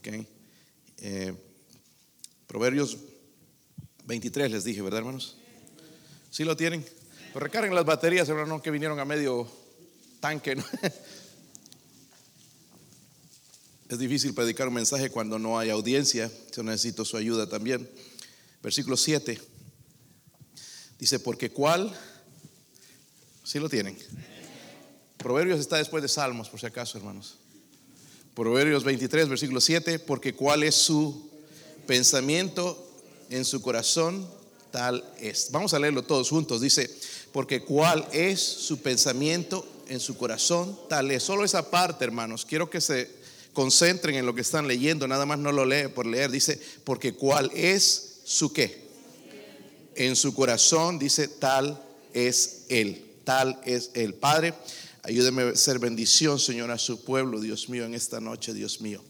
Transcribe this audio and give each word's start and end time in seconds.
Okay. 0.00 0.26
Eh, 0.96 1.34
Proverbios 2.46 2.96
23 4.06 4.50
les 4.50 4.64
dije, 4.64 4.80
¿verdad, 4.80 5.00
hermanos? 5.00 5.36
¿Sí 6.30 6.42
lo 6.42 6.56
tienen? 6.56 6.82
Pues 7.32 7.42
recarguen 7.42 7.74
las 7.74 7.84
baterías, 7.84 8.26
hermano, 8.28 8.62
que 8.62 8.70
vinieron 8.70 8.98
a 8.98 9.04
medio 9.04 9.46
tanque. 10.20 10.56
¿no? 10.56 10.64
Es 13.90 13.98
difícil 13.98 14.32
predicar 14.34 14.68
un 14.68 14.74
mensaje 14.74 15.10
cuando 15.10 15.36
no 15.38 15.58
hay 15.58 15.68
audiencia. 15.68 16.30
Yo 16.56 16.62
necesito 16.62 17.04
su 17.04 17.16
ayuda 17.16 17.48
también. 17.48 17.90
Versículo 18.62 18.96
7. 18.96 19.36
Dice, 20.96 21.18
porque 21.18 21.50
cuál, 21.50 21.92
¿sí 23.42 23.58
lo 23.58 23.68
tienen? 23.68 23.98
Proverbios 25.16 25.58
está 25.58 25.76
después 25.76 26.02
de 26.02 26.08
Salmos, 26.08 26.48
por 26.48 26.60
si 26.60 26.66
acaso, 26.66 26.98
hermanos. 26.98 27.36
Proverbios 28.40 28.84
23, 28.84 29.28
versículo 29.28 29.60
7, 29.60 29.98
porque 29.98 30.32
cuál 30.32 30.62
es 30.62 30.74
su 30.74 31.28
pensamiento 31.86 32.88
en 33.28 33.44
su 33.44 33.60
corazón, 33.60 34.26
tal 34.70 35.04
es. 35.20 35.48
Vamos 35.50 35.74
a 35.74 35.78
leerlo 35.78 36.04
todos 36.04 36.30
juntos. 36.30 36.62
Dice, 36.62 36.88
porque 37.32 37.60
cuál 37.60 38.08
es 38.14 38.40
su 38.40 38.80
pensamiento 38.80 39.68
en 39.90 40.00
su 40.00 40.16
corazón, 40.16 40.74
tal 40.88 41.10
es. 41.10 41.22
Solo 41.22 41.44
esa 41.44 41.70
parte, 41.70 42.02
hermanos. 42.02 42.46
Quiero 42.46 42.70
que 42.70 42.80
se 42.80 43.10
concentren 43.52 44.14
en 44.14 44.24
lo 44.24 44.34
que 44.34 44.40
están 44.40 44.66
leyendo, 44.66 45.06
nada 45.06 45.26
más 45.26 45.38
no 45.38 45.52
lo 45.52 45.66
lee 45.66 45.88
por 45.94 46.06
leer, 46.06 46.30
dice, 46.30 46.58
porque 46.84 47.12
cuál 47.12 47.50
es 47.54 48.20
su 48.24 48.54
qué. 48.54 48.84
En 49.96 50.16
su 50.16 50.34
corazón 50.34 50.98
dice, 50.98 51.28
tal 51.28 51.78
es 52.14 52.62
Él, 52.70 53.04
tal 53.22 53.60
es 53.66 53.90
el 53.92 54.14
Padre, 54.14 54.54
ayúdeme 55.02 55.42
a 55.42 55.56
ser 55.56 55.78
bendición, 55.78 56.38
Señor, 56.38 56.70
a 56.70 56.78
su 56.78 57.04
pueblo, 57.04 57.40
Dios 57.40 57.68
mío, 57.68 57.84
en 57.84 57.94
esta 57.94 58.20
noche, 58.20 58.54
Dios 58.54 58.80
mío. 58.80 59.02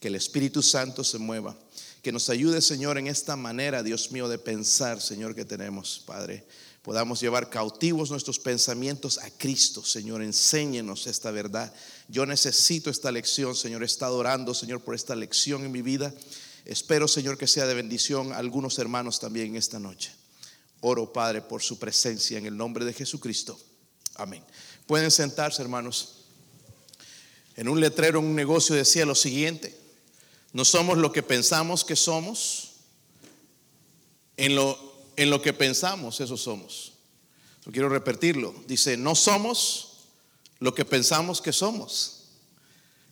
Que 0.00 0.08
el 0.08 0.14
Espíritu 0.14 0.62
Santo 0.62 1.04
se 1.04 1.18
mueva. 1.18 1.56
Que 2.02 2.12
nos 2.12 2.30
ayude, 2.30 2.60
Señor, 2.62 2.98
en 2.98 3.06
esta 3.06 3.36
manera, 3.36 3.82
Dios 3.82 4.10
mío, 4.12 4.28
de 4.28 4.38
pensar, 4.38 5.00
Señor, 5.00 5.34
que 5.34 5.44
tenemos, 5.44 6.02
Padre 6.06 6.46
podamos 6.82 7.20
llevar 7.20 7.50
cautivos 7.50 8.10
nuestros 8.10 8.38
pensamientos 8.38 9.18
a 9.18 9.30
Cristo. 9.30 9.84
Señor, 9.84 10.22
enséñenos 10.22 11.06
esta 11.06 11.30
verdad. 11.30 11.72
Yo 12.08 12.26
necesito 12.26 12.90
esta 12.90 13.12
lección, 13.12 13.54
Señor. 13.54 13.82
He 13.82 13.86
estado 13.86 14.16
orando, 14.16 14.54
Señor, 14.54 14.80
por 14.80 14.94
esta 14.94 15.14
lección 15.14 15.64
en 15.64 15.72
mi 15.72 15.82
vida. 15.82 16.12
Espero, 16.64 17.08
Señor, 17.08 17.36
que 17.36 17.46
sea 17.46 17.66
de 17.66 17.74
bendición 17.74 18.32
a 18.32 18.38
algunos 18.38 18.78
hermanos 18.78 19.20
también 19.20 19.56
esta 19.56 19.78
noche. 19.78 20.12
Oro, 20.80 21.12
Padre, 21.12 21.42
por 21.42 21.62
su 21.62 21.78
presencia 21.78 22.38
en 22.38 22.46
el 22.46 22.56
nombre 22.56 22.84
de 22.84 22.94
Jesucristo. 22.94 23.58
Amén. 24.14 24.42
Pueden 24.90 25.12
sentarse, 25.12 25.62
hermanos. 25.62 26.14
En 27.54 27.68
un 27.68 27.78
letrero, 27.78 28.18
en 28.18 28.24
un 28.24 28.34
negocio 28.34 28.74
decía 28.74 29.06
lo 29.06 29.14
siguiente. 29.14 29.78
No 30.52 30.64
somos 30.64 30.98
lo 30.98 31.12
que 31.12 31.22
pensamos 31.22 31.84
que 31.84 31.94
somos. 31.94 32.72
En 34.36 34.56
lo 34.56 34.76
en 35.14 35.30
lo 35.30 35.42
que 35.42 35.52
pensamos, 35.52 36.18
eso 36.18 36.36
somos. 36.36 36.94
Quiero 37.70 37.88
repetirlo. 37.88 38.52
Dice, 38.66 38.96
no 38.96 39.14
somos 39.14 40.08
lo 40.58 40.74
que 40.74 40.84
pensamos 40.84 41.40
que 41.40 41.52
somos, 41.52 42.24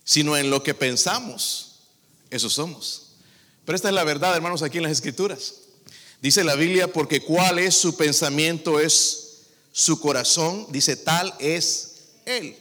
sino 0.03 0.37
en 0.37 0.51
lo 0.51 0.65
que 0.65 0.75
pensamos, 0.75 1.77
eso 2.29 2.51
somos. 2.51 3.13
Pero 3.65 3.77
esta 3.77 3.87
es 3.87 3.95
la 3.95 4.03
verdad, 4.03 4.35
hermanos, 4.35 4.65
aquí 4.65 4.79
en 4.79 4.83
las 4.83 4.91
escrituras. 4.91 5.55
Dice 6.21 6.43
la 6.43 6.57
Biblia, 6.57 6.93
porque 6.93 7.21
cuál 7.21 7.61
es 7.61 7.77
su 7.77 7.97
pensamiento 7.97 8.81
es 8.81 9.28
su 9.73 10.01
corazón, 10.01 10.67
dice, 10.71 10.97
tal 10.97 11.35
es 11.39 11.95
él. 12.25 12.57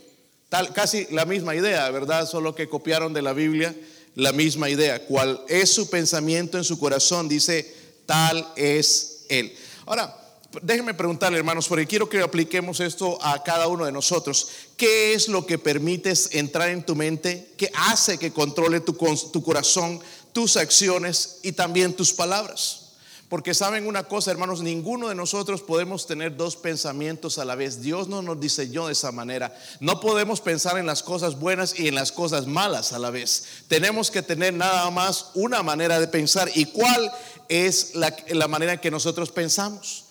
Tal, 0.50 0.74
casi 0.74 1.08
la 1.12 1.26
misma 1.26 1.56
idea, 1.56 1.90
¿verdad? 1.90 2.28
Solo 2.28 2.56
que 2.56 2.70
copiaron 2.70 3.14
de 3.14 3.22
la 3.22 3.34
Biblia 3.34 3.76
la 4.16 4.32
misma 4.32 4.70
idea. 4.70 5.06
Cuál 5.06 5.42
es 5.48 5.72
su 5.72 5.90
pensamiento 5.90 6.58
en 6.58 6.64
su 6.64 6.80
corazón, 6.80 7.30
dice, 7.30 7.72
tal 8.06 8.48
es 8.56 9.26
él. 9.30 9.54
Ahora, 9.86 10.16
déjenme 10.62 10.94
preguntarle, 10.94 11.38
hermanos, 11.38 11.68
porque 11.68 11.86
quiero 11.86 12.10
que 12.10 12.22
apliquemos 12.22 12.80
esto 12.80 13.20
a 13.22 13.44
cada 13.44 13.68
uno 13.68 13.86
de 13.86 13.92
nosotros. 13.92 14.48
¿Qué 14.76 15.14
es 15.14 15.28
lo 15.28 15.46
que 15.46 15.60
permites 15.60 16.30
entrar 16.32 16.70
en 16.70 16.84
tu 16.84 16.96
mente? 16.96 17.54
¿Qué 17.58 17.70
hace 17.76 18.18
que 18.18 18.32
controle 18.32 18.80
tu, 18.80 18.94
tu 19.32 19.44
corazón, 19.44 20.00
tus 20.34 20.58
acciones 20.58 21.40
y 21.44 21.52
también 21.52 21.94
tus 21.94 22.14
palabras? 22.14 22.87
Porque 23.30 23.54
saben 23.54 23.88
una 23.88 24.06
cosa, 24.06 24.32
hermanos, 24.32 24.62
ninguno 24.62 25.10
de 25.10 25.16
nosotros 25.16 25.62
podemos 25.62 26.08
tener 26.08 26.38
dos 26.38 26.56
pensamientos 26.56 27.38
a 27.38 27.44
la 27.44 27.56
vez. 27.56 27.82
Dios 27.82 28.08
no 28.08 28.22
nos 28.22 28.40
diseñó 28.40 28.88
de 28.88 28.94
esa 28.94 29.12
manera. 29.12 29.54
No 29.82 30.00
podemos 30.00 30.40
pensar 30.40 30.78
en 30.78 30.86
las 30.86 31.04
cosas 31.04 31.38
buenas 31.38 31.78
y 31.78 31.90
en 31.90 31.96
las 31.96 32.14
cosas 32.14 32.48
malas 32.48 32.94
a 32.94 33.00
la 33.00 33.10
vez. 33.10 33.44
Tenemos 33.68 34.12
que 34.12 34.22
tener 34.22 34.54
nada 34.54 34.90
más 34.92 35.32
una 35.34 35.62
manera 35.62 36.00
de 36.00 36.08
pensar. 36.08 36.50
¿Y 36.56 36.66
cuál 36.66 37.12
es 37.50 37.96
la, 37.96 38.16
la 38.30 38.48
manera 38.48 38.74
en 38.74 38.80
que 38.80 38.92
nosotros 38.92 39.30
pensamos? 39.32 40.06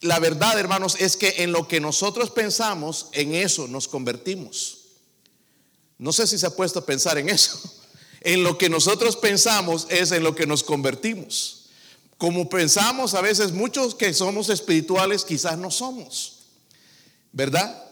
La 0.00 0.18
verdad, 0.18 0.58
hermanos, 0.58 0.96
es 0.98 1.16
que 1.16 1.34
en 1.38 1.52
lo 1.52 1.68
que 1.68 1.78
nosotros 1.78 2.30
pensamos, 2.30 3.06
en 3.12 3.36
eso 3.36 3.68
nos 3.68 3.86
convertimos. 3.86 4.78
No 5.96 6.12
sé 6.12 6.26
si 6.26 6.38
se 6.38 6.46
ha 6.46 6.56
puesto 6.56 6.80
a 6.80 6.86
pensar 6.86 7.18
en 7.18 7.28
eso. 7.28 7.60
En 8.24 8.44
lo 8.44 8.56
que 8.56 8.70
nosotros 8.70 9.16
pensamos 9.16 9.88
es 9.90 10.12
en 10.12 10.22
lo 10.22 10.36
que 10.36 10.46
nos 10.46 10.62
convertimos. 10.62 11.61
Como 12.22 12.48
pensamos 12.48 13.14
a 13.14 13.20
veces 13.20 13.50
muchos 13.50 13.96
que 13.96 14.14
somos 14.14 14.48
espirituales, 14.48 15.24
quizás 15.24 15.58
no 15.58 15.72
somos. 15.72 16.34
¿Verdad? 17.32 17.82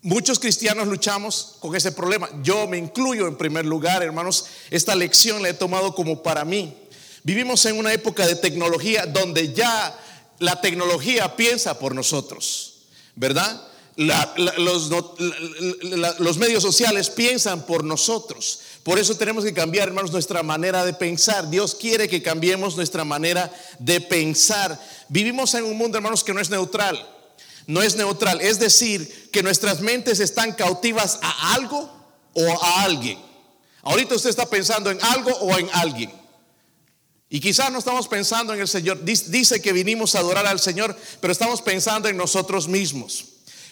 Muchos 0.00 0.38
cristianos 0.38 0.88
luchamos 0.88 1.56
con 1.60 1.76
ese 1.76 1.92
problema. 1.92 2.26
Yo 2.42 2.66
me 2.66 2.78
incluyo 2.78 3.28
en 3.28 3.36
primer 3.36 3.66
lugar, 3.66 4.02
hermanos. 4.02 4.46
Esta 4.70 4.94
lección 4.94 5.42
la 5.42 5.50
he 5.50 5.52
tomado 5.52 5.94
como 5.94 6.22
para 6.22 6.46
mí. 6.46 6.74
Vivimos 7.22 7.66
en 7.66 7.76
una 7.76 7.92
época 7.92 8.26
de 8.26 8.34
tecnología 8.34 9.04
donde 9.04 9.52
ya 9.52 9.94
la 10.38 10.62
tecnología 10.62 11.36
piensa 11.36 11.78
por 11.78 11.94
nosotros, 11.94 12.76
¿verdad? 13.14 13.62
los, 13.96 14.90
los 16.18 16.38
medios 16.38 16.62
sociales 16.62 17.10
piensan 17.10 17.66
por 17.66 17.84
nosotros. 17.84 18.60
Por 18.86 19.00
eso 19.00 19.16
tenemos 19.16 19.42
que 19.42 19.52
cambiar, 19.52 19.88
hermanos, 19.88 20.12
nuestra 20.12 20.44
manera 20.44 20.84
de 20.84 20.92
pensar. 20.92 21.50
Dios 21.50 21.74
quiere 21.74 22.08
que 22.08 22.22
cambiemos 22.22 22.76
nuestra 22.76 23.04
manera 23.04 23.52
de 23.80 24.00
pensar. 24.00 24.80
Vivimos 25.08 25.52
en 25.54 25.64
un 25.64 25.76
mundo, 25.76 25.98
hermanos, 25.98 26.22
que 26.22 26.32
no 26.32 26.40
es 26.40 26.50
neutral. 26.50 27.04
No 27.66 27.82
es 27.82 27.96
neutral. 27.96 28.40
Es 28.40 28.60
decir, 28.60 29.28
que 29.32 29.42
nuestras 29.42 29.80
mentes 29.80 30.20
están 30.20 30.52
cautivas 30.52 31.18
a 31.20 31.54
algo 31.54 31.90
o 32.32 32.48
a 32.62 32.84
alguien. 32.84 33.18
Ahorita 33.82 34.14
usted 34.14 34.30
está 34.30 34.46
pensando 34.46 34.88
en 34.88 35.02
algo 35.02 35.32
o 35.32 35.58
en 35.58 35.68
alguien. 35.72 36.12
Y 37.28 37.40
quizás 37.40 37.72
no 37.72 37.80
estamos 37.80 38.06
pensando 38.06 38.54
en 38.54 38.60
el 38.60 38.68
Señor. 38.68 39.02
Dice 39.02 39.60
que 39.60 39.72
vinimos 39.72 40.14
a 40.14 40.20
adorar 40.20 40.46
al 40.46 40.60
Señor, 40.60 40.96
pero 41.20 41.32
estamos 41.32 41.60
pensando 41.60 42.08
en 42.08 42.16
nosotros 42.16 42.68
mismos, 42.68 43.24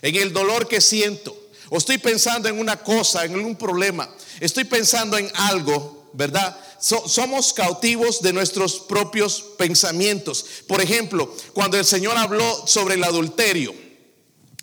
en 0.03 0.17
el 0.17 0.33
dolor 0.33 0.67
que 0.67 0.81
siento, 0.81 1.44
o 1.71 1.79
estoy 1.79 1.99
pensando 1.99 2.49
en 2.49 2.59
una 2.59 2.77
cosa, 2.77 3.25
en 3.25 3.37
un 3.37 3.57
problema, 3.57 4.09
estoy 4.41 4.65
pensando 4.65 5.19
en 5.19 5.31
algo, 5.35 6.11
¿verdad? 6.13 6.57
somos 6.81 7.55
cautivos 7.55 8.21
de 8.21 8.33
nuestros 8.35 8.81
propios 8.81 9.43
pensamientos. 9.57 10.45
Por 10.67 10.83
ejemplo, 10.83 11.35
cuando 11.55 11.79
el 11.79 11.85
Señor 11.85 12.17
habló 12.19 12.67
sobre 12.67 12.97
el 12.97 13.05
adulterio, 13.05 13.75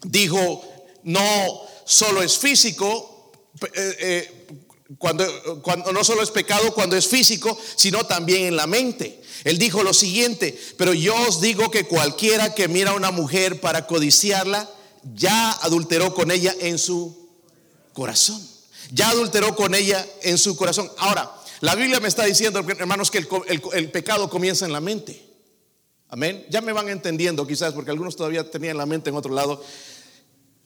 dijo, 0.04 0.64
no 1.04 1.62
solo 1.84 2.22
es 2.22 2.38
físico, 2.38 3.32
eh, 3.74 3.96
eh, 4.00 4.48
cuando, 4.98 5.62
cuando 5.62 5.92
no 5.92 6.04
solo 6.04 6.22
es 6.22 6.32
pecado 6.32 6.74
cuando 6.74 6.96
es 6.96 7.08
físico, 7.08 7.58
sino 7.76 8.06
también 8.06 8.46
en 8.46 8.56
la 8.56 8.68
mente. 8.68 9.22
Él 9.44 9.58
dijo 9.58 9.84
lo 9.84 9.94
siguiente, 9.94 10.58
pero 10.78 10.94
yo 10.94 11.16
os 11.28 11.42
digo 11.42 11.72
que 11.72 11.86
cualquiera 11.86 12.54
que 12.54 12.68
mira 12.68 12.92
a 12.92 12.96
una 12.96 13.12
mujer 13.12 13.60
para 13.60 13.88
codiciarla, 13.88 14.70
ya 15.16 15.52
adulteró 15.52 16.14
con 16.14 16.32
ella 16.32 16.56
en 16.60 16.78
su 16.78 17.30
corazón. 17.94 18.42
Ya 18.92 19.10
adulteró 19.10 19.56
con 19.56 19.74
ella 19.74 20.06
en 20.22 20.38
su 20.38 20.56
corazón. 20.56 20.92
Ahora, 20.98 21.32
la 21.62 21.76
Biblia 21.76 22.00
me 22.00 22.08
está 22.08 22.26
diciendo, 22.26 22.60
hermanos, 22.60 23.12
que 23.12 23.26
el, 23.74 23.92
pecado 23.92 24.30
comienza 24.30 24.66
en 24.66 24.74
la 24.74 24.82
mente. 24.82 25.24
Amén. 26.10 26.46
Ya 26.50 26.62
me 26.62 26.74
van 26.74 26.90
entendiendo 26.90 27.48
quizás, 27.48 27.74
porque 27.74 27.92
algunos 27.92 28.16
todavía 28.16 28.50
tenían 28.50 28.78
la 28.78 28.86
mente 28.86 29.10
en 29.10 29.16
otro 29.16 29.34
lado. 29.34 29.64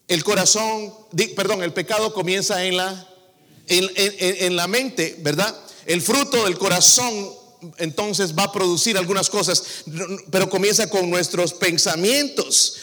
El 0.08 0.24
corazón, 0.24 0.94
perdón, 1.36 1.64
el 1.64 1.74
pecado 1.74 2.14
comienza 2.14 2.64
en 2.66 2.78
la, 2.78 3.08
en 3.68 4.56
la 4.56 4.68
mente, 4.68 5.18
¿verdad? 5.20 5.56
El 5.86 6.02
fruto 6.02 6.46
del 6.46 6.58
corazón 6.58 7.45
entonces 7.78 8.38
va 8.38 8.44
a 8.44 8.52
producir 8.52 8.98
algunas 8.98 9.30
cosas, 9.30 9.64
pero 10.32 10.50
comienza 10.50 10.90
con 10.90 11.10
nuestros 11.10 11.54
pensamientos 11.54 12.78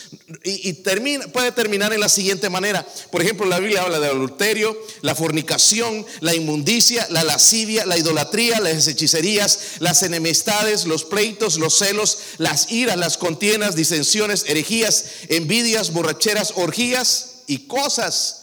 y, 0.44 0.72
termina, 0.74 1.26
puede 1.28 1.52
terminar 1.52 1.92
en 1.92 2.00
la 2.00 2.08
siguiente 2.08 2.48
manera. 2.48 2.86
Por 3.10 3.22
ejemplo, 3.22 3.46
la 3.46 3.58
Biblia 3.58 3.82
habla 3.82 4.00
del 4.00 4.10
adulterio, 4.10 4.76
la 5.02 5.14
fornicación, 5.14 6.06
la 6.20 6.34
inmundicia, 6.34 7.06
la 7.10 7.24
lascivia, 7.24 7.86
la 7.86 7.98
idolatría, 7.98 8.60
las 8.60 8.86
hechicerías, 8.88 9.58
las 9.80 10.02
enemistades, 10.02 10.86
los 10.86 11.04
pleitos, 11.04 11.58
los 11.58 11.76
celos, 11.76 12.18
las 12.38 12.70
iras, 12.70 12.96
las 12.96 13.18
contiendas, 13.18 13.76
disensiones, 13.76 14.44
herejías, 14.46 15.04
envidias, 15.28 15.92
borracheras, 15.92 16.54
orgías 16.56 17.42
y 17.46 17.66
cosas 17.66 18.42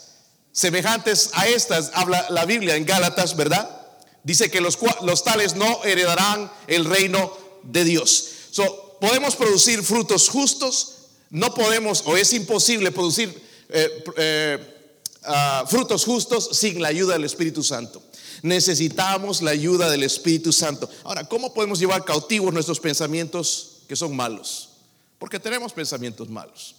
semejantes 0.51 1.29
a 1.33 1.47
estas. 1.47 1.91
Habla 1.93 2.27
la 2.29 2.45
Biblia 2.45 2.75
en 2.75 2.85
Gálatas, 2.85 3.35
¿verdad? 3.35 3.78
Dice 4.23 4.51
que 4.51 4.61
los, 4.61 4.77
los 5.01 5.23
tales 5.23 5.55
no 5.55 5.83
heredarán 5.83 6.51
el 6.67 6.85
reino 6.85 7.31
de 7.63 7.83
Dios. 7.83 8.29
So, 8.51 8.97
podemos 8.99 9.35
producir 9.35 9.83
frutos 9.83 10.29
justos, 10.29 10.95
no 11.29 11.53
podemos 11.53 12.03
o 12.05 12.17
es 12.17 12.33
imposible 12.33 12.91
producir 12.91 13.29
eh, 13.69 14.03
eh, 14.17 14.97
ah, 15.23 15.65
frutos 15.67 16.05
justos 16.05 16.49
sin 16.53 16.81
la 16.81 16.89
ayuda 16.89 17.13
del 17.13 17.25
Espíritu 17.25 17.63
Santo. 17.63 18.01
Necesitamos 18.41 19.41
la 19.41 19.51
ayuda 19.51 19.89
del 19.89 20.03
Espíritu 20.03 20.53
Santo. 20.53 20.89
Ahora, 21.03 21.25
¿cómo 21.25 21.53
podemos 21.53 21.79
llevar 21.79 22.05
cautivos 22.05 22.53
nuestros 22.53 22.79
pensamientos 22.79 23.81
que 23.87 23.95
son 23.95 24.15
malos? 24.15 24.69
Porque 25.17 25.39
tenemos 25.39 25.73
pensamientos 25.73 26.29
malos. 26.29 26.75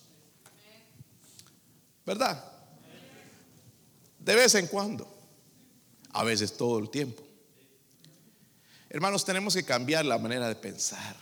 ¿Verdad? 2.06 2.42
De 4.18 4.34
vez 4.34 4.54
en 4.54 4.66
cuando. 4.66 5.06
A 6.12 6.24
veces 6.24 6.56
todo 6.56 6.78
el 6.78 6.90
tiempo. 6.90 7.22
Hermanos, 8.90 9.24
tenemos 9.24 9.54
que 9.54 9.64
cambiar 9.64 10.04
la 10.04 10.18
manera 10.18 10.48
de 10.48 10.56
pensar. 10.56 11.16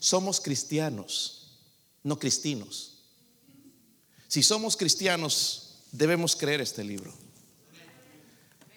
Somos 0.00 0.40
cristianos, 0.40 1.60
no 2.02 2.18
cristinos. 2.18 2.98
Si 4.26 4.42
somos 4.42 4.76
cristianos, 4.76 5.76
debemos 5.92 6.34
creer 6.34 6.60
este 6.60 6.82
libro. 6.82 7.14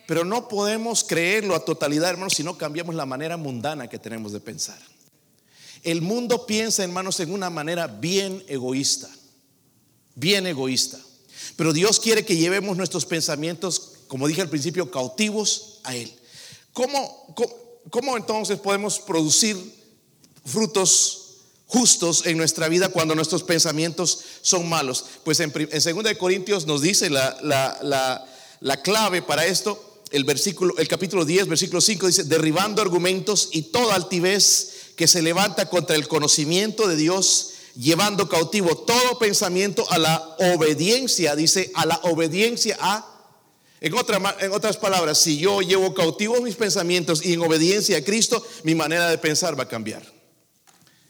Pero 0.06 0.24
no 0.24 0.48
podemos 0.48 1.04
creerlo 1.04 1.56
a 1.56 1.66
totalidad, 1.66 2.12
hermanos, 2.12 2.36
si 2.36 2.44
no 2.44 2.58
cambiamos 2.58 2.94
la 2.94 3.08
manera 3.08 3.38
mundana 3.38 3.90
que 3.90 3.98
tenemos 3.98 4.34
de 4.34 4.40
pensar. 4.40 4.80
El 5.82 6.02
mundo 6.02 6.46
piensa, 6.46 6.84
hermanos, 6.84 7.20
en 7.22 7.34
una 7.34 7.50
manera 7.50 7.88
bien 7.88 8.44
egoísta, 8.48 9.10
bien 10.14 10.46
egoísta. 10.46 11.00
Pero 11.56 11.74
Dios 11.74 12.00
quiere 12.00 12.24
que 12.24 12.38
llevemos 12.38 12.78
nuestros 12.78 13.06
pensamientos, 13.06 13.94
como 14.08 14.28
dije 14.28 14.42
al 14.42 14.50
principio, 14.50 14.92
cautivos 14.92 15.80
a 15.84 15.96
Él. 15.96 16.14
¿Cómo, 16.74 17.34
cómo, 17.36 17.63
entonces 18.18 18.60
podemos 18.60 19.00
producir 19.00 19.58
frutos 20.46 21.20
justos 21.66 22.26
en 22.26 22.38
nuestra 22.38 22.68
vida 22.68 22.90
cuando 22.90 23.16
nuestros 23.16 23.44
pensamientos 23.44 24.20
son 24.42 24.70
malos? 24.70 25.06
Pues 25.24 25.40
en, 25.40 25.52
en 25.56 26.04
2 26.04 26.14
Corintios 26.18 26.66
nos 26.66 26.82
dice 26.82 27.10
la, 27.10 27.38
la, 27.42 28.26
la 28.60 28.82
clave 28.82 29.22
para 29.22 29.46
esto 29.46 29.94
el 30.14 30.26
versículo, 30.26 30.78
el 30.78 30.88
capítulo 30.88 31.26
10, 31.26 31.48
versículo 31.48 31.82
5 31.82 32.08
dice, 32.08 32.24
derribando 32.26 32.84
argumentos 32.84 33.50
y 33.52 33.64
toda 33.64 33.96
altivez 33.96 34.94
que 34.96 35.08
se 35.08 35.24
levanta 35.24 35.68
contra 35.70 35.96
el 35.96 36.08
conocimiento 36.08 36.88
de 36.88 36.96
Dios, 36.96 37.50
llevando 37.76 38.30
cautivo 38.30 38.78
todo 38.78 39.18
pensamiento 39.18 39.90
a 39.90 39.98
la 39.98 40.36
obediencia, 40.54 41.36
dice, 41.36 41.72
a 41.74 41.88
la 41.88 42.00
obediencia 42.04 42.78
a 42.80 43.13
en, 43.84 43.94
en, 44.40 44.52
otras 44.52 44.78
palabras, 44.78 45.20
si 45.20 45.38
yo 45.38 45.62
llevo 45.62 45.94
cautivos 45.94 46.42
mis 46.42 46.56
pensamientos 46.56 47.24
y 47.24 47.34
en 47.34 47.42
obediencia 47.42 47.98
a 47.98 48.04
Cristo, 48.04 48.44
mi 48.64 48.74
manera 48.74 49.10
de 49.10 49.18
pensar 49.20 49.58
va 49.58 49.64
a 49.64 49.68
cambiar. 49.68 50.04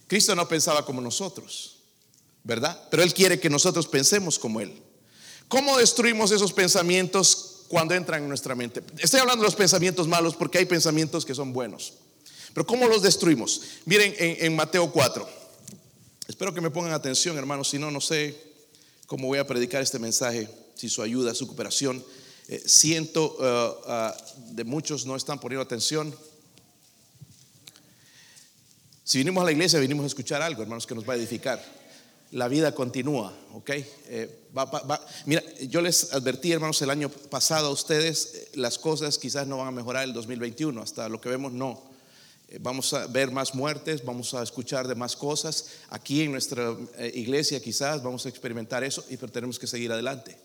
Cristo 0.08 0.36
no 0.36 0.48
pensaba 0.48 0.86
como 0.86 1.00
nosotros, 1.00 1.78
¿verdad? 2.44 2.88
Pero 2.92 3.04
Él 3.04 3.14
quiere 3.14 3.40
que 3.40 3.50
nosotros 3.50 3.88
pensemos 3.88 4.38
como 4.38 4.60
Él. 4.60 4.74
¿Cómo 5.48 5.78
destruimos 5.78 6.31
esos 6.31 6.52
pensamientos 6.52 7.54
cuando 7.74 7.96
entran 7.96 8.22
en 8.22 8.30
nuestra 8.30 8.54
mente. 8.54 8.84
Estoy 9.00 9.19
hablando 9.19 9.42
de 9.42 9.48
los 9.48 9.56
pensamientos 9.56 10.08
malos 10.08 10.36
porque 10.36 10.60
hay 10.60 10.66
pensamientos 10.66 11.26
que 11.26 11.34
son 11.34 11.54
buenos. 11.54 11.94
Pero 12.54 12.68
¿cómo 12.68 12.88
los 12.88 13.02
destruimos? 13.02 13.62
Miren 13.86 14.14
en, 14.19 14.56
Mateo 14.56 14.92
4. 14.92 15.28
Espero 16.28 16.54
que 16.54 16.62
me 16.62 16.69
pongan 16.69 16.94
atención, 16.94 17.36
hermanos. 17.36 17.69
Si 17.69 17.80
no, 17.80 17.90
no 17.90 18.00
sé 18.00 18.40
cómo 19.08 19.26
voy 19.26 19.40
a 19.40 19.48
predicar 19.48 19.81
este 19.81 19.98
mensaje, 19.98 20.48
si 20.76 20.88
su 20.88 21.02
ayuda, 21.02 21.34
su 21.34 21.48
cooperación. 21.48 22.06
Eh, 22.54 22.62
siento 22.68 23.36
uh, 23.40 24.54
de 24.54 24.64
muchos 24.64 25.08
no 25.08 25.16
están 25.16 25.40
poniendo 25.40 25.64
atención. 25.64 26.14
Si 29.04 29.18
vinimos 29.18 29.42
a 29.42 29.46
la 29.46 29.52
iglesia, 29.52 29.80
vinimos 29.80 30.04
a 30.04 30.08
escuchar 30.08 30.44
algo, 30.44 30.62
hermanos, 30.62 30.86
que 30.86 30.94
nos 30.94 31.10
va 31.10 31.14
a 31.14 31.16
edificar 31.16 31.60
la 32.30 32.48
vida 32.48 32.76
continúa, 32.76 33.34
¿ok? 33.54 33.70
Eh, 33.70 34.40
Mira, 35.26 35.44
yo 35.62 35.82
les 35.82 36.14
advertí, 36.14 36.52
hermanos, 36.52 36.80
el 36.84 36.92
año 36.92 37.10
pasado 37.10 37.70
a 37.70 37.72
ustedes, 37.72 38.36
eh, 38.36 38.50
las 38.54 38.78
cosas 38.78 39.18
quizás 39.18 39.48
no 39.48 39.58
van 39.58 39.70
a 39.70 39.72
mejorar 39.72 40.04
el 40.04 40.14
2021, 40.14 40.80
hasta 40.80 41.10
lo 41.10 41.20
que 41.20 41.30
vemos 41.30 41.54
no. 41.54 41.82
Vamos 42.60 42.94
a 42.94 43.08
ver 43.08 43.32
más 43.32 43.56
muertes, 43.56 44.06
vamos 44.06 44.36
a 44.36 44.44
escuchar 44.44 44.88
de 44.88 44.94
más 44.94 45.16
cosas. 45.16 45.70
Aquí 45.90 46.22
en 46.22 46.32
nuestra 46.32 46.78
iglesia 47.16 47.60
quizás 47.60 48.04
vamos 48.04 48.28
a 48.28 48.30
experimentar 48.30 48.84
eso, 48.84 49.04
pero 49.10 49.32
tenemos 49.32 49.58
que 49.58 49.66
seguir 49.66 49.92
adelante, 49.92 50.38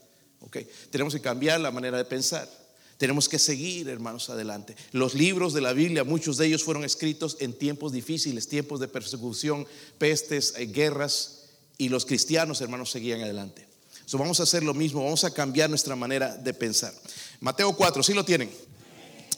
Tenemos 0.89 1.13
que 1.13 1.21
cambiar 1.21 1.59
la 1.59 1.71
manera 1.71 1.97
de 1.97 2.05
pensar. 2.05 2.49
Tenemos 2.97 3.29
que 3.29 3.39
seguir, 3.39 3.87
hermanos, 3.87 4.29
adelante. 4.29 4.75
Los 4.91 5.13
libros 5.13 5.53
de 5.53 5.61
la 5.61 5.71
Biblia, 5.73 6.03
muchos 6.03 6.37
de 6.37 6.47
ellos 6.47 6.63
fueron 6.63 6.83
escritos 6.83 7.37
en 7.39 7.53
tiempos 7.53 7.93
difíciles, 7.93 8.47
tiempos 8.49 8.79
de 8.79 8.89
persecución, 8.89 9.65
pestes, 9.97 10.53
guerras, 10.73 11.39
y 11.79 11.87
los 11.87 12.05
cristianos, 12.05 12.61
hermanos, 12.61 12.91
seguían 12.91 13.21
adelante. 13.21 13.65
So, 14.05 14.17
vamos 14.17 14.39
a 14.41 14.43
hacer 14.43 14.63
lo 14.63 14.73
mismo, 14.73 15.03
vamos 15.03 15.23
a 15.23 15.33
cambiar 15.33 15.69
nuestra 15.69 15.95
manera 15.95 16.35
de 16.35 16.53
pensar. 16.53 16.93
Mateo 17.39 17.73
4, 17.73 18.03
¿sí 18.03 18.13
lo 18.13 18.25
tienen? 18.25 18.51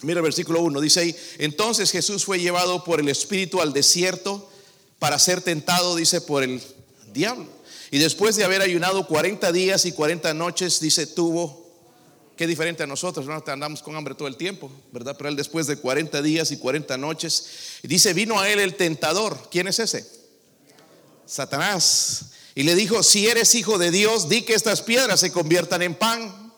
Mira 0.02 0.20
el 0.20 0.24
versículo 0.24 0.62
1, 0.62 0.82
dice 0.82 1.02
ahí, 1.02 1.16
entonces 1.38 1.92
Jesús 1.92 2.26
fue 2.26 2.40
llevado 2.40 2.84
por 2.84 3.00
el 3.00 3.10
Espíritu 3.10 3.62
al 3.62 3.74
desierto 3.74 4.50
para 4.98 5.20
ser 5.20 5.42
tentado, 5.42 5.96
dice, 5.96 6.20
por 6.20 6.42
el 6.42 6.60
diablo. 7.14 7.46
Y 7.92 8.00
después 8.00 8.38
de 8.38 8.46
haber 8.46 8.62
ayunado 8.62 9.06
40 9.06 9.52
días 9.52 9.86
y 9.86 9.92
40 9.92 10.34
noches, 10.34 10.80
dice, 10.80 11.08
tuvo, 11.08 11.70
qué 12.38 12.48
diferente 12.48 12.84
a 12.84 12.88
nosotros, 12.88 13.26
¿no? 13.28 13.44
andamos 13.46 13.84
con 13.84 13.98
hambre 13.98 14.16
todo 14.16 14.30
el 14.30 14.38
tiempo, 14.38 14.72
¿verdad? 14.94 15.16
Pero 15.18 15.30
él 15.30 15.36
después 15.36 15.68
de 15.68 15.76
40 15.76 16.22
días 16.22 16.52
y 16.52 16.58
40 16.58 16.98
noches, 16.98 17.48
dice, 17.84 18.14
vino 18.14 18.40
a 18.40 18.50
él 18.50 18.60
el 18.60 18.76
tentador. 18.76 19.50
¿Quién 19.52 19.68
es 19.68 19.80
ese? 19.80 20.06
Satanás. 21.26 22.28
Y 22.56 22.64
le 22.64 22.76
dijo, 22.76 23.04
si 23.04 23.28
eres 23.28 23.56
hijo 23.56 23.78
de 23.78 23.92
Dios, 23.92 24.30
di 24.30 24.44
que 24.44 24.54
estas 24.54 24.82
piedras 24.82 25.20
se 25.20 25.34
conviertan 25.34 25.82
en 25.82 25.94
pan. 25.94 26.54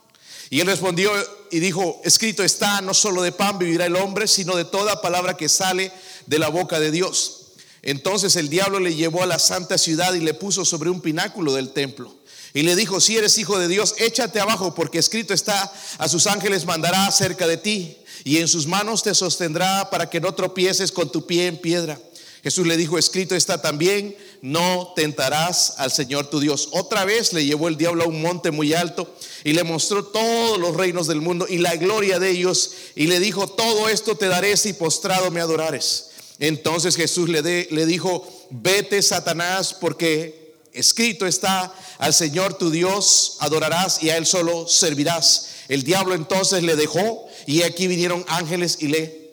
Y 0.52 0.60
él 0.60 0.68
respondió 0.68 1.12
y 1.50 1.60
dijo, 1.60 2.00
escrito 2.04 2.44
está, 2.44 2.80
no 2.82 2.94
solo 2.94 3.24
de 3.24 3.32
pan 3.32 3.58
vivirá 3.58 3.88
el 3.88 3.96
hombre, 3.96 4.28
sino 4.28 4.56
de 4.56 4.66
toda 4.66 5.02
palabra 5.02 5.36
que 5.36 5.50
sale 5.50 5.92
de 6.28 6.38
la 6.38 6.50
boca 6.50 6.80
de 6.80 6.92
Dios. 6.92 7.43
Entonces 7.84 8.38
el 8.38 8.50
diablo 8.50 8.80
le 8.80 8.96
llevó 8.96 9.24
a 9.24 9.28
la 9.28 9.40
santa 9.40 9.78
ciudad 9.78 10.14
y 10.14 10.22
le 10.22 10.34
puso 10.34 10.66
sobre 10.66 10.90
un 10.90 11.02
pináculo 11.02 11.54
del 11.54 11.72
templo. 11.72 12.16
Y 12.54 12.62
le 12.62 12.76
dijo, 12.76 13.02
si 13.02 13.18
eres 13.18 13.38
hijo 13.38 13.60
de 13.60 13.68
Dios, 13.68 13.96
échate 13.98 14.40
abajo, 14.40 14.74
porque 14.74 15.00
escrito 15.00 15.34
está, 15.34 15.72
a 15.98 16.08
sus 16.08 16.28
ángeles 16.28 16.66
mandará 16.66 17.12
cerca 17.12 17.48
de 17.48 17.58
ti, 17.58 17.98
y 18.24 18.38
en 18.38 18.48
sus 18.48 18.68
manos 18.68 19.04
te 19.04 19.14
sostendrá 19.14 19.90
para 19.90 20.10
que 20.10 20.22
no 20.22 20.34
tropieces 20.34 20.92
con 20.92 21.12
tu 21.12 21.26
pie 21.26 21.48
en 21.48 21.58
piedra. 21.58 22.00
Jesús 22.44 22.68
le 22.68 22.78
dijo, 22.78 22.98
escrito 22.98 23.36
está 23.36 23.62
también, 23.62 24.16
no 24.42 24.92
tentarás 24.96 25.76
al 25.78 25.92
Señor 25.92 26.30
tu 26.30 26.42
Dios. 26.42 26.70
Otra 26.74 27.06
vez 27.06 27.34
le 27.34 27.46
llevó 27.46 27.70
el 27.70 27.78
diablo 27.78 28.04
a 28.04 28.08
un 28.08 28.22
monte 28.22 28.52
muy 28.52 28.74
alto 28.74 29.16
y 29.46 29.54
le 29.54 29.64
mostró 29.64 30.04
todos 30.04 30.60
los 30.60 30.76
reinos 30.76 31.08
del 31.08 31.22
mundo 31.22 31.48
y 31.50 31.60
la 31.60 31.76
gloria 31.78 32.20
de 32.20 32.30
ellos 32.30 32.72
y 32.96 33.08
le 33.08 33.22
dijo, 33.22 33.48
todo 33.48 33.88
esto 33.88 34.16
te 34.16 34.28
daré 34.28 34.58
si 34.58 34.74
postrado 34.74 35.32
me 35.32 35.40
adorares. 35.40 36.10
Entonces 36.44 36.98
Jesús 36.98 37.30
le, 37.30 37.42
le 37.42 37.86
dijo, 37.86 38.28
vete 38.50 39.02
Satanás 39.02 39.74
porque 39.74 40.58
escrito 40.74 41.26
está, 41.26 41.74
al 42.00 42.14
Señor 42.14 42.56
tu 42.56 42.70
Dios 42.70 43.38
adorarás 43.40 44.04
y 44.04 44.10
a 44.10 44.18
Él 44.18 44.26
solo 44.26 44.68
servirás. 44.68 45.48
El 45.70 45.84
diablo 45.84 46.16
entonces 46.16 46.62
le 46.64 46.76
dejó 46.76 47.26
y 47.48 47.62
aquí 47.62 47.88
vinieron 47.88 48.26
ángeles 48.28 48.80
y 48.82 48.90
le 48.90 49.24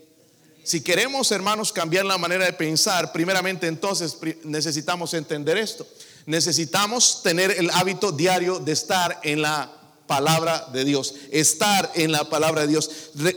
si 0.63 0.83
queremos, 0.83 1.33
hermanos, 1.33 1.73
cambiar 1.73 2.05
la 2.05 2.17
manera 2.17 2.45
de 2.45 2.53
pensar, 2.53 3.11
primeramente 3.11 3.67
entonces 3.67 4.17
necesitamos 4.45 5.13
entender 5.15 5.59
esto. 5.59 5.85
Necesitamos 6.27 7.25
tener 7.25 7.51
el 7.51 7.71
hábito 7.71 8.13
diario 8.13 8.61
de 8.61 8.71
estar 8.71 9.19
en 9.25 9.43
la 9.43 9.73
palabra 10.07 10.69
de 10.73 10.85
Dios. 10.85 11.15
Estar 11.33 11.91
en 11.97 12.13
la 12.13 12.31
palabra 12.31 12.61
de 12.61 12.69
Dios. 12.69 12.89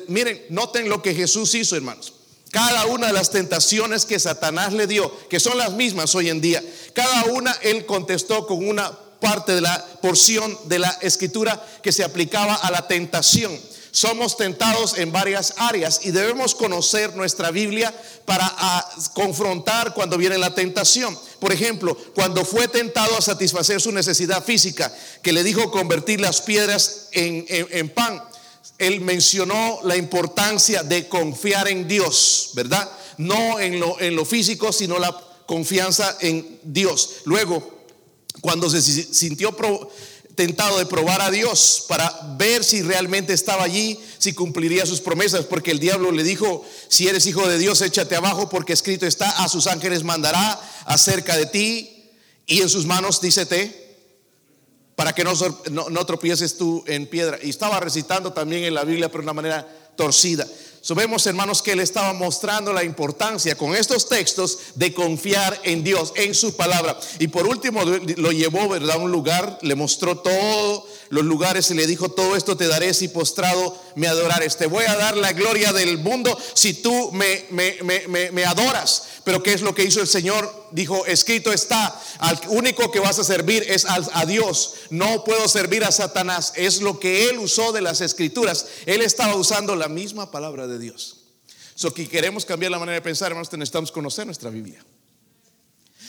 miren, 0.10 0.44
noten 0.50 0.88
lo 0.90 1.02
que 1.02 1.16
Jesús 1.16 1.56
hizo, 1.56 1.76
hermanos. 1.76 2.14
Cada 2.54 2.86
una 2.86 3.08
de 3.08 3.14
las 3.14 3.32
tentaciones 3.32 4.06
que 4.06 4.20
Satanás 4.20 4.72
le 4.74 4.86
dio, 4.88 5.12
que 5.28 5.40
son 5.40 5.58
las 5.58 5.74
mismas 5.74 6.14
hoy 6.14 6.30
en 6.30 6.40
día, 6.40 6.64
cada 6.94 7.26
una 7.26 7.52
él 7.64 7.86
contestó 7.86 8.46
con 8.46 8.66
una 8.66 8.92
parte 9.20 9.56
de 9.56 9.62
la 9.62 9.84
porción 10.02 10.56
de 10.66 10.78
la 10.78 10.90
escritura 11.02 11.66
que 11.82 11.92
se 11.92 12.04
aplicaba 12.04 12.54
a 12.54 12.70
la 12.70 12.88
tentación 12.88 13.52
somos 13.94 14.38
tentados 14.38 14.98
en 14.98 15.12
varias 15.12 15.54
áreas 15.58 16.00
y 16.04 16.10
debemos 16.10 16.56
conocer 16.56 17.16
nuestra 17.16 17.52
Biblia 17.52 17.94
para 18.26 18.44
ah, 18.44 18.92
confrontar 19.14 19.94
cuando 19.94 20.18
viene 20.18 20.40
la 20.40 20.56
tentación. 20.56 21.16
Por 21.40 21.54
ejemplo, 21.54 21.96
cuando 22.16 22.44
fue 22.44 22.68
tentado 22.68 23.16
a 23.16 23.22
satisfacer 23.22 23.80
su 23.80 23.92
necesidad 23.92 24.44
física, 24.44 24.92
que 25.22 25.32
le 25.32 25.44
dijo 25.44 25.70
convertir 25.70 26.20
las 26.20 26.42
piedras 26.42 27.10
en, 27.12 27.88
pan, 27.90 28.24
él 28.88 29.02
mencionó 29.02 29.80
la 29.84 29.98
importancia 29.98 30.84
de 30.84 31.08
confiar 31.08 31.68
en 31.68 31.88
Dios, 31.88 32.52
¿verdad? 32.54 32.90
No 33.18 33.60
en 33.60 33.80
lo, 33.80 34.00
en 34.00 34.16
lo 34.16 34.26
físico, 34.26 34.72
sino 34.72 35.00
la 35.00 35.16
confianza 35.46 36.18
en 36.22 36.60
Dios. 36.64 37.18
Luego, 37.26 37.86
cuando 38.42 38.70
se 38.70 38.82
sintió 38.82 39.56
tentado 40.36 40.80
de 40.80 40.86
probar 40.86 41.22
a 41.22 41.32
Dios 41.32 41.86
para 41.88 42.36
ver 42.38 42.64
si 42.64 42.82
realmente 42.82 43.34
estaba 43.34 43.64
allí, 43.64 44.00
si 44.18 44.34
cumpliría 44.34 44.86
sus 44.86 45.02
promesas, 45.02 45.46
porque 45.46 45.72
el 45.72 45.80
diablo 45.80 46.12
le 46.12 46.24
dijo, 46.24 46.66
si 46.88 47.08
eres 47.08 47.26
hijo 47.28 47.48
de 47.48 47.58
Dios, 47.58 47.82
échate 47.82 48.16
abajo, 48.16 48.50
porque 48.50 48.74
escrito 48.74 49.06
está, 49.06 49.30
a 49.44 49.50
sus 49.50 49.68
ángeles 49.68 50.04
mandará 50.04 50.60
acerca 50.86 51.38
de 51.38 51.46
ti 51.46 52.10
y 52.46 52.62
en 52.62 52.70
sus 52.70 52.86
manos 52.86 53.22
dícete, 53.22 53.83
para 54.96 55.14
que 55.14 55.24
no, 55.24 56.06
tropieces 56.06 56.58
tú 56.58 56.84
en 56.88 57.08
piedra. 57.08 57.40
Y 57.42 57.50
estaba 57.50 57.80
recitando 57.80 58.34
también 58.34 58.64
en 58.64 58.74
la 58.74 58.84
Biblia, 58.84 59.10
pero 59.10 59.22
de 59.22 59.26
una 59.26 59.34
manera 59.34 59.68
torcida. 59.96 60.48
So, 60.82 60.96
vemos, 60.96 61.26
hermanos, 61.28 61.62
que 61.62 61.72
él 61.72 61.80
estaba 61.80 62.12
mostrando 62.12 62.74
la 62.74 62.84
importancia 62.84 63.56
con 63.56 63.74
estos 63.74 64.10
textos 64.10 64.60
de 64.76 64.94
confiar 64.94 65.58
en 65.64 65.82
Dios, 65.82 66.12
en 66.18 66.36
su 66.36 66.58
palabra. 66.58 67.00
Y 67.20 67.30
por 67.30 67.48
último, 67.48 67.86
lo 67.86 68.32
llevó. 68.34 68.74
A 68.74 68.98
un 68.98 69.10
lugar, 69.10 69.60
le 69.62 69.76
mostró 69.76 70.18
todos 70.18 70.84
los 71.08 71.24
lugares 71.24 71.72
y 71.72 71.76
le 71.76 71.88
dijo: 71.88 72.10
Todo 72.10 72.36
esto 72.36 72.58
te 72.58 72.68
daré 72.68 72.94
si 72.94 73.08
postrado 73.08 73.78
me 73.96 74.08
adorares. 74.08 74.58
Te 74.58 74.68
voy 74.68 74.86
a 74.86 74.96
dar 74.96 75.18
la 75.18 75.34
gloria 75.34 75.74
del 75.74 75.98
mundo 75.98 76.38
si 76.54 76.74
tú 76.76 77.12
me, 77.12 77.46
me, 77.50 77.78
me, 77.82 78.32
me 78.32 78.46
adoras. 78.46 79.04
Pero 79.24 79.42
¿qué 79.42 79.54
es 79.54 79.62
lo 79.62 79.74
que 79.74 79.84
hizo 79.84 80.02
el 80.02 80.08
Señor? 80.08 80.68
Dijo, 80.72 81.06
escrito 81.06 81.54
está, 81.54 82.00
al 82.20 82.40
único 82.50 82.92
que 82.92 83.00
vas 83.00 83.20
a 83.20 83.24
servir 83.24 83.66
es 83.68 83.86
a, 83.86 84.26
Dios. 84.26 84.76
No 84.90 85.24
puedo 85.24 85.48
servir 85.48 85.84
a 85.84 85.92
Satanás. 85.92 86.54
Es 86.56 86.82
lo 86.82 87.00
que 87.00 87.30
él 87.30 87.40
usó 87.40 87.72
de 87.72 87.82
las 87.82 88.02
escrituras. 88.02 88.68
Él 88.86 89.02
estaba 89.02 89.36
usando 89.36 89.76
la 89.76 89.88
misma 89.88 90.30
palabra 90.32 90.68
de 90.68 90.80
Dios. 90.80 91.22
So 91.76 91.94
que 91.94 92.08
queremos 92.08 92.46
cambiar 92.46 92.72
la 92.72 92.80
manera 92.80 92.96
de 92.96 93.02
pensar, 93.02 93.30
hermanos, 93.30 93.52
necesitamos 93.54 93.92
conocer 93.92 94.26
nuestra 94.26 94.50
Biblia. 94.50 94.84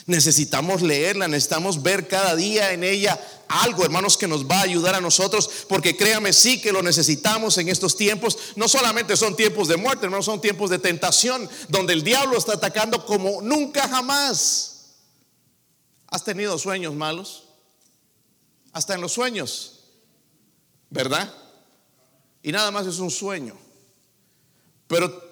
Necesitamos 0.07 0.83
leerla, 0.83 1.29
necesitamos 1.29 1.83
ver 1.83 2.07
cada 2.07 2.37
día 2.37 2.73
en 2.73 2.85
ella 2.85 3.19
algo, 3.49 3.85
hermanos, 3.85 4.19
que 4.19 4.27
nos 4.27 4.47
va 4.47 4.59
a 4.59 4.65
ayudar 4.65 4.95
a 4.95 5.01
nosotros, 5.01 5.49
porque 5.67 5.97
créame, 5.97 6.33
sí 6.33 6.61
que 6.61 6.73
lo 6.73 6.83
necesitamos 6.83 7.57
en 7.57 7.69
estos 7.69 7.97
tiempos. 7.97 8.37
No 8.57 8.69
solamente 8.69 9.17
son 9.17 9.35
tiempos 9.35 9.69
de 9.69 9.77
muerte, 9.77 10.05
hermanos, 10.05 10.27
son 10.27 10.41
tiempos 10.41 10.69
de 10.69 10.79
tentación, 10.79 11.49
donde 11.69 11.95
el 11.95 12.03
diablo 12.03 12.37
está 12.37 12.55
atacando 12.55 13.07
como 13.07 13.41
nunca 13.41 13.89
jamás. 13.89 14.75
¿Has 16.09 16.23
tenido 16.23 16.59
sueños 16.59 16.95
malos? 16.95 17.45
Hasta 18.73 18.95
en 18.95 19.01
los 19.01 19.13
sueños, 19.13 19.85
¿verdad? 20.91 21.33
Y 22.43 22.53
nada 22.53 22.71
más 22.71 22.87
es 22.87 22.99
un 22.99 23.11
sueño. 23.11 23.57
Pero 24.87 25.24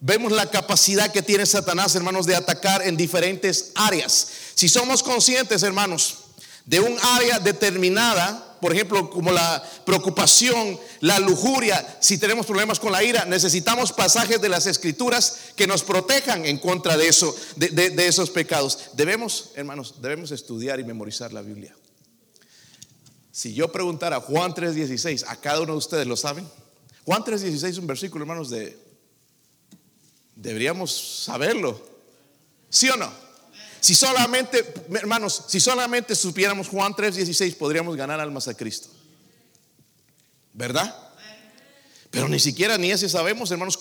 Vemos 0.00 0.30
la 0.32 0.50
capacidad 0.50 1.10
que 1.10 1.22
tiene 1.22 1.46
Satanás, 1.46 1.94
hermanos, 1.94 2.26
de 2.26 2.36
atacar 2.36 2.86
en 2.86 2.96
diferentes 2.96 3.72
áreas. 3.74 4.28
Si 4.54 4.68
somos 4.68 5.02
conscientes, 5.02 5.62
hermanos, 5.62 6.18
de 6.66 6.80
un 6.80 6.96
área 7.00 7.38
determinada, 7.38 8.58
por 8.60 8.74
ejemplo, 8.74 9.08
como 9.08 9.30
la 9.30 9.62
preocupación, 9.86 10.78
la 11.00 11.18
lujuria, 11.18 11.98
si 12.00 12.18
tenemos 12.18 12.44
problemas 12.44 12.78
con 12.78 12.92
la 12.92 13.02
ira, 13.02 13.24
necesitamos 13.24 13.92
pasajes 13.92 14.40
de 14.40 14.48
las 14.48 14.66
escrituras 14.66 15.38
que 15.56 15.66
nos 15.66 15.82
protejan 15.82 16.44
en 16.44 16.58
contra 16.58 16.96
de 16.96 17.08
eso, 17.08 17.34
de, 17.56 17.94
esos 18.06 18.30
pecados. 18.30 18.90
Debemos, 18.94 19.52
hermanos, 19.54 20.02
debemos 20.02 20.30
estudiar 20.30 20.78
y 20.78 20.84
memorizar 20.84 21.32
la 21.32 21.40
Biblia. 21.40 21.74
Si 23.30 23.54
yo 23.54 23.70
preguntara 23.70 24.20
Juan 24.20 24.52
3:16, 24.52 25.24
a 25.28 25.36
cada 25.36 25.60
uno 25.60 25.72
de 25.72 25.78
ustedes 25.78 26.06
lo 26.06 26.16
saben. 26.16 26.46
Juan 27.04 27.22
3:16 27.22 27.64
es 27.64 27.78
un 27.78 27.86
versículo, 27.86 28.24
hermanos, 28.24 28.50
de 28.50 28.85
Deberíamos 30.36 31.24
saberlo. 31.24 31.80
¿Sí 32.70 32.88
o 32.90 32.96
no? 32.96 33.10
Si 33.80 33.94
solamente, 33.94 34.64
hermanos, 34.94 35.44
si 35.48 35.60
solamente 35.60 36.14
supiéramos 36.14 36.68
Juan 36.68 36.94
3:16, 36.94 37.56
podríamos 37.56 37.96
ganar 37.96 38.20
almas 38.20 38.46
a 38.46 38.54
Cristo. 38.54 38.88
¿Verdad? 40.52 40.94
Pero 42.10 42.28
ni 42.28 42.40
siquiera 42.40 42.78
ni 42.78 42.90
ese 42.90 43.08
sabemos, 43.08 43.50
hermanos, 43.50 43.78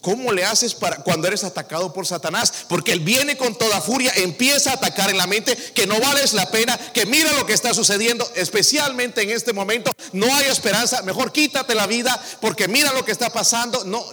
cómo, 0.00 0.32
le 0.32 0.44
haces 0.44 0.74
para 0.74 0.96
cuando 0.96 1.28
eres 1.28 1.44
atacado 1.44 1.92
por 1.92 2.06
Satanás, 2.06 2.52
porque 2.68 2.90
él 2.92 3.00
viene 3.00 3.36
con 3.36 3.56
toda 3.56 3.80
furia, 3.80 4.12
empieza 4.16 4.70
a 4.70 4.74
atacar 4.74 5.10
en 5.10 5.18
la 5.18 5.26
mente 5.26 5.56
que 5.56 5.86
no 5.86 6.00
vales 6.00 6.32
la 6.32 6.50
pena, 6.50 6.76
que 6.92 7.06
mira 7.06 7.32
lo 7.34 7.46
que 7.46 7.52
está 7.52 7.72
sucediendo, 7.72 8.28
especialmente 8.34 9.22
en 9.22 9.30
este 9.30 9.52
momento, 9.52 9.92
no 10.12 10.34
hay 10.34 10.46
esperanza, 10.46 11.02
mejor 11.02 11.30
quítate 11.30 11.74
la 11.74 11.86
vida 11.86 12.20
porque 12.40 12.66
mira 12.66 12.92
lo 12.92 13.04
que 13.04 13.12
está 13.12 13.30
pasando, 13.30 13.84
no 13.84 14.04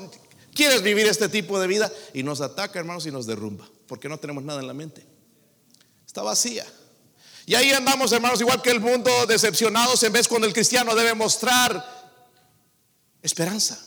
¿Quieres 0.58 0.82
vivir 0.82 1.06
este 1.06 1.30
tipo 1.30 1.60
de 1.60 1.68
vida? 1.68 1.92
Y 2.16 2.24
nos 2.24 2.42
ataca, 2.42 2.80
hermanos, 2.80 3.06
y 3.06 3.12
nos 3.12 3.28
derrumba, 3.28 3.70
porque 3.86 4.10
no 4.10 4.18
tenemos 4.18 4.44
nada 4.44 4.60
en 4.60 4.66
la 4.66 4.74
mente. 4.74 5.06
Está 6.04 6.24
vacía. 6.24 6.66
Y 7.46 7.54
ahí 7.54 7.70
andamos, 7.70 8.12
hermanos, 8.12 8.42
igual 8.42 8.60
que 8.64 8.72
el 8.72 8.80
mundo, 8.80 9.28
decepcionados 9.28 10.02
en 10.02 10.12
vez 10.12 10.28
cuando 10.28 10.48
el 10.48 10.54
cristiano 10.54 10.96
debe 10.96 11.14
mostrar 11.14 11.86
esperanza. 13.22 13.78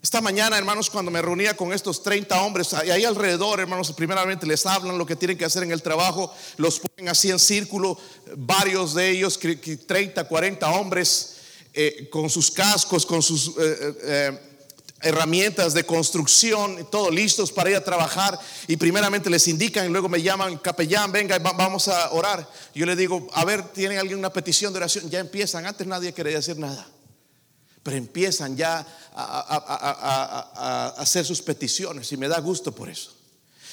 Esta 0.00 0.20
mañana, 0.20 0.56
hermanos, 0.56 0.88
cuando 0.88 1.10
me 1.10 1.20
reunía 1.20 1.56
con 1.56 1.72
estos 1.72 2.00
30 2.04 2.42
hombres, 2.42 2.72
ahí 2.72 3.04
alrededor, 3.04 3.58
hermanos, 3.58 3.92
primeramente 3.92 4.46
les 4.46 4.64
hablan 4.66 4.98
lo 4.98 5.04
que 5.04 5.16
tienen 5.16 5.36
que 5.36 5.46
hacer 5.46 5.64
en 5.64 5.72
el 5.72 5.82
trabajo, 5.82 6.32
los 6.58 6.78
ponen 6.78 7.08
así 7.08 7.28
en 7.28 7.40
círculo, 7.40 7.98
varios 8.36 8.94
de 8.94 9.10
ellos, 9.10 9.36
30, 9.84 10.28
40 10.28 10.70
hombres, 10.70 11.38
eh, 11.74 12.08
con 12.08 12.30
sus 12.30 12.52
cascos, 12.52 13.04
con 13.04 13.20
sus... 13.20 13.48
Eh, 13.58 13.98
eh, 14.02 14.46
herramientas 15.02 15.72
de 15.72 15.84
construcción, 15.84 16.86
todo 16.90 17.10
listos 17.10 17.52
para 17.52 17.70
ir 17.70 17.76
a 17.76 17.84
trabajar 17.84 18.38
y 18.66 18.76
primeramente 18.76 19.30
les 19.30 19.48
indican 19.48 19.86
y 19.86 19.88
luego 19.88 20.08
me 20.08 20.20
llaman, 20.20 20.58
capellán, 20.58 21.10
venga, 21.10 21.38
vamos 21.38 21.88
a 21.88 22.12
orar. 22.12 22.48
Yo 22.74 22.84
le 22.84 22.96
digo, 22.96 23.26
a 23.32 23.44
ver, 23.44 23.62
¿tiene 23.68 23.98
alguien 23.98 24.18
una 24.18 24.32
petición 24.32 24.72
de 24.72 24.78
oración? 24.78 25.08
Ya 25.08 25.20
empiezan, 25.20 25.66
antes 25.66 25.86
nadie 25.86 26.12
quería 26.12 26.36
decir 26.36 26.58
nada, 26.58 26.86
pero 27.82 27.96
empiezan 27.96 28.56
ya 28.56 28.86
a, 29.14 30.94
hacer 30.98 31.24
sus 31.24 31.40
peticiones 31.40 32.12
y 32.12 32.16
me 32.16 32.28
da 32.28 32.38
gusto 32.40 32.72
por 32.72 32.88
eso. 32.88 33.16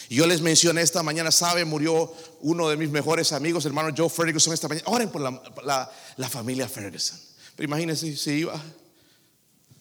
Yo 0.09 0.25
les 0.25 0.39
mencioné 0.39 0.81
esta 0.81 1.03
mañana, 1.03 1.33
sabe, 1.33 1.65
murió 1.65 2.13
uno 2.39 2.69
de 2.69 2.77
mis 2.77 2.89
mejores 2.89 3.33
amigos, 3.33 3.65
hermano 3.65 3.93
Joe 3.95 4.09
Ferguson, 4.09 4.53
esta 4.53 4.69
mañana. 4.69 4.87
Oren 4.87 5.09
por 5.09 5.19
la, 5.19 5.91
la 6.15 6.29
familia 6.29 6.69
Ferguson. 6.69 7.19
Pero 7.57 7.67
imagínense 7.67 8.15
si 8.15 8.31
iba, 8.31 8.55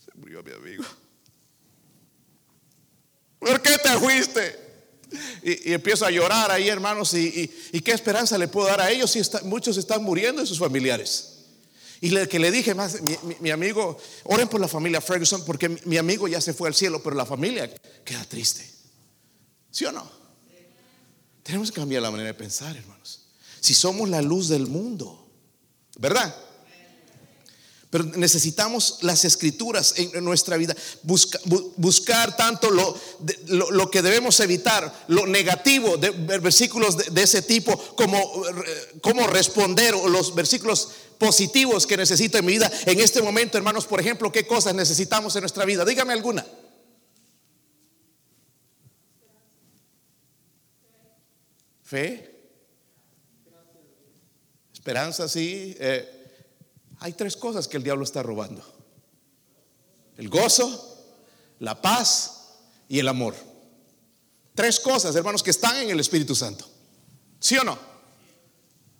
se 0.04 0.18
murió 0.18 0.42
mi 0.42 0.50
amigo. 0.50 0.82
¿Por 3.46 3.62
qué 3.62 3.78
te 3.78 3.90
fuiste? 3.98 4.66
Y, 5.42 5.72
empiezo 5.72 6.04
a 6.04 6.10
llorar 6.10 6.50
ahí, 6.50 6.68
hermanos. 6.68 7.14
Y, 7.14 7.48
qué 7.84 7.92
esperanza 7.92 8.36
le 8.36 8.48
puedo 8.48 8.66
dar 8.66 8.80
a 8.80 8.90
ellos 8.90 9.10
si 9.10 9.22
muchos 9.44 9.76
están 9.76 10.02
muriendo 10.02 10.40
de 10.40 10.46
sus 10.46 10.58
familiares? 10.58 11.32
Y 12.00 12.10
le, 12.10 12.28
que 12.28 12.38
le 12.38 12.50
dije 12.50 12.74
más, 12.74 12.98
mi, 13.40 13.50
amigo, 13.50 13.96
oren 14.24 14.48
por 14.48 14.60
la 14.60 14.68
familia 14.68 15.00
Ferguson 15.00 15.44
porque 15.44 15.68
mi, 15.84 15.96
amigo 15.96 16.28
ya 16.28 16.40
se 16.40 16.52
fue 16.52 16.68
al 16.68 16.74
cielo, 16.74 17.02
pero 17.02 17.16
la 17.16 17.24
familia 17.24 17.72
queda 18.04 18.24
triste. 18.24 18.68
¿Sí 19.70 19.84
o 19.84 19.92
no? 19.92 20.10
Tenemos 21.42 21.70
que 21.70 21.76
cambiar 21.76 22.02
la 22.02 22.10
manera 22.10 22.28
de 22.28 22.34
pensar, 22.34 22.76
hermanos. 22.76 23.26
Si 23.60 23.74
somos 23.74 24.08
la 24.08 24.20
luz 24.20 24.48
del 24.48 24.66
mundo, 24.66 25.28
¿verdad? 25.98 26.34
Pero 27.90 28.04
necesitamos 28.04 28.98
las 29.02 29.24
escrituras 29.24 29.94
en 29.96 30.24
nuestra 30.24 30.56
vida. 30.56 30.74
buscar 31.02 32.36
tanto 32.36 32.70
lo, 32.70 32.98
lo, 33.48 33.90
que 33.90 34.02
debemos 34.02 34.40
evitar, 34.40 35.04
lo 35.08 35.26
negativo 35.26 35.96
de 35.96 36.10
versículos 36.10 36.96
de, 36.96 37.22
ese 37.22 37.42
tipo, 37.42 37.78
como, 37.96 38.42
como 39.00 39.26
responder, 39.28 39.94
o 39.94 40.08
los 40.08 40.34
versículos 40.34 40.88
positivos 41.18 41.86
que 41.86 41.96
necesito 41.96 42.38
en 42.38 42.44
mi 42.44 42.52
vida. 42.52 42.70
En 42.86 43.00
este 43.00 43.22
momento, 43.22 43.56
hermanos, 43.56 43.86
por 43.86 44.00
ejemplo, 44.00 44.32
¿qué 44.32 44.46
cosas 44.46 44.74
necesitamos 44.74 45.36
en 45.36 45.42
nuestra 45.42 45.64
vida? 45.64 45.84
Dígame 45.84 46.12
alguna. 46.12 46.44
Fe. 51.84 52.32
Esperanza, 54.72 55.28
sí. 55.28 55.76
Eh, 55.78 56.15
hay 57.00 57.12
tres 57.12 57.36
cosas 57.36 57.68
que 57.68 57.76
el 57.76 57.82
diablo 57.82 58.04
está 58.04 58.22
robando. 58.22 58.64
El 60.16 60.28
gozo, 60.28 61.04
la 61.58 61.80
paz 61.80 62.54
y 62.88 62.98
el 62.98 63.08
amor. 63.08 63.34
Tres 64.54 64.80
cosas, 64.80 65.14
hermanos, 65.14 65.42
que 65.42 65.50
están 65.50 65.76
en 65.76 65.90
el 65.90 66.00
Espíritu 66.00 66.34
Santo. 66.34 66.66
¿Sí 67.38 67.56
o 67.58 67.64
no? 67.64 67.78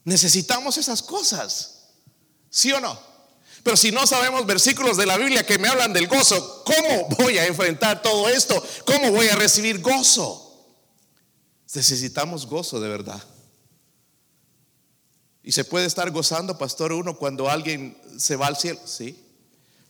Necesitamos 0.05 0.76
esas 0.76 1.03
cosas. 1.03 1.88
¿Sí 2.50 2.71
o 2.73 2.81
no? 2.81 2.99
Pero 3.62 3.76
si 3.76 3.91
no 3.91 4.07
sabemos 4.07 4.47
versículos 4.47 4.97
de 4.97 5.07
la 5.07 5.17
Biblia 5.17 5.45
que 5.45 5.59
me 5.59 5.69
hablan 5.69 5.93
del 5.93 6.07
gozo, 6.07 6.62
¿cómo 6.65 7.09
voy 7.19 7.38
a 7.38 7.47
enfrentar 7.47 8.03
todo 8.03 8.29
esto? 8.29 8.62
¿Cómo 8.85 9.11
voy 9.11 9.29
a 9.29 9.35
recibir 9.35 9.81
gozo? 9.81 10.43
Necesitamos 11.75 12.47
gozo 12.47 12.79
de 12.79 12.88
verdad. 12.88 13.21
Y 15.47 15.53
se 15.53 15.65
puede 15.65 15.87
estar 15.87 16.11
gozando, 16.11 16.59
pastor, 16.59 16.93
uno 16.93 17.17
cuando 17.17 17.49
alguien 17.49 17.97
se 18.19 18.35
va 18.35 18.49
al 18.49 18.57
cielo. 18.57 18.81
Sí, 18.85 19.17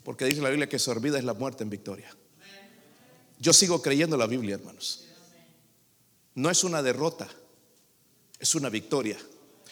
porque 0.04 0.26
dice 0.26 0.42
la 0.42 0.50
Biblia 0.50 0.68
que 0.68 0.78
sorbida 0.78 1.16
es 1.16 1.24
la 1.24 1.32
muerte 1.32 1.64
en 1.64 1.70
victoria. 1.70 2.14
Yo 3.38 3.54
sigo 3.54 3.80
creyendo 3.80 4.18
la 4.18 4.26
Biblia, 4.26 4.56
hermanos. 4.56 5.04
No 6.34 6.50
es 6.50 6.62
una 6.62 6.82
derrota, 6.82 7.26
es 8.38 8.54
una 8.54 8.68
victoria. 8.68 9.16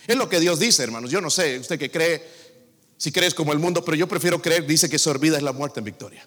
Es 0.06 0.16
lo 0.16 0.26
que 0.26 0.40
Dios 0.40 0.58
dice, 0.58 0.82
hermanos. 0.82 1.10
Yo 1.10 1.20
no 1.20 1.28
sé, 1.28 1.58
usted 1.58 1.78
que 1.78 1.90
cree 1.90 2.26
si 2.96 3.12
crees 3.12 3.34
como 3.34 3.52
el 3.52 3.58
mundo, 3.58 3.84
pero 3.84 3.94
yo 3.94 4.08
prefiero 4.08 4.40
creer, 4.40 4.66
dice 4.66 4.88
que 4.88 4.98
sorbida 4.98 5.36
es 5.36 5.42
la 5.42 5.52
muerte 5.52 5.80
en 5.80 5.84
victoria. 5.84 6.26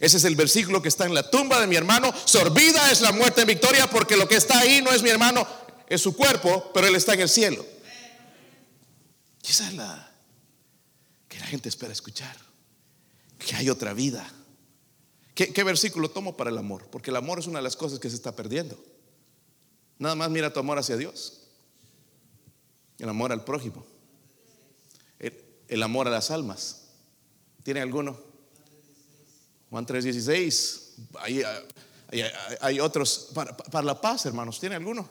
Ese 0.00 0.16
es 0.16 0.24
el 0.24 0.34
versículo 0.34 0.82
que 0.82 0.88
está 0.88 1.06
en 1.06 1.14
la 1.14 1.30
tumba 1.30 1.60
de 1.60 1.68
mi 1.68 1.76
hermano. 1.76 2.12
Sorbida 2.24 2.90
es 2.90 3.00
la 3.00 3.12
muerte 3.12 3.42
en 3.42 3.46
victoria 3.46 3.88
porque 3.88 4.16
lo 4.16 4.26
que 4.26 4.34
está 4.34 4.58
ahí 4.58 4.82
no 4.82 4.90
es 4.90 5.04
mi 5.04 5.10
hermano, 5.10 5.46
es 5.86 6.00
su 6.00 6.16
cuerpo, 6.16 6.72
pero 6.74 6.88
él 6.88 6.96
está 6.96 7.14
en 7.14 7.20
el 7.20 7.28
cielo. 7.28 7.71
Y 9.42 9.50
es 9.50 9.74
la 9.74 10.10
que 11.28 11.38
la 11.38 11.46
gente 11.46 11.68
espera 11.68 11.92
escuchar. 11.92 12.36
Que 13.38 13.56
hay 13.56 13.68
otra 13.70 13.92
vida. 13.92 14.30
¿Qué, 15.34 15.52
¿Qué, 15.52 15.64
versículo 15.64 16.10
tomo 16.10 16.36
para 16.36 16.50
el 16.50 16.58
amor? 16.58 16.88
Porque 16.90 17.10
el 17.10 17.16
amor 17.16 17.38
es 17.38 17.46
una 17.46 17.58
de 17.58 17.64
las 17.64 17.76
cosas 17.76 17.98
que 17.98 18.08
se 18.08 18.16
está 18.16 18.36
perdiendo. 18.36 18.82
Nada 19.98 20.14
más 20.14 20.30
mira 20.30 20.52
tu 20.52 20.60
amor 20.60 20.78
hacia 20.78 20.96
Dios. 20.96 21.40
El 22.98 23.08
amor 23.08 23.32
al 23.32 23.44
prójimo 23.44 23.84
el 25.72 25.82
amor 25.82 26.06
a 26.06 26.10
las 26.10 26.30
almas. 26.30 26.82
¿Tiene 27.62 27.80
alguno? 27.80 28.18
Juan 29.70 29.86
3:16. 29.86 30.80
Hay, 31.18 31.42
hay, 31.42 32.24
hay, 32.60 32.80
otros 32.80 33.30
para, 33.32 33.56
para 33.56 33.86
la 33.86 33.98
paz, 33.98 34.26
hermanos. 34.26 34.60
¿Tiene 34.60 34.74
alguno? 34.74 35.08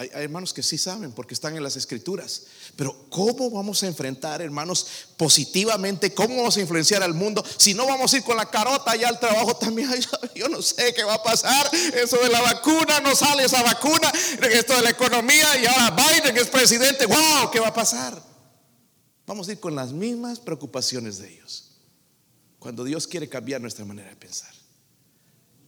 Hay, 0.00 0.08
hermanos 0.14 0.54
que 0.54 0.62
sí 0.62 0.78
saben 0.78 1.12
porque 1.12 1.34
están 1.34 1.56
en 1.56 1.62
las 1.62 1.76
escrituras. 1.76 2.44
Pero 2.74 3.04
¿cómo 3.10 3.50
vamos 3.50 3.82
a 3.82 3.86
enfrentar, 3.86 4.40
hermanos, 4.40 4.86
positivamente? 5.18 6.14
¿Cómo 6.14 6.38
vamos 6.38 6.56
a 6.56 6.60
influenciar 6.62 7.02
al 7.02 7.12
mundo? 7.12 7.44
Si 7.58 7.74
no 7.74 7.84
vamos 7.84 8.14
a 8.14 8.16
ir 8.16 8.24
con 8.24 8.38
la 8.38 8.48
carota 8.48 8.92
allá 8.92 9.08
al 9.08 9.20
trabajo 9.20 9.54
también. 9.56 9.90
Yo 10.34 10.48
no 10.48 10.62
sé 10.62 10.94
qué 10.94 11.04
va 11.04 11.16
a 11.16 11.22
pasar. 11.22 11.68
Eso 11.94 12.16
de 12.16 12.30
la 12.30 12.40
vacuna, 12.40 13.00
no 13.00 13.14
sale 13.14 13.44
esa 13.44 13.62
vacuna. 13.62 14.10
Esto 14.50 14.74
de 14.76 14.82
la 14.82 14.90
economía 14.90 15.58
y 15.60 15.66
ahora 15.66 15.90
Biden 15.90 16.34
es 16.38 16.48
presidente. 16.48 17.04
¡Wow! 17.04 17.50
¿Qué 17.52 17.60
va 17.60 17.68
a 17.68 17.74
pasar? 17.74 18.22
Vamos 19.26 19.48
a 19.48 19.52
ir 19.52 19.60
con 19.60 19.76
las 19.76 19.92
mismas 19.92 20.40
preocupaciones 20.40 21.18
de 21.18 21.30
ellos. 21.30 21.72
Cuando 22.58 22.84
Dios 22.84 23.06
quiere 23.06 23.28
cambiar 23.28 23.60
nuestra 23.60 23.84
manera 23.84 24.08
de 24.08 24.16
pensar. 24.16 24.54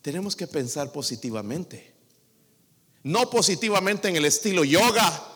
Tenemos 0.01 0.35
que 0.35 0.47
pensar 0.47 0.91
positivamente. 0.91 1.92
No 3.05 3.31
positivamente 3.31 4.09
en 4.09 4.17
el 4.17 4.25
estilo 4.25 4.65
yoga 4.65 5.29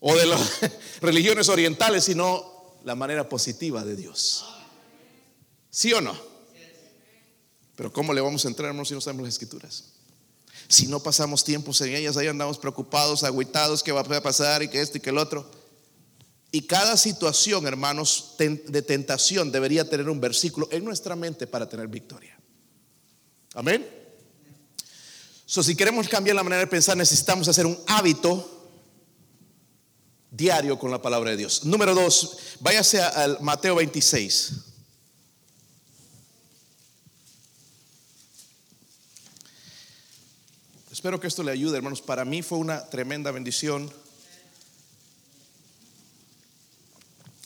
o 0.00 0.14
de 0.14 0.26
las 0.26 0.60
religiones 1.00 1.48
orientales, 1.48 2.04
sino 2.04 2.78
la 2.84 2.94
manera 2.94 3.28
positiva 3.28 3.84
de 3.84 3.96
Dios. 3.96 4.46
¿Sí 5.70 5.92
o 5.92 6.00
no? 6.00 6.16
Pero 7.74 7.92
¿cómo 7.92 8.14
le 8.14 8.20
vamos 8.20 8.44
a 8.44 8.48
entrar, 8.48 8.68
hermanos, 8.68 8.88
si 8.88 8.94
no 8.94 9.00
sabemos 9.00 9.24
las 9.24 9.34
escrituras? 9.34 9.84
Si 10.68 10.86
no 10.86 11.00
pasamos 11.00 11.44
tiempos 11.44 11.80
en 11.82 11.94
ellas, 11.94 12.16
ahí 12.16 12.26
andamos 12.26 12.58
preocupados, 12.58 13.22
agüitados, 13.22 13.82
qué 13.82 13.92
va 13.92 14.00
a 14.00 14.22
pasar 14.22 14.62
y 14.62 14.68
que 14.68 14.80
esto 14.80 14.98
y 14.98 15.00
que 15.00 15.10
el 15.10 15.18
otro. 15.18 15.48
Y 16.50 16.62
cada 16.62 16.96
situación, 16.96 17.66
hermanos, 17.66 18.34
de 18.38 18.82
tentación 18.82 19.52
debería 19.52 19.88
tener 19.88 20.08
un 20.08 20.20
versículo 20.20 20.68
en 20.70 20.84
nuestra 20.84 21.14
mente 21.14 21.46
para 21.46 21.68
tener 21.68 21.88
victoria. 21.88 22.38
Amén. 23.54 23.95
So, 25.48 25.62
si 25.62 25.76
queremos 25.76 26.08
cambiar 26.08 26.34
la 26.34 26.42
manera 26.42 26.60
de 26.60 26.66
pensar, 26.66 26.96
necesitamos 26.96 27.46
hacer 27.46 27.66
un 27.66 27.78
hábito 27.86 28.52
diario 30.28 30.76
con 30.76 30.90
la 30.90 31.00
palabra 31.00 31.30
de 31.30 31.36
Dios. 31.36 31.64
Número 31.64 31.94
dos, 31.94 32.36
váyase 32.58 33.00
al 33.00 33.40
Mateo 33.40 33.76
26. 33.76 34.52
Espero 40.90 41.20
que 41.20 41.28
esto 41.28 41.44
le 41.44 41.52
ayude, 41.52 41.76
hermanos. 41.76 42.02
Para 42.02 42.24
mí 42.24 42.42
fue 42.42 42.58
una 42.58 42.84
tremenda 42.90 43.30
bendición. 43.30 43.88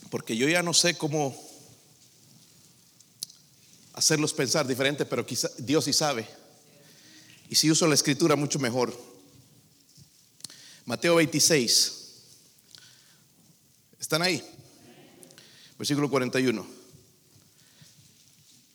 Porque 0.09 0.39
yo 0.39 0.49
ya 0.49 0.63
no 0.63 0.73
sé 0.73 0.97
cómo 0.97 1.37
hacerlos 3.93 4.33
pensar 4.33 4.67
diferente, 4.67 5.05
pero 5.05 5.27
quizá 5.27 5.51
Dios 5.59 5.85
sí 5.85 5.93
sabe. 5.93 6.40
Y 7.51 7.57
si 7.57 7.69
uso 7.69 7.89
la 7.89 7.97
escritura, 7.97 8.37
mucho 8.37 8.61
mejor. 8.61 8.97
Mateo 10.85 11.17
26. 11.17 11.95
¿Están 13.99 14.23
ahí? 14.23 14.41
Versículo 15.77 16.09
41. 16.09 16.65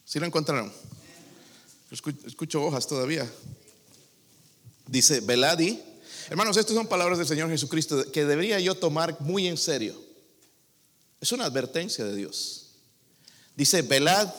¿Sí 0.04 0.20
lo 0.20 0.26
encontraron? 0.26 0.74
Escucho, 1.90 2.66
hojas 2.66 2.86
todavía. 2.86 3.32
Dice, 4.88 5.22
veladi. 5.22 5.82
Hermanos, 6.30 6.58
estas 6.58 6.76
son 6.76 6.88
palabras 6.88 7.18
del 7.18 7.28
Señor 7.28 7.50
Jesucristo 7.50 8.12
que 8.12 8.26
debería 8.26 8.60
yo 8.60 8.76
tomar 8.76 9.22
muy 9.22 9.48
en 9.48 9.56
serio. 9.56 9.96
Es 11.22 11.32
una 11.32 11.46
advertencia 11.46 12.04
de 12.04 12.14
Dios. 12.14 12.72
Dice, 13.56 13.84
velad. 13.84 14.34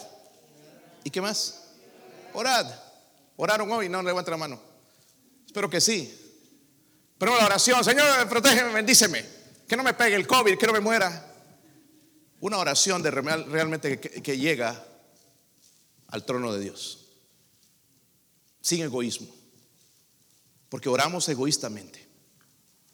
¿Y 1.04 1.10
qué 1.10 1.22
más? 1.22 1.62
Orad. 2.34 2.85
¿Oraron 3.36 3.70
hoy? 3.70 3.88
No, 3.88 4.02
levanta 4.02 4.30
la 4.30 4.36
mano. 4.36 4.60
Espero 5.46 5.68
que 5.68 5.80
sí. 5.80 6.12
Pero 7.18 7.36
la 7.36 7.46
oración, 7.46 7.84
Señor, 7.84 8.28
protégeme, 8.28 8.72
bendíceme. 8.72 9.24
Que 9.68 9.76
no 9.76 9.82
me 9.82 9.94
pegue 9.94 10.16
el 10.16 10.26
COVID, 10.26 10.58
que 10.58 10.66
no 10.66 10.72
me 10.72 10.80
muera. 10.80 11.34
Una 12.40 12.58
oración 12.58 13.02
de 13.02 13.10
realmente 13.10 14.00
que, 14.00 14.38
llega 14.38 14.84
al 16.08 16.24
trono 16.24 16.52
de 16.52 16.60
Dios. 16.60 17.06
Sin 18.60 18.82
egoísmo. 18.82 19.34
Porque 20.68 20.88
oramos 20.88 21.28
egoístamente. 21.28 22.06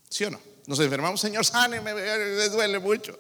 ¿Sí 0.09 0.24
o 0.24 0.31
no? 0.31 0.40
Nos 0.66 0.78
enfermamos, 0.78 1.20
Señor, 1.20 1.44
sáneme, 1.44 1.94
me 1.94 2.48
duele 2.48 2.78
mucho. 2.78 3.18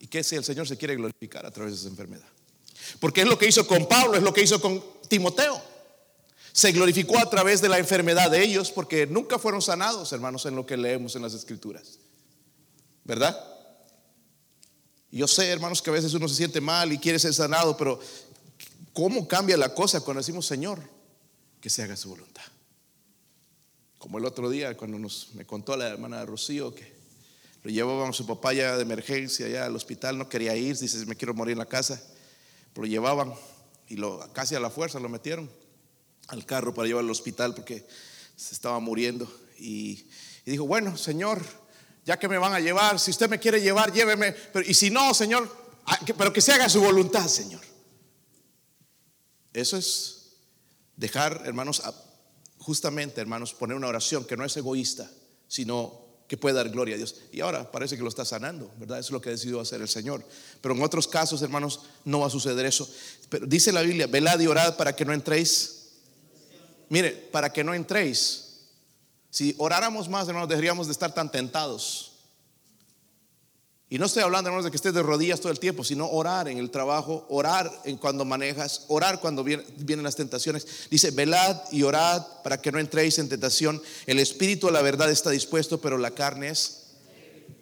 ¿Y 0.00 0.06
qué 0.06 0.24
si 0.24 0.36
el 0.36 0.44
Señor 0.44 0.66
se 0.66 0.76
quiere 0.76 0.96
glorificar 0.96 1.44
a 1.46 1.50
través 1.50 1.74
de 1.74 1.80
esa 1.80 1.88
enfermedad? 1.88 2.28
Porque 3.00 3.22
es 3.22 3.28
lo 3.28 3.38
que 3.38 3.46
hizo 3.46 3.66
con 3.66 3.86
Pablo, 3.86 4.16
es 4.16 4.22
lo 4.22 4.32
que 4.32 4.42
hizo 4.42 4.60
con 4.60 4.82
Timoteo 5.08 5.77
se 6.58 6.72
glorificó 6.72 7.20
a 7.20 7.30
través 7.30 7.60
de 7.60 7.68
la 7.68 7.78
enfermedad 7.78 8.32
de 8.32 8.42
ellos 8.42 8.72
porque 8.72 9.06
nunca 9.06 9.38
fueron 9.38 9.62
sanados, 9.62 10.12
hermanos, 10.12 10.44
en 10.44 10.56
lo 10.56 10.66
que 10.66 10.76
leemos 10.76 11.14
en 11.14 11.22
las 11.22 11.32
escrituras. 11.32 12.00
¿Verdad? 13.04 13.38
Yo 15.12 15.28
sé, 15.28 15.50
hermanos, 15.50 15.80
que 15.80 15.90
a 15.90 15.92
veces 15.92 16.14
uno 16.14 16.26
se 16.26 16.34
siente 16.34 16.60
mal 16.60 16.92
y 16.92 16.98
quiere 16.98 17.20
ser 17.20 17.32
sanado, 17.32 17.76
pero 17.76 18.00
¿cómo 18.92 19.28
cambia 19.28 19.56
la 19.56 19.72
cosa 19.72 20.00
cuando 20.00 20.18
decimos, 20.18 20.46
Señor, 20.46 20.80
que 21.60 21.70
se 21.70 21.84
haga 21.84 21.96
su 21.96 22.08
voluntad? 22.08 22.42
Como 23.98 24.18
el 24.18 24.24
otro 24.24 24.50
día, 24.50 24.76
cuando 24.76 24.98
nos, 24.98 25.28
me 25.34 25.46
contó 25.46 25.76
la 25.76 25.86
hermana 25.86 26.26
Rocío 26.26 26.74
que 26.74 26.92
lo 27.62 27.70
llevaban 27.70 28.10
a 28.10 28.12
su 28.12 28.26
papá 28.26 28.52
ya 28.52 28.74
de 28.74 28.82
emergencia, 28.82 29.46
ya 29.46 29.64
al 29.64 29.76
hospital, 29.76 30.18
no 30.18 30.28
quería 30.28 30.56
ir, 30.56 30.76
dice, 30.76 31.06
me 31.06 31.14
quiero 31.14 31.34
morir 31.34 31.52
en 31.52 31.58
la 31.58 31.66
casa. 31.66 32.02
Pero 32.72 32.82
lo 32.82 32.88
llevaban 32.88 33.32
y 33.86 33.94
lo, 33.94 34.28
casi 34.32 34.56
a 34.56 34.60
la 34.60 34.70
fuerza 34.70 34.98
lo 34.98 35.08
metieron 35.08 35.48
al 36.28 36.46
carro 36.46 36.72
para 36.72 36.86
llevar 36.86 37.04
al 37.04 37.10
hospital 37.10 37.54
porque 37.54 37.86
se 38.36 38.54
estaba 38.54 38.78
muriendo. 38.80 39.30
Y, 39.58 40.06
dijo, 40.46 40.66
bueno, 40.66 40.96
Señor, 40.96 41.42
ya 42.04 42.18
que 42.18 42.28
me 42.28 42.38
van 42.38 42.54
a 42.54 42.60
llevar, 42.60 42.98
si 42.98 43.10
usted 43.10 43.28
me 43.28 43.38
quiere 43.38 43.60
llevar, 43.60 43.92
lléveme. 43.92 44.32
Pero, 44.32 44.64
y 44.68 44.74
si 44.74 44.90
no, 44.90 45.12
Señor, 45.12 45.50
ah, 45.86 45.98
pero 46.16 46.32
que 46.32 46.40
se 46.40 46.52
haga 46.52 46.68
su 46.68 46.80
voluntad, 46.80 47.26
Señor. 47.26 47.60
Eso 49.52 49.76
es 49.76 50.36
dejar, 50.96 51.42
hermanos, 51.44 51.82
justamente, 52.58 53.20
hermanos, 53.20 53.54
poner 53.54 53.76
una 53.76 53.88
oración 53.88 54.24
que 54.24 54.36
no 54.36 54.44
es 54.44 54.56
egoísta, 54.56 55.10
sino 55.48 56.06
que 56.28 56.36
puede 56.36 56.54
dar 56.54 56.68
gloria 56.68 56.94
a 56.94 56.98
Dios. 56.98 57.16
Y 57.32 57.40
ahora 57.40 57.72
parece 57.72 57.96
que 57.96 58.02
lo 58.02 58.10
está 58.10 58.24
sanando, 58.24 58.70
¿verdad? 58.78 58.98
Eso 58.98 59.08
es 59.08 59.12
lo 59.12 59.20
que 59.20 59.30
ha 59.30 59.32
decidido 59.32 59.60
hacer 59.60 59.80
el 59.80 59.88
Señor. 59.88 60.22
Pero 60.60 60.74
en 60.74 60.82
otros 60.82 61.08
casos, 61.08 61.40
hermanos, 61.40 61.80
no 62.04 62.20
va 62.20 62.26
a 62.26 62.30
suceder 62.30 62.66
eso. 62.66 62.88
Pero 63.30 63.46
dice 63.46 63.72
la 63.72 63.80
Biblia, 63.80 64.06
velad 64.06 64.38
y 64.38 64.46
orad 64.46 64.76
para 64.76 64.94
que 64.94 65.06
no 65.06 65.14
entréis 65.14 65.77
Mire, 66.88 67.10
para 67.10 67.52
que 67.52 67.64
no 67.64 67.74
entréis. 67.74 68.44
Si 69.30 69.54
oráramos 69.58 70.08
más, 70.08 70.26
hermanos, 70.28 70.48
deberíamos 70.48 70.86
de 70.86 70.92
estar 70.92 71.12
tan 71.12 71.30
tentados. 71.30 72.12
Y 73.90 73.98
no 73.98 74.04
estoy 74.04 74.22
hablando, 74.22 74.48
hermanos, 74.48 74.66
de 74.66 74.70
que 74.70 74.76
estés 74.76 74.92
de 74.92 75.02
rodillas 75.02 75.40
todo 75.40 75.50
el 75.50 75.58
tiempo, 75.58 75.82
sino 75.82 76.08
orar 76.10 76.46
en 76.48 76.58
el 76.58 76.70
trabajo, 76.70 77.24
orar 77.30 77.70
en 77.84 77.96
cuando 77.96 78.26
manejas, 78.26 78.84
orar 78.88 79.18
cuando 79.18 79.42
vienen, 79.42 80.02
las 80.02 80.16
tentaciones. 80.16 80.66
Dice, 80.90 81.10
velad 81.10 81.56
y 81.72 81.84
orad 81.84 82.22
para 82.42 82.60
que 82.60 82.70
no 82.70 82.78
entréis 82.78 83.18
en 83.18 83.30
tentación. 83.30 83.82
El 84.06 84.18
espíritu 84.18 84.70
la 84.70 84.82
verdad 84.82 85.10
está 85.10 85.30
dispuesto, 85.30 85.80
pero 85.80 85.96
la 85.96 86.10
carne 86.10 86.50
es 86.50 86.88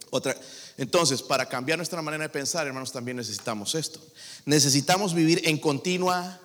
otra. 0.09 0.35
Entonces, 0.77 1.21
para 1.21 1.47
cambiar 1.47 1.79
nuestra 1.79 2.01
manera 2.01 2.23
de 2.23 2.29
pensar, 2.29 2.67
hermanos, 2.67 2.91
también 2.91 3.15
necesitamos 3.15 3.73
esto. 3.75 4.01
Necesitamos 4.45 5.13
vivir 5.13 5.41
en 5.45 5.57
continua. 5.57 6.41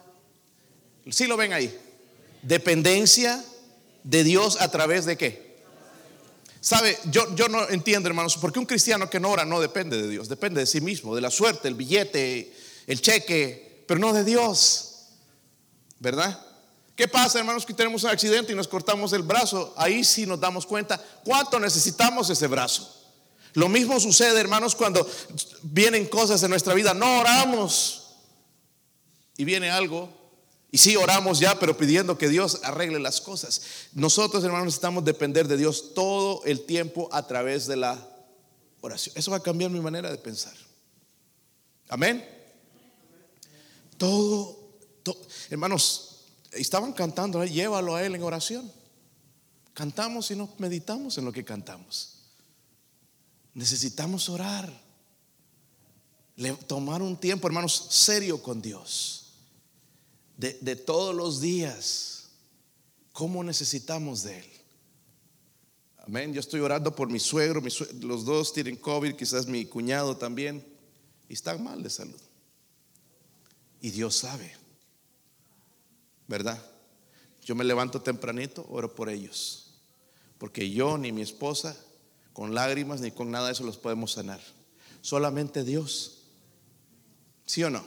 Si 1.10 1.26
lo 1.26 1.36
ven 1.36 1.52
ahí? 1.52 1.76
Dependencia 2.42 3.42
de 4.04 4.24
Dios 4.24 4.60
a 4.60 4.70
través 4.70 5.04
de 5.04 5.16
qué? 5.16 5.52
Sabe, 6.60 6.96
yo, 7.06 7.34
yo 7.34 7.48
no 7.48 7.68
entiendo, 7.70 8.08
hermanos, 8.08 8.36
porque 8.36 8.60
un 8.60 8.66
cristiano 8.66 9.10
que 9.10 9.18
no 9.18 9.30
ora 9.30 9.44
no 9.44 9.60
depende 9.60 10.00
de 10.00 10.08
Dios, 10.08 10.28
depende 10.28 10.60
de 10.60 10.66
sí 10.66 10.80
mismo, 10.80 11.14
de 11.14 11.20
la 11.20 11.30
suerte, 11.30 11.66
el 11.66 11.74
billete, 11.74 12.54
el 12.86 13.00
cheque, 13.00 13.84
pero 13.88 13.98
no 13.98 14.12
de 14.12 14.22
Dios, 14.22 15.08
¿verdad? 15.98 16.40
¿Qué 16.94 17.08
pasa, 17.08 17.40
hermanos, 17.40 17.66
que 17.66 17.74
tenemos 17.74 18.04
un 18.04 18.10
accidente 18.10 18.52
y 18.52 18.54
nos 18.54 18.68
cortamos 18.68 19.12
el 19.12 19.22
brazo? 19.22 19.74
Ahí 19.76 20.04
sí 20.04 20.24
nos 20.26 20.38
damos 20.38 20.66
cuenta 20.66 21.02
cuánto 21.24 21.58
necesitamos 21.58 22.30
ese 22.30 22.46
brazo. 22.46 23.02
Lo 23.54 23.68
mismo 23.68 23.98
sucede, 23.98 24.38
hermanos, 24.38 24.74
cuando 24.74 25.04
vienen 25.62 26.06
cosas 26.06 26.42
en 26.42 26.50
nuestra 26.50 26.74
vida. 26.74 26.94
No 26.94 27.20
oramos 27.20 28.14
y 29.36 29.44
viene 29.44 29.70
algo. 29.70 30.21
Y 30.74 30.78
sí 30.78 30.96
oramos 30.96 31.38
ya, 31.38 31.58
pero 31.58 31.76
pidiendo 31.76 32.16
que 32.16 32.30
Dios 32.30 32.60
arregle 32.64 32.98
las 32.98 33.20
cosas. 33.20 33.60
Nosotros, 33.92 34.42
hermanos, 34.42 34.64
necesitamos 34.64 35.04
depender 35.04 35.46
de 35.46 35.58
Dios 35.58 35.92
todo 35.92 36.42
el 36.46 36.62
tiempo 36.62 37.10
a 37.12 37.26
través 37.26 37.66
de 37.66 37.76
la 37.76 38.08
oración. 38.80 39.14
Eso 39.14 39.30
va 39.30 39.36
a 39.36 39.42
cambiar 39.42 39.70
mi 39.70 39.80
manera 39.80 40.10
de 40.10 40.16
pensar. 40.16 40.54
Amén. 41.90 42.26
Todo, 43.98 44.78
hermanos, 45.50 46.22
estaban 46.52 46.94
cantando, 46.94 47.44
llévalo 47.44 47.94
a 47.94 48.02
Él 48.02 48.14
en 48.14 48.22
oración. 48.22 48.72
Cantamos 49.74 50.30
y 50.30 50.36
no 50.36 50.48
meditamos 50.56 51.18
en 51.18 51.26
lo 51.26 51.32
que 51.32 51.44
cantamos. 51.44 52.14
Necesitamos 53.52 54.30
orar. 54.30 54.72
tomar 56.66 57.02
un 57.02 57.18
tiempo, 57.18 57.46
hermanos, 57.46 57.88
serio 57.90 58.42
con 58.42 58.62
Dios. 58.62 59.21
De, 60.36 60.58
de 60.60 60.76
todos 60.76 61.14
los 61.14 61.40
días. 61.40 62.30
¿Cómo 63.12 63.44
necesitamos 63.44 64.22
de 64.22 64.38
Él? 64.38 64.52
Amén. 65.98 66.32
Yo 66.32 66.40
estoy 66.40 66.60
orando 66.60 66.94
por 66.96 67.08
mi 67.08 67.20
suegro, 67.20 67.62
los 68.00 68.24
dos 68.24 68.52
tienen 68.52 68.76
COVID, 68.76 69.14
quizás 69.14 69.46
mi 69.46 69.66
cuñado 69.66 70.16
también, 70.16 70.64
y 71.28 71.34
están 71.34 71.62
mal 71.62 71.82
de 71.82 71.90
salud. 71.90 72.20
Y 73.80 73.90
Dios 73.90 74.16
sabe, 74.16 74.52
¿verdad? 76.26 76.60
Yo 77.44 77.54
me 77.54 77.64
levanto 77.64 78.00
tempranito, 78.00 78.66
oro 78.68 78.94
por 78.94 79.08
ellos, 79.08 79.74
porque 80.38 80.70
yo 80.70 80.98
ni 80.98 81.12
mi 81.12 81.22
esposa 81.22 81.76
con 82.32 82.54
lágrimas 82.54 83.00
ni 83.00 83.10
con 83.10 83.30
nada 83.30 83.46
de 83.46 83.52
eso 83.52 83.64
los 83.64 83.76
podemos 83.76 84.12
sanar. 84.12 84.40
Solamente 85.02 85.64
Dios. 85.64 86.22
¿Sí 87.44 87.62
o 87.64 87.70
no? 87.70 87.84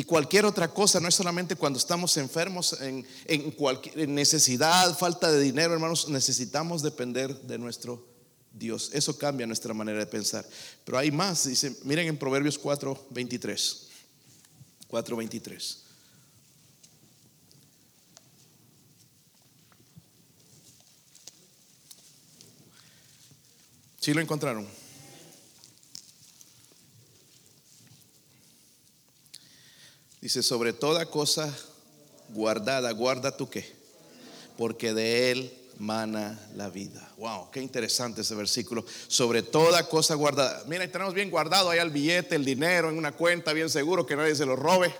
Y 0.00 0.04
cualquier 0.04 0.46
otra 0.46 0.72
cosa, 0.72 0.98
no 0.98 1.08
es 1.08 1.14
solamente 1.14 1.56
cuando 1.56 1.78
estamos 1.78 2.16
enfermos, 2.16 2.74
en, 2.80 3.50
cualquier 3.50 4.08
necesidad, 4.08 4.96
falta 4.96 5.30
de 5.30 5.38
dinero, 5.38 5.74
hermanos, 5.74 6.08
necesitamos 6.08 6.80
depender 6.80 7.38
de 7.42 7.58
nuestro 7.58 8.08
Dios. 8.50 8.92
Eso 8.94 9.18
cambia 9.18 9.46
nuestra 9.46 9.74
manera 9.74 9.98
de 9.98 10.06
pensar. 10.06 10.48
Pero 10.86 10.96
hay 10.96 11.10
más, 11.10 11.46
dice, 11.46 11.76
miren 11.84 12.08
en 12.08 12.16
Proverbios 12.16 12.58
4, 12.58 13.08
23. 13.10 13.88
4, 14.88 15.16
23. 15.18 15.78
¿Sí 24.00 24.14
lo 24.14 24.22
encontraron? 24.22 24.79
Dice, 30.20 30.42
sobre 30.42 30.72
toda 30.72 31.06
cosa 31.06 31.54
guardada, 32.28 32.90
guarda 32.92 33.36
tú 33.36 33.48
qué, 33.48 33.72
porque 34.56 34.92
de 34.92 35.30
él 35.30 35.60
mana 35.78 36.38
la 36.56 36.68
vida. 36.68 37.10
Wow, 37.16 37.50
qué 37.50 37.60
interesante 37.62 38.20
ese 38.20 38.34
versículo. 38.34 38.84
Sobre 39.08 39.42
toda 39.42 39.88
cosa 39.88 40.14
guardada. 40.14 40.62
Mira, 40.66 40.86
tenemos 40.92 41.14
bien 41.14 41.30
guardado 41.30 41.70
ahí 41.70 41.78
el 41.78 41.90
billete, 41.90 42.36
el 42.36 42.44
dinero 42.44 42.90
en 42.90 42.98
una 42.98 43.12
cuenta, 43.12 43.54
bien 43.54 43.70
seguro 43.70 44.04
que 44.04 44.14
nadie 44.14 44.34
se 44.34 44.44
lo 44.44 44.56
robe. 44.56 44.94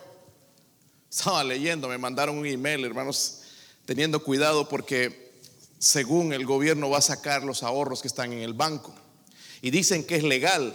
Estaba 1.11 1.45
leyendo, 1.45 1.89
me 1.89 1.99
mandaron 1.99 2.39
un 2.39 2.47
email, 2.47 2.85
hermanos, 2.85 3.41
teniendo 3.85 4.23
cuidado 4.23 4.69
porque 4.69 5.33
según 5.79 6.33
el 6.33 6.47
gobierno 6.47 6.89
va 6.89 6.99
a 6.99 7.03
sacar 7.03 7.43
los 7.43 7.63
ahorros 7.63 8.01
que 8.01 8.09
están 8.09 8.33
en 8.33 8.41
el 8.41 8.55
banco. 8.55 8.95
Y 9.61 9.71
dicen 9.71 10.05
que 10.05 10.17
es 10.17 10.23
legal. 10.23 10.75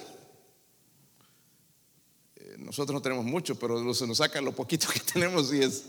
Nosotros 2.65 2.95
no 2.95 3.01
tenemos 3.01 3.23
mucho, 3.23 3.57
pero 3.57 3.93
se 3.93 4.07
nos 4.07 4.17
sacan 4.17 4.43
lo 4.43 4.51
poquito 4.51 4.87
que 4.93 4.99
tenemos 4.99 5.53
y 5.53 5.61
es, 5.61 5.83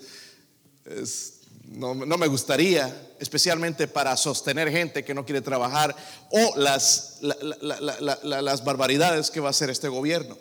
no, 1.65 1.95
me 1.95 2.27
gustaría, 2.27 3.15
especialmente 3.19 3.89
para 3.89 4.17
sostener 4.17 4.71
gente 4.71 5.05
que 5.05 5.15
no 5.15 5.25
quiere 5.25 5.41
trabajar 5.41 5.97
o 6.31 6.57
las, 6.57 7.19
las 7.23 8.65
barbaridades 8.65 9.31
que 9.31 9.41
va 9.41 9.49
a 9.49 9.51
hacer 9.51 9.71
este 9.71 9.89
gobierno. 9.89 10.37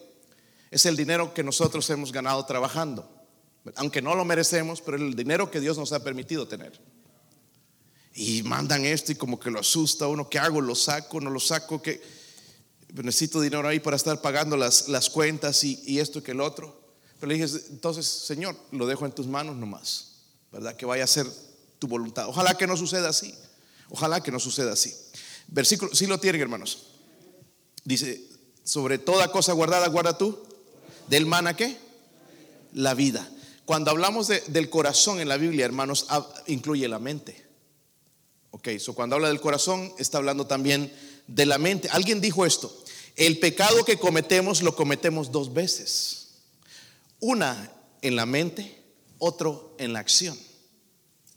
Es 0.72 0.86
el 0.86 0.98
dinero 0.98 1.34
que 1.34 1.44
nosotros 1.44 1.90
hemos 1.90 2.12
ganado 2.12 2.46
trabajando, 2.46 3.10
aunque 3.76 4.02
no 4.02 4.14
lo 4.14 4.26
merecemos, 4.26 4.82
pero 4.82 4.98
el 4.98 5.16
dinero 5.16 5.50
que 5.50 5.62
Dios 5.62 5.78
nos 5.78 5.94
ha 5.94 6.04
permitido 6.04 6.48
tener 6.48 6.80
y 8.14 8.44
mandan 8.44 8.86
esto 8.86 9.12
y 9.12 9.16
como 9.16 9.40
que 9.40 9.52
lo 9.52 9.60
asusta 9.60 10.08
uno, 10.08 10.30
¿qué 10.30 10.40
hago? 10.40 10.62
¿Lo 10.62 10.76
saco? 10.76 11.20
¿No 11.20 11.30
lo 11.30 11.40
saco? 11.40 11.82
que 11.82 12.02
Necesito 13.04 13.42
dinero 13.42 13.68
ahí 13.68 13.80
para 13.80 13.96
estar 13.96 14.22
pagando 14.22 14.56
las, 14.56 14.88
las 14.88 15.10
cuentas 15.10 15.64
y, 15.64 15.82
y, 15.86 16.00
esto 16.00 16.24
que 16.24 16.32
el 16.32 16.42
otro. 16.42 16.82
Pero 17.20 17.28
le 17.28 17.36
dije, 17.36 17.60
entonces, 17.70 18.06
Señor, 18.06 18.56
lo 18.72 18.88
dejo 18.88 19.06
en 19.06 19.12
tus 19.12 19.28
manos 19.28 19.56
nomás, 19.56 20.22
¿verdad? 20.52 20.76
Que 20.76 20.86
vaya 20.86 21.04
a 21.04 21.08
ser 21.08 21.28
tu 21.80 21.88
voluntad. 21.88 22.28
Ojalá 22.28 22.56
que 22.56 22.68
no 22.68 22.78
suceda 22.78 23.10
así. 23.10 23.34
Ojalá 23.90 24.22
que 24.22 24.32
no 24.32 24.40
suceda 24.40 24.74
así. 24.74 24.96
Versículo, 25.48 25.94
si 25.94 26.08
lo 26.08 26.20
tienen, 26.20 26.42
hermanos. 26.42 26.88
Dice, 27.84 28.22
sobre 28.64 28.98
toda 28.98 29.32
cosa 29.32 29.54
guardada, 29.54 29.88
guarda 29.88 30.18
tú. 30.18 30.44
¿Del 31.08 31.26
mana 31.26 31.56
qué? 31.56 31.78
La 32.74 32.94
vida. 32.94 33.30
Cuando 33.66 33.92
hablamos 33.92 34.28
del 34.28 34.70
corazón 34.70 35.20
en 35.20 35.28
la 35.28 35.38
Biblia, 35.38 35.66
hermanos, 35.66 36.08
incluye 36.48 36.88
la 36.88 37.00
mente. 37.00 37.46
Ok, 38.52 38.70
so 38.80 38.94
cuando 38.94 39.16
habla 39.16 39.28
del 39.28 39.42
corazón, 39.42 39.92
está 39.98 40.18
hablando 40.18 40.48
también 40.48 40.92
de 41.28 41.46
la 41.46 41.58
mente. 41.58 41.90
Alguien 41.92 42.22
dijo 42.22 42.46
esto: 42.46 42.84
el 43.16 43.40
pecado 43.40 43.86
que 43.86 43.98
cometemos 43.98 44.62
lo 44.62 44.76
cometemos 44.76 45.32
dos 45.32 45.54
veces. 45.54 46.28
Una 47.20 47.72
en 48.02 48.16
la 48.16 48.26
mente, 48.26 48.84
otro 49.18 49.76
en 49.80 49.94
la 49.94 50.00
acción. 50.00 50.38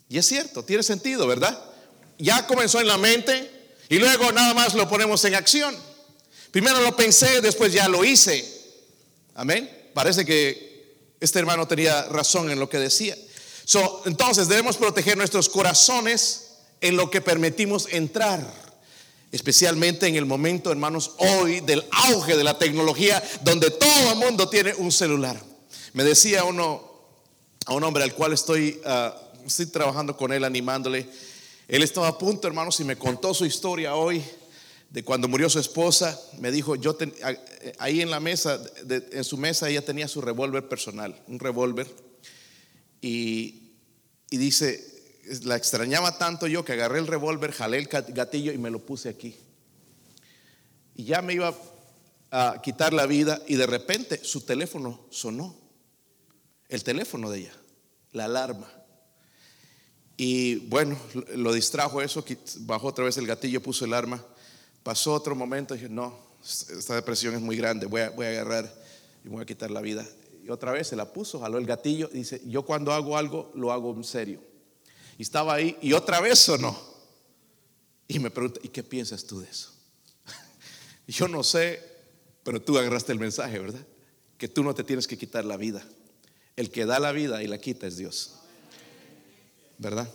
Y 0.09 0.19
es 0.19 0.27
cierto, 0.27 0.65
tiene 0.65 0.83
sentido, 0.83 1.27
¿verdad? 1.27 1.59
Ya 2.19 2.47
comenzó 2.47 2.81
en 2.81 2.89
la 2.89 2.97
mente 2.97 3.77
y 3.89 3.99
luego 3.99 4.33
nada 4.33 4.55
más 4.55 4.75
lo 4.75 4.89
ponemos 4.89 5.25
en 5.25 5.35
acción. 5.35 5.77
Primero 6.51 6.81
lo 6.81 6.97
pensé, 6.97 7.41
después 7.41 7.73
ya 7.73 7.89
lo 7.89 8.05
hice. 8.05 8.45
Amén. 9.35 9.91
Parece 9.95 10.25
que 10.25 10.97
este 11.21 11.39
hermano 11.39 11.69
tenía 11.69 12.05
razón 12.05 12.51
en 12.51 12.59
lo 12.59 12.69
que 12.69 12.79
decía. 12.79 13.17
So, 13.65 14.03
entonces 14.07 14.49
debemos 14.49 14.77
proteger 14.77 15.17
nuestros 15.17 15.49
corazones 15.49 16.49
en 16.81 16.97
lo 16.97 17.11
que 17.11 17.21
permitimos 17.21 17.87
entrar, 17.91 18.41
especialmente 19.33 20.07
en 20.07 20.17
el 20.17 20.27
momento, 20.27 20.71
hermanos, 20.71 21.13
hoy 21.19 21.61
del 21.61 21.85
auge 21.91 22.37
de 22.37 22.45
la 22.45 22.59
tecnología, 22.59 23.23
donde 23.43 23.71
todo 23.71 24.17
mundo 24.17 24.49
tiene 24.49 24.75
un 24.75 24.91
celular. 24.91 25.41
Me 25.93 26.05
decía 26.05 26.45
uno, 26.45 26.83
a 27.67 27.75
un 27.75 27.85
hombre 27.85 28.03
al 28.03 28.15
cual 28.15 28.33
estoy, 28.33 28.81
ah, 28.85 29.15
estoy 29.47 29.67
trabajando 29.67 30.17
con 30.17 30.33
él, 30.33 30.45
animándole, 30.45 31.07
él 31.69 31.83
estaba 31.83 32.09
a 32.09 32.19
punto, 32.19 32.49
hermanos, 32.49 32.81
y 32.81 32.85
me 32.85 32.97
contó 32.97 33.35
su 33.35 33.45
historia 33.45 33.95
hoy 33.95 34.25
de 34.89 35.05
cuando 35.05 35.29
murió 35.29 35.51
su 35.51 35.59
esposa. 35.59 36.19
Me 36.39 36.51
dijo, 36.51 36.77
yo 36.77 36.97
ahí 37.79 38.01
en 38.01 38.11
la 38.11 38.21
mesa, 38.21 38.59
en 38.89 39.25
su 39.25 39.37
mesa, 39.37 39.69
ella 39.69 39.85
tenía 39.85 40.09
su 40.09 40.23
revólver 40.23 40.67
personal, 40.67 41.21
un 41.27 41.39
revólver, 41.39 41.87
y, 43.03 43.75
y 44.31 44.39
dice, 44.39 44.98
la 45.45 45.57
extrañaba 45.57 46.19
tanto 46.19 46.47
yo 46.47 46.65
que 46.65 46.73
agarré 46.73 46.99
el 46.99 47.07
revólver, 47.07 47.53
jalé 47.53 47.79
el 47.79 47.87
gatillo 47.87 48.53
y 48.53 48.59
me 48.59 48.71
lo 48.71 48.79
puse 48.79 49.09
aquí. 49.09 49.37
Y 50.95 51.05
ya 51.05 51.23
me 51.23 51.35
iba 51.35 51.55
a 52.31 52.61
quitar 52.63 52.93
la 52.93 53.07
vida 53.07 53.41
y 53.47 53.57
de 53.57 53.67
repente 53.67 54.23
su 54.23 54.43
teléfono 54.43 55.07
sonó. 55.11 55.57
El 56.69 56.85
teléfono 56.85 57.31
de 57.31 57.39
ella, 57.39 57.53
la 58.13 58.27
alarma. 58.27 58.71
Y 60.17 60.57
bueno, 60.67 60.99
lo 61.37 61.53
distrajo 61.53 62.03
eso, 62.03 62.25
bajó 62.61 62.89
otra 62.89 63.05
vez 63.05 63.17
el 63.17 63.27
gatillo, 63.27 63.63
puso 63.63 63.85
el 63.85 63.95
arma. 63.95 64.23
Pasó 64.83 65.15
otro 65.15 65.35
momento 65.35 65.75
dije, 65.75 65.89
no, 65.89 66.19
esta 66.43 66.95
depresión 66.95 67.35
es 67.35 67.41
muy 67.41 67.57
grande, 67.57 67.87
voy 67.87 68.03
a, 68.03 68.11
voy 68.11 68.27
a 68.27 68.31
agarrar 68.31 68.75
y 69.25 69.29
voy 69.29 69.43
a 69.43 69.47
quitar 69.47 69.71
la 69.71 69.81
vida. 69.81 70.07
Y 70.45 70.51
otra 70.51 70.73
vez 70.73 70.89
se 70.89 70.97
la 70.97 71.13
puso, 71.13 71.41
jaló 71.41 71.59
el 71.59 71.67
gatillo 71.67 72.11
y 72.13 72.19
dice, 72.19 72.43
yo 72.47 72.65
cuando 72.65 72.93
hago 72.93 73.17
algo, 73.17 73.51
lo 73.55 73.71
hago 73.73 73.95
en 73.95 74.05
serio. 74.05 74.41
Y 75.19 75.23
estaba 75.23 75.55
ahí 75.55 75.77
y 75.83 75.93
otra 75.93 76.21
vez 76.21 76.39
sonó. 76.39 76.81
Y 78.07 78.21
me 78.21 78.31
pregunta, 78.31 78.61
¿y 78.63 78.69
qué 78.69 78.83
piensas 78.83 79.25
tú 79.25 79.41
de 79.41 79.51
eso? 79.51 79.71
Yo 81.07 81.29
no 81.29 81.43
sé, 81.43 81.83
pero 82.43 82.63
tú 82.63 82.79
agarraste 82.79 83.13
el 83.13 83.19
mensaje, 83.19 83.59
¿verdad? 83.59 83.85
Que 84.39 84.49
tú 84.49 84.63
no 84.63 84.75
te 84.75 84.85
tienes 84.85 85.07
que 85.07 85.19
quitar 85.19 85.45
la 85.45 85.57
vida. 85.57 85.85
El 86.57 86.71
que 86.71 86.87
da 86.87 86.99
la 87.01 87.13
vida 87.13 87.43
y 87.43 87.49
la 87.49 87.59
quita 87.59 87.87
es 87.87 87.97
Dios. 87.97 88.37
¿Verdad? 89.77 90.09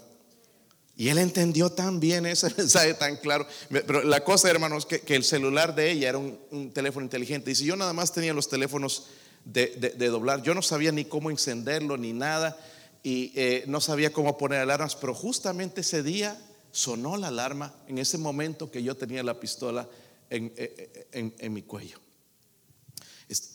Y 0.96 1.10
él 1.10 1.18
entendió 1.18 1.72
tan 1.72 2.00
bien 2.00 2.26
ese 2.26 2.54
mensaje 2.58 2.94
tan 2.94 3.18
claro. 3.18 3.48
Pero 3.70 4.04
la 4.04 4.24
cosa, 4.24 4.50
hermanos, 4.50 4.86
que, 4.86 5.02
que 5.02 5.16
el 5.16 5.24
celular 5.24 5.76
de 5.76 5.92
ella 5.92 6.10
era 6.10 6.18
un, 6.18 6.72
teléfono 6.74 7.04
inteligente. 7.04 7.52
Y 7.52 7.56
si 7.56 7.66
yo 7.66 7.76
nada 7.76 7.94
más 7.94 8.12
tenía 8.12 8.34
los 8.34 8.50
teléfonos 8.50 9.08
de, 9.46 9.94
de, 9.98 10.08
doblar, 10.08 10.42
yo 10.42 10.54
no 10.54 10.62
sabía 10.62 10.92
ni 10.92 11.06
cómo 11.06 11.30
encenderlo 11.30 11.98
ni 11.98 12.14
nada. 12.14 12.58
Y 13.04 13.34
eh, 13.36 13.66
no 13.68 13.82
sabía 13.82 14.14
cómo 14.14 14.38
poner 14.38 14.62
alarmas, 14.62 14.96
pero 14.96 15.14
justamente 15.14 15.82
ese 15.82 16.02
día 16.02 16.40
sonó 16.72 17.18
la 17.18 17.28
alarma 17.28 17.76
en 17.88 17.98
ese 17.98 18.18
momento 18.18 18.72
que 18.72 18.82
yo 18.82 18.96
tenía 18.96 19.22
la 19.22 19.40
pistola 19.40 19.88
en, 20.30 20.54
eh, 20.56 21.08
en, 21.12 21.36
en 21.38 21.54
mi 21.54 21.62
cuello. 21.62 22.00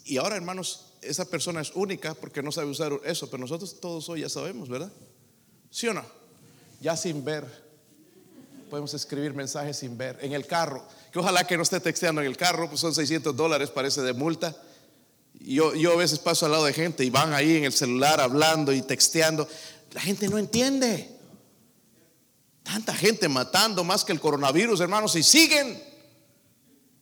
Y 0.05 0.17
ahora, 0.17 0.37
hermanos, 0.37 0.87
esa 1.03 1.25
persona 1.25 1.61
es 1.61 1.73
única 1.75 2.15
porque 2.15 2.43
no 2.43 2.53
sabe 2.53 2.69
usar 2.69 2.93
eso, 3.05 3.31
pero 3.31 3.41
nosotros 3.41 3.81
todos 3.81 4.09
hoy 4.09 4.23
ya 4.23 4.29
sabemos, 4.29 4.69
¿verdad? 4.69 4.91
¿Sí 5.71 5.87
o 5.89 5.95
no? 5.95 6.05
Ya 6.81 6.97
sin 6.97 7.25
ver. 7.25 7.45
Podemos 8.71 8.93
escribir 8.95 9.35
mensajes 9.35 9.79
sin 9.79 9.97
ver. 9.97 10.19
En 10.21 10.33
el 10.33 10.47
carro. 10.47 10.87
Que 11.13 11.19
ojalá 11.19 11.47
que 11.47 11.57
no 11.57 11.63
esté 11.63 11.81
texteando 11.81 12.21
en 12.21 12.27
el 12.27 12.37
carro, 12.37 12.69
pues 12.69 12.81
son 12.81 12.95
600 12.95 13.37
dólares, 13.37 13.71
parece 13.71 14.03
de 14.03 14.13
multa. 14.13 14.57
Yo, 15.41 15.75
yo 15.75 15.93
a 15.93 15.97
veces 15.97 16.19
paso 16.19 16.47
al 16.47 16.53
lado 16.53 16.65
de 16.65 16.73
gente 16.73 17.05
y 17.05 17.11
van 17.11 17.33
ahí 17.33 17.57
en 17.57 17.65
el 17.65 17.73
celular 17.73 18.21
hablando 18.21 18.73
y 18.73 18.83
texteando. 18.83 19.49
La 19.93 20.01
gente 20.01 20.29
no 20.29 20.39
entiende. 20.39 21.17
Tanta 22.63 22.95
gente 22.95 23.29
matando 23.29 23.83
más 23.85 24.05
que 24.05 24.13
el 24.13 24.21
coronavirus, 24.21 24.81
hermanos, 24.81 25.17
y 25.17 25.23
siguen 25.23 25.83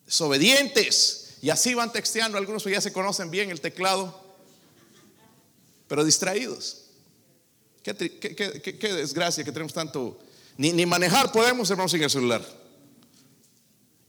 desobedientes. 0.05 1.37
Y 1.43 1.51
así 1.51 1.75
van 1.75 1.93
texteando, 1.93 2.39
algunos 2.39 2.65
ya 2.65 2.81
se 2.81 2.93
conocen 2.93 3.31
bien 3.31 3.51
el 3.51 3.61
teclado, 3.61 4.23
pero 5.89 6.05
distraídos. 6.05 6.85
Qué, 7.83 7.93
desgracia 7.93 9.45
que 9.45 9.53
tenemos 9.53 9.73
tanto. 9.73 10.19
Ni, 10.57 10.73
ni 10.73 10.87
manejar 10.87 11.31
podemos, 11.31 11.71
hermanos, 11.71 11.93
sin 11.93 12.03
el 12.03 12.11
celular. 12.11 12.66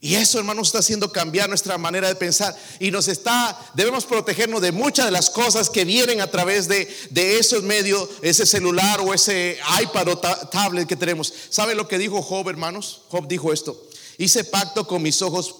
Y 0.00 0.14
eso, 0.14 0.38
hermanos, 0.38 0.68
está 0.68 0.78
haciendo 0.78 1.10
cambiar 1.10 1.48
nuestra 1.48 1.76
manera 1.76 2.06
de 2.06 2.14
pensar. 2.14 2.56
Y 2.78 2.90
nos 2.90 3.08
está, 3.08 3.58
debemos 3.74 4.04
protegernos 4.04 4.60
de 4.60 4.70
muchas 4.70 5.06
de 5.06 5.10
las 5.10 5.28
cosas 5.28 5.70
que 5.70 5.84
vienen 5.84 6.20
a 6.20 6.30
través 6.30 6.68
de, 6.68 6.88
de 7.10 7.38
esos 7.38 7.64
medios, 7.64 8.08
ese 8.22 8.46
celular 8.46 9.00
o 9.00 9.12
ese 9.12 9.58
iPad 9.82 10.08
o 10.08 10.18
tablet 10.18 10.86
que 10.86 10.96
tenemos. 10.96 11.32
¿Sabe 11.50 11.74
lo 11.74 11.88
que 11.88 11.98
dijo 11.98 12.22
Job, 12.22 12.48
hermanos? 12.48 13.02
Job 13.08 13.26
dijo 13.26 13.52
esto. 13.52 13.88
Hice 14.18 14.44
pacto 14.44 14.86
con 14.86 15.02
mis 15.02 15.20
ojos 15.22 15.54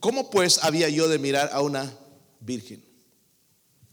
¿Cómo 0.00 0.30
pues 0.30 0.60
había 0.62 0.88
yo 0.88 1.08
de 1.08 1.18
mirar 1.18 1.50
a 1.52 1.60
una 1.60 1.96
virgen? 2.40 2.84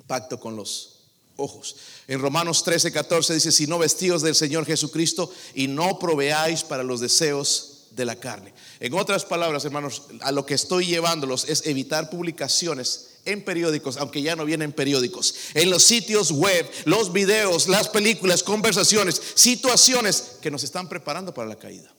Pacto 0.08 0.40
con 0.40 0.56
los 0.56 1.00
ojos. 1.36 1.76
En 2.08 2.20
Romanos 2.20 2.64
13, 2.64 2.92
14 2.92 3.34
dice, 3.34 3.52
si 3.52 3.68
no 3.68 3.80
vestidos 3.80 4.22
del 4.22 4.36
Señor 4.36 4.66
Jesucristo 4.66 5.32
y 5.54 5.68
no 5.68 6.00
proveáis 6.00 6.64
para 6.64 6.84
los 6.84 7.00
deseos 7.00 7.75
de 7.96 8.06
la 8.06 8.18
carne. 8.18 8.54
En 8.80 8.94
otras 8.94 9.26
palabras, 9.26 9.66
hermanos, 9.66 10.04
a 10.22 10.32
lo 10.32 10.46
que 10.46 10.54
estoy 10.54 10.86
llevándolos 10.88 11.48
es 11.48 11.66
evitar 11.66 12.10
publicaciones 12.10 13.12
en 13.26 13.44
periódicos, 13.44 13.98
aunque 13.98 14.22
ya 14.22 14.36
no 14.36 14.46
vienen 14.46 14.72
periódicos, 14.72 15.34
en 15.54 15.70
los 15.70 15.84
sitios 15.84 16.32
web, 16.32 16.70
los 16.86 17.12
videos, 17.12 17.68
las 17.68 17.90
películas, 17.90 18.44
conversaciones, 18.44 19.22
situaciones 19.34 20.38
que 20.42 20.52
nos 20.52 20.64
están 20.64 20.88
preparando 20.88 21.34
para 21.34 21.48
la 21.48 21.56
caída. 21.56 21.92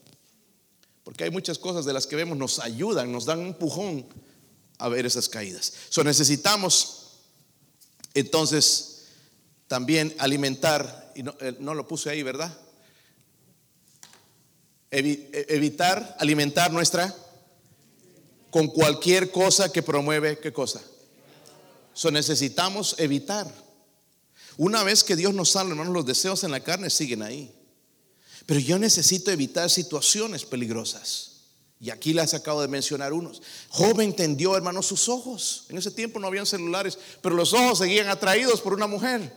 Porque 1.02 1.24
hay 1.24 1.30
muchas 1.30 1.58
cosas 1.58 1.84
de 1.84 1.92
las 1.92 2.06
que 2.06 2.16
vemos 2.16 2.36
nos 2.36 2.58
ayudan, 2.58 3.10
nos 3.10 3.24
dan 3.24 3.40
un 3.40 3.46
empujón 3.48 4.06
a 4.78 4.88
ver 4.88 5.06
esas 5.06 5.28
caídas. 5.28 5.72
So 5.88 6.04
necesitamos 6.04 7.06
entonces 8.14 9.06
también 9.66 10.14
alimentar, 10.18 11.12
y 11.16 11.22
no, 11.22 11.34
eh, 11.40 11.56
lo 11.58 11.88
puse 11.88 12.10
ahí, 12.10 12.22
¿verdad? 12.22 12.56
E, 14.98 15.46
evitar 15.50 16.16
alimentar 16.18 16.72
nuestra 16.72 17.14
con 18.50 18.68
cualquier 18.68 19.30
cosa 19.30 19.70
que 19.70 19.82
promueve, 19.82 20.38
¿qué 20.38 20.54
cosa? 20.54 20.80
So 21.92 22.10
necesitamos 22.10 22.94
evitar. 22.98 23.46
Una 24.56 24.82
vez 24.84 25.04
que 25.04 25.14
Dios 25.14 25.34
nos 25.34 25.50
salva, 25.50 25.72
hermanos, 25.72 25.92
los 25.92 26.06
deseos 26.06 26.44
en 26.44 26.50
la 26.50 26.60
carne 26.60 26.88
siguen 26.88 27.22
ahí. 27.22 27.52
Pero 28.46 28.58
yo 28.58 28.78
necesito 28.78 29.30
evitar 29.30 29.68
situaciones 29.68 30.46
peligrosas. 30.46 31.32
Y 31.78 31.90
aquí 31.90 32.14
les 32.14 32.32
acabo 32.32 32.62
de 32.62 32.68
mencionar 32.68 33.12
unos. 33.12 33.42
Joven 33.68 34.16
tendió, 34.16 34.56
hermano, 34.56 34.80
sus 34.80 35.10
ojos. 35.10 35.66
En 35.68 35.76
ese 35.76 35.90
tiempo 35.90 36.18
no 36.18 36.28
habían 36.28 36.46
celulares, 36.46 36.98
pero 37.20 37.34
los 37.34 37.52
ojos 37.52 37.80
seguían 37.80 38.08
atraídos 38.08 38.62
por 38.62 38.72
una 38.72 38.86
mujer. 38.86 39.30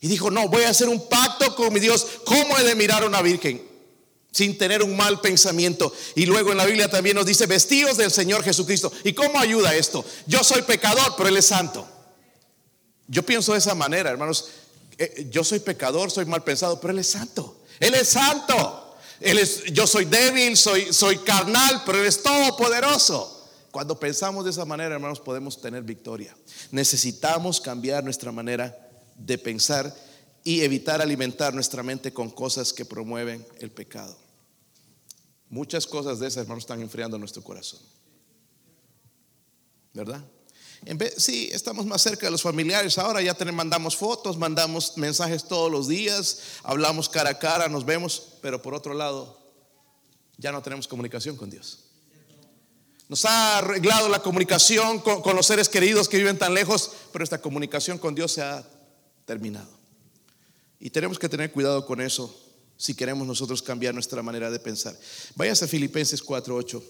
Y 0.00 0.08
dijo, 0.08 0.30
no, 0.30 0.48
voy 0.48 0.62
a 0.62 0.70
hacer 0.70 0.88
un 0.88 1.06
pacto 1.06 1.54
con 1.54 1.70
mi 1.70 1.80
Dios. 1.80 2.06
¿Cómo 2.24 2.56
he 2.56 2.64
de 2.64 2.74
mirar 2.74 3.02
a 3.02 3.06
una 3.06 3.20
virgen? 3.20 3.69
Sin 4.32 4.56
tener 4.56 4.82
un 4.82 4.96
mal 4.96 5.20
pensamiento. 5.20 5.92
Y 6.14 6.26
luego 6.26 6.52
en 6.52 6.58
la 6.58 6.66
Biblia 6.66 6.88
también 6.88 7.16
nos 7.16 7.26
dice, 7.26 7.46
vestidos 7.46 7.96
del 7.96 8.10
Señor 8.10 8.44
Jesucristo. 8.44 8.92
¿Y 9.04 9.12
cómo 9.12 9.38
ayuda 9.38 9.74
esto? 9.74 10.04
Yo 10.26 10.44
soy 10.44 10.62
pecador, 10.62 11.14
pero 11.16 11.28
Él 11.28 11.36
es 11.36 11.46
santo. 11.46 11.86
Yo 13.08 13.24
pienso 13.24 13.52
de 13.52 13.58
esa 13.58 13.74
manera, 13.74 14.10
hermanos. 14.10 14.50
Eh, 14.96 15.26
yo 15.30 15.42
soy 15.42 15.58
pecador, 15.58 16.10
soy 16.10 16.26
mal 16.26 16.44
pensado, 16.44 16.80
pero 16.80 16.92
Él 16.92 17.00
es 17.00 17.08
santo. 17.08 17.62
Él 17.80 17.94
es 17.94 18.08
santo. 18.08 18.96
Yo 19.72 19.86
soy 19.86 20.04
débil, 20.04 20.56
soy, 20.56 20.92
soy 20.92 21.18
carnal, 21.18 21.82
pero 21.84 21.98
Él 21.98 22.06
es 22.06 22.22
todopoderoso. 22.22 23.48
Cuando 23.70 23.98
pensamos 23.98 24.44
de 24.44 24.50
esa 24.50 24.64
manera, 24.64 24.94
hermanos, 24.94 25.20
podemos 25.20 25.60
tener 25.60 25.82
victoria. 25.82 26.34
Necesitamos 26.70 27.60
cambiar 27.60 28.02
nuestra 28.02 28.32
manera 28.32 28.76
de 29.16 29.38
pensar 29.38 29.94
y 30.44 30.62
evitar 30.62 31.02
alimentar 31.02 31.54
nuestra 31.54 31.82
mente 31.82 32.12
con 32.12 32.30
cosas 32.30 32.72
que 32.72 32.84
promueven 32.84 33.46
el 33.58 33.70
pecado. 33.70 34.16
Muchas 35.48 35.86
cosas 35.86 36.20
de 36.20 36.28
esas, 36.28 36.42
hermanos, 36.42 36.62
están 36.62 36.80
enfriando 36.80 37.18
nuestro 37.18 37.42
corazón. 37.42 37.80
¿Verdad? 39.92 40.24
En 40.86 40.96
vez, 40.96 41.14
sí, 41.18 41.50
estamos 41.52 41.84
más 41.84 42.00
cerca 42.00 42.26
de 42.26 42.30
los 42.30 42.42
familiares. 42.42 42.96
Ahora 42.96 43.20
ya 43.20 43.34
tenemos, 43.34 43.58
mandamos 43.58 43.96
fotos, 43.96 44.38
mandamos 44.38 44.96
mensajes 44.96 45.44
todos 45.44 45.70
los 45.70 45.88
días, 45.88 46.40
hablamos 46.62 47.08
cara 47.08 47.30
a 47.30 47.38
cara, 47.38 47.68
nos 47.68 47.84
vemos, 47.84 48.34
pero 48.40 48.62
por 48.62 48.74
otro 48.74 48.94
lado, 48.94 49.38
ya 50.38 50.52
no 50.52 50.62
tenemos 50.62 50.88
comunicación 50.88 51.36
con 51.36 51.50
Dios. 51.50 51.80
Nos 53.08 53.24
ha 53.24 53.58
arreglado 53.58 54.08
la 54.08 54.22
comunicación 54.22 55.00
con, 55.00 55.20
con 55.20 55.34
los 55.36 55.44
seres 55.44 55.68
queridos 55.68 56.08
que 56.08 56.16
viven 56.16 56.38
tan 56.38 56.54
lejos, 56.54 56.92
pero 57.12 57.24
esta 57.24 57.42
comunicación 57.42 57.98
con 57.98 58.14
Dios 58.14 58.32
se 58.32 58.42
ha 58.42 58.64
terminado. 59.26 59.79
Y 60.80 60.90
tenemos 60.90 61.18
que 61.18 61.28
tener 61.28 61.52
cuidado 61.52 61.84
con 61.84 62.00
eso 62.00 62.34
si 62.76 62.94
queremos 62.94 63.26
nosotros 63.26 63.62
cambiar 63.62 63.92
nuestra 63.92 64.22
manera 64.22 64.50
de 64.50 64.58
pensar. 64.58 64.98
Váyase 65.36 65.66
a 65.66 65.68
Filipenses 65.68 66.24
4:8. 66.24 66.82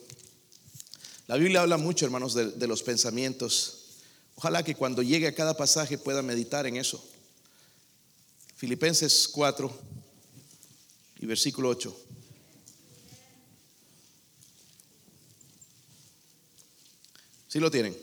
La 1.27 1.37
Biblia 1.37 1.63
habla 1.63 1.77
mucho, 1.77 2.05
hermanos, 2.05 2.35
de, 2.35 2.53
de 2.53 2.67
los 2.69 2.83
pensamientos. 2.83 3.79
Ojalá 4.37 4.63
que 4.63 4.77
cuando 4.77 5.03
llegue 5.03 5.27
a 5.27 5.35
cada 5.35 5.57
pasaje 5.57 5.99
pueda 5.99 6.23
meditar 6.23 6.67
en 6.67 6.77
eso. 6.77 7.05
Filipenses 8.57 9.29
4 9.29 9.73
y 11.21 11.27
versículo 11.27 11.69
8. 11.71 11.97
¿Sí 17.49 17.59
lo 17.59 17.71
tienen? 17.71 17.97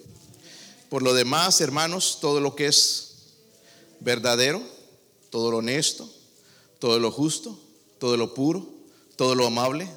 Por 0.90 1.04
lo 1.04 1.14
demás, 1.14 1.62
hermanos, 1.62 2.18
todo 2.20 2.42
lo 2.42 2.56
que 2.56 2.68
es 2.68 3.14
verdadero, 4.02 4.62
todo 5.30 5.52
lo 5.52 5.58
honesto, 5.58 6.10
todo 6.80 7.00
lo 7.00 7.12
justo, 7.12 7.60
todo 8.00 8.18
lo 8.18 8.34
puro, 8.34 8.68
todo 9.16 9.36
lo 9.36 9.48
amable, 9.48 9.90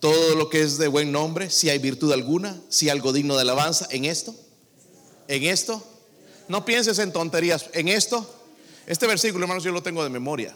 todo 0.00 0.34
lo 0.34 0.50
que 0.50 0.62
es 0.62 0.78
de 0.78 0.88
buen 0.88 1.12
nombre, 1.12 1.50
si 1.50 1.70
hay 1.70 1.78
virtud 1.78 2.12
alguna, 2.12 2.60
si 2.68 2.88
algo 2.88 3.12
digno 3.12 3.36
de 3.36 3.42
alabanza, 3.42 3.86
en 3.90 4.04
esto 4.04 4.34
en 5.28 5.44
esto. 5.44 5.82
No 6.48 6.64
pienses 6.64 6.98
en 6.98 7.12
tonterías. 7.12 7.66
En 7.72 7.88
esto. 7.88 8.28
Este 8.86 9.06
versículo, 9.06 9.44
hermanos, 9.44 9.64
yo 9.64 9.72
lo 9.72 9.82
tengo 9.82 10.02
de 10.02 10.10
memoria. 10.10 10.54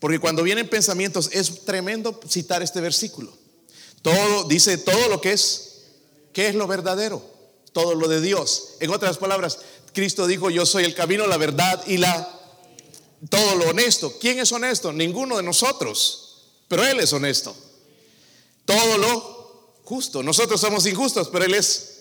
Porque 0.00 0.18
cuando 0.18 0.42
vienen 0.42 0.68
pensamientos 0.68 1.30
es 1.32 1.64
tremendo 1.64 2.20
citar 2.28 2.62
este 2.62 2.80
versículo. 2.80 3.32
Todo 4.02 4.44
dice 4.44 4.78
todo 4.78 5.08
lo 5.08 5.20
que 5.20 5.32
es, 5.32 5.82
¿qué 6.32 6.48
es 6.48 6.54
lo 6.54 6.66
verdadero? 6.66 7.22
Todo 7.72 7.94
lo 7.94 8.08
de 8.08 8.20
Dios. 8.20 8.76
En 8.80 8.90
otras 8.90 9.18
palabras, 9.18 9.58
Cristo 9.92 10.26
dijo, 10.26 10.50
"Yo 10.50 10.66
soy 10.66 10.84
el 10.84 10.94
camino, 10.94 11.26
la 11.26 11.36
verdad 11.36 11.82
y 11.86 11.96
la 11.96 12.37
todo 13.28 13.54
lo 13.54 13.70
honesto." 13.70 14.18
¿Quién 14.18 14.38
es 14.38 14.52
honesto? 14.52 14.92
Ninguno 14.92 15.36
de 15.36 15.42
nosotros, 15.42 16.46
pero 16.68 16.84
él 16.84 17.00
es 17.00 17.12
honesto. 17.12 17.56
Todo 18.64 18.98
lo 18.98 19.72
justo. 19.84 20.22
Nosotros 20.22 20.60
somos 20.60 20.86
injustos, 20.86 21.28
pero 21.28 21.44
él 21.44 21.54
es 21.54 21.98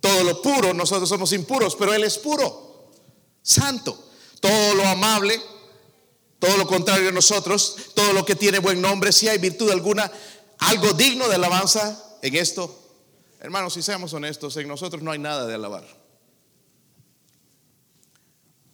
todo 0.00 0.24
lo 0.24 0.40
puro, 0.40 0.72
nosotros 0.72 1.08
somos 1.08 1.32
impuros, 1.32 1.76
pero 1.76 1.92
Él 1.92 2.04
es 2.04 2.18
puro, 2.18 2.90
santo. 3.42 4.08
Todo 4.40 4.74
lo 4.74 4.86
amable, 4.86 5.38
todo 6.38 6.56
lo 6.56 6.66
contrario 6.66 7.10
a 7.10 7.12
nosotros, 7.12 7.76
todo 7.94 8.14
lo 8.14 8.24
que 8.24 8.34
tiene 8.34 8.58
buen 8.58 8.80
nombre, 8.80 9.12
si 9.12 9.28
hay 9.28 9.36
virtud 9.36 9.70
alguna, 9.70 10.10
algo 10.58 10.94
digno 10.94 11.28
de 11.28 11.34
alabanza 11.34 12.18
en 12.22 12.34
esto. 12.34 12.78
Hermanos, 13.40 13.74
si 13.74 13.82
seamos 13.82 14.14
honestos, 14.14 14.56
en 14.56 14.68
nosotros 14.68 15.02
no 15.02 15.10
hay 15.10 15.18
nada 15.18 15.46
de 15.46 15.54
alabar. 15.54 15.99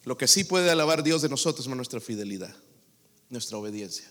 Lo 0.07 0.17
que 0.17 0.25
sí 0.25 0.45
puede 0.45 0.71
alabar 0.71 1.03
Dios 1.03 1.21
de 1.21 1.27
nosotros 1.27 1.67
es 1.67 1.75
nuestra 1.75 1.99
fidelidad, 1.99 2.55
nuestra 3.29 3.57
obediencia. 3.57 4.09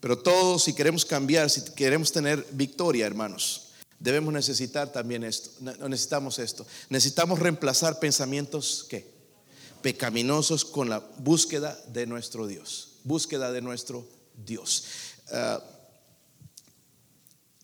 Pero 0.00 0.18
todos, 0.18 0.64
si 0.64 0.74
queremos 0.74 1.06
cambiar, 1.06 1.48
si 1.48 1.62
queremos 1.74 2.12
tener 2.12 2.46
victoria, 2.52 3.06
hermanos, 3.06 3.68
debemos 3.98 4.34
necesitar 4.34 4.92
también 4.92 5.24
esto. 5.24 5.50
Necesitamos 5.88 6.38
esto. 6.38 6.66
Necesitamos 6.90 7.38
reemplazar 7.38 8.00
pensamientos 8.00 8.84
¿qué? 8.86 9.10
pecaminosos 9.80 10.62
con 10.62 10.90
la 10.90 10.98
búsqueda 10.98 11.82
de 11.88 12.06
nuestro 12.06 12.46
Dios. 12.46 12.96
Búsqueda 13.02 13.50
de 13.50 13.62
nuestro 13.62 14.06
Dios. 14.44 14.84
Ah, 15.30 15.64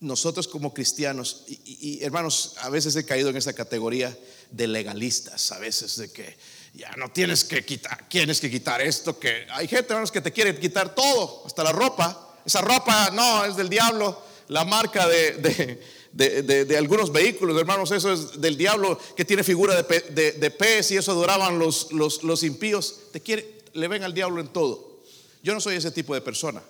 nosotros 0.00 0.48
como 0.48 0.72
cristianos, 0.72 1.44
y, 1.46 2.02
hermanos, 2.02 2.54
a 2.62 2.70
veces 2.70 2.96
he 2.96 3.04
caído 3.04 3.28
en 3.28 3.36
esa 3.36 3.52
categoría 3.52 4.16
de 4.50 4.66
legalistas, 4.66 5.52
a 5.52 5.58
veces 5.58 5.96
de 5.96 6.10
que 6.10 6.38
ya 6.78 6.94
no 6.96 7.10
tienes 7.10 7.42
que 7.42 7.64
quitar, 7.64 8.08
tienes 8.08 8.40
que 8.40 8.48
quitar 8.48 8.80
esto, 8.80 9.18
que 9.18 9.46
hay 9.50 9.66
gente, 9.66 9.88
hermanos, 9.88 10.12
que 10.12 10.20
te 10.20 10.30
quiere 10.30 10.56
quitar 10.56 10.94
todo, 10.94 11.42
hasta 11.44 11.64
la 11.64 11.72
ropa. 11.72 12.36
Esa 12.46 12.60
ropa 12.60 13.10
no, 13.10 13.44
es 13.44 13.56
del 13.56 13.68
diablo, 13.68 14.22
la 14.46 14.64
marca 14.64 15.08
de, 15.08 15.82
de, 16.12 16.76
algunos 16.76 17.10
vehículos, 17.10 17.58
hermanos, 17.58 17.90
eso 17.90 18.12
es 18.12 18.40
del 18.40 18.56
diablo 18.56 18.96
que 19.16 19.24
tiene 19.24 19.42
figura 19.42 19.74
de, 19.74 20.50
pez 20.56 20.92
y 20.92 20.96
eso 20.96 21.10
adoraban 21.10 21.58
los, 21.58 21.90
los, 21.90 22.22
los 22.22 22.44
impíos. 22.44 23.10
Te 23.12 23.20
quiere, 23.20 23.58
le 23.72 23.88
ven 23.88 24.04
al 24.04 24.14
diablo 24.14 24.40
en 24.40 24.48
todo. 24.48 25.02
Yo 25.42 25.54
no 25.54 25.60
soy 25.60 25.74
ese 25.74 25.90
tipo 25.90 26.14
de 26.14 26.20
persona, 26.20 26.62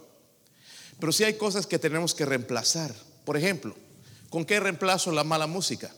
pero 0.98 1.12
sí 1.12 1.22
hay 1.22 1.34
cosas 1.34 1.66
que 1.66 1.78
tenemos 1.78 2.14
que 2.14 2.24
reemplazar. 2.24 2.94
Por 3.26 3.36
ejemplo, 3.36 3.76
¿con 4.30 4.46
qué 4.46 4.58
reemplazo 4.58 5.12
la 5.12 5.22
mala 5.22 5.46
música? 5.46 5.92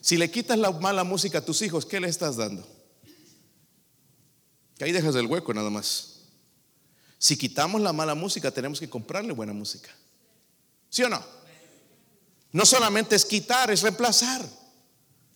Si 0.00 0.16
le 0.16 0.30
quitas 0.30 0.58
la 0.58 0.70
mala 0.70 1.04
música 1.04 1.38
a 1.38 1.44
tus 1.44 1.62
hijos, 1.62 1.86
¿qué 1.86 2.00
le 2.00 2.08
estás 2.08 2.36
dando? 2.36 2.66
Que 4.76 4.84
ahí 4.84 4.92
dejas 4.92 5.14
el 5.14 5.26
hueco 5.26 5.52
nada 5.52 5.70
más. 5.70 6.20
Si 7.18 7.36
quitamos 7.36 7.80
la 7.82 7.92
mala 7.92 8.14
música, 8.14 8.50
tenemos 8.50 8.80
que 8.80 8.88
comprarle 8.88 9.32
buena 9.32 9.52
música. 9.52 9.90
¿Sí 10.88 11.02
o 11.02 11.08
no? 11.08 11.22
No 12.52 12.64
solamente 12.64 13.14
es 13.14 13.24
quitar, 13.24 13.70
es 13.70 13.82
reemplazar. 13.82 14.44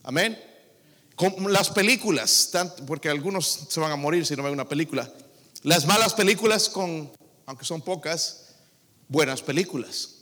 Amén. 0.03 0.38
Las 1.48 1.70
películas, 1.70 2.50
porque 2.87 3.09
algunos 3.09 3.66
se 3.68 3.81
van 3.81 3.92
a 3.92 3.96
morir 3.96 4.27
si 4.27 4.35
no 4.35 4.42
ven 4.42 4.53
una 4.53 4.68
película. 4.68 5.12
Las 5.62 5.87
malas 5.87 6.14
películas 6.14 6.68
con, 6.68 7.12
aunque 7.46 7.64
son 7.64 7.83
pocas, 7.83 8.46
buenas 9.09 9.42
películas 9.42 10.14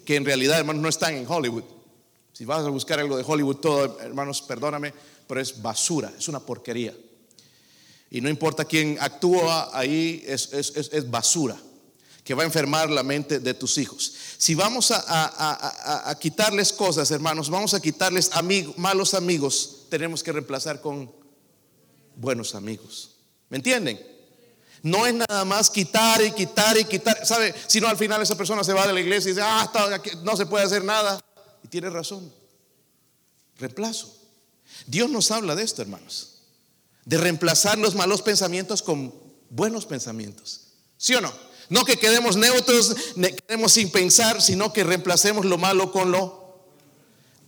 que 0.00 0.16
en 0.16 0.24
realidad, 0.24 0.58
hermanos, 0.58 0.82
no 0.82 0.88
están 0.88 1.14
en 1.14 1.26
Hollywood. 1.28 1.64
Si 2.32 2.44
vas 2.44 2.64
a 2.64 2.70
buscar 2.70 2.98
algo 2.98 3.16
de 3.16 3.24
Hollywood, 3.26 3.56
todo, 3.56 4.00
hermanos, 4.00 4.42
perdóname, 4.42 4.94
pero 5.26 5.40
es 5.40 5.60
basura, 5.60 6.12
es 6.18 6.28
una 6.28 6.40
porquería. 6.40 6.94
Y 8.10 8.20
no 8.20 8.28
importa 8.28 8.64
quién 8.64 8.98
actúa 9.00 9.70
ahí, 9.72 10.22
es, 10.26 11.10
basura 11.10 11.56
que 12.24 12.34
va 12.34 12.42
a 12.42 12.46
enfermar 12.46 12.88
la 12.88 13.02
mente 13.02 13.40
de 13.40 13.54
tus 13.54 13.78
hijos. 13.78 14.14
Si 14.36 14.54
vamos 14.54 14.92
a, 14.94 16.16
quitarles 16.20 16.72
cosas, 16.72 17.10
hermanos, 17.10 17.50
vamos 17.50 17.74
a 17.74 17.80
quitarles 17.80 18.30
malos 18.76 19.14
amigos, 19.14 19.86
tenemos 19.88 20.22
que 20.22 20.32
reemplazar 20.32 20.80
con 20.80 21.10
buenos 22.16 22.54
amigos. 22.54 23.16
¿Me 23.48 23.56
entienden? 23.56 24.00
No 24.82 25.06
es 25.06 25.14
nada 25.14 25.44
más 25.44 25.70
quitar 25.70 26.22
y 26.22 26.32
quitar 26.32 26.76
y 26.76 26.84
quitar, 26.84 27.24
¿sabe? 27.24 27.54
Si 27.66 27.80
no, 27.80 27.88
al 27.88 27.96
final 27.96 28.20
esa 28.20 28.36
persona 28.36 28.62
se 28.64 28.72
va 28.72 28.86
de 28.86 28.92
la 28.92 29.00
iglesia 29.00 29.30
y 29.30 29.34
dice, 29.34 29.46
ah, 29.46 29.72
no 30.22 30.36
se 30.36 30.46
puede 30.46 30.64
hacer 30.64 30.84
nada. 30.84 31.18
Y 31.62 31.68
tiene 31.68 31.90
razón. 31.90 32.32
Reemplazo. 33.58 34.22
Dios 34.86 35.10
nos 35.10 35.30
habla 35.30 35.54
de 35.54 35.62
esto, 35.62 35.82
hermanos. 35.82 36.42
De 37.04 37.18
reemplazar 37.18 37.78
los 37.78 37.94
malos 37.94 38.22
pensamientos 38.22 38.82
con 38.82 39.12
buenos 39.50 39.86
pensamientos. 39.86 40.68
¿Sí 40.96 41.14
o 41.14 41.20
no? 41.20 41.32
No 41.68 41.84
que 41.84 41.96
quedemos 41.96 42.36
neutros, 42.36 42.94
quedemos 43.46 43.72
sin 43.72 43.90
pensar, 43.90 44.42
sino 44.42 44.72
que 44.72 44.84
reemplacemos 44.84 45.44
lo 45.44 45.58
malo 45.58 45.90
con 45.90 46.10
lo. 46.10 46.66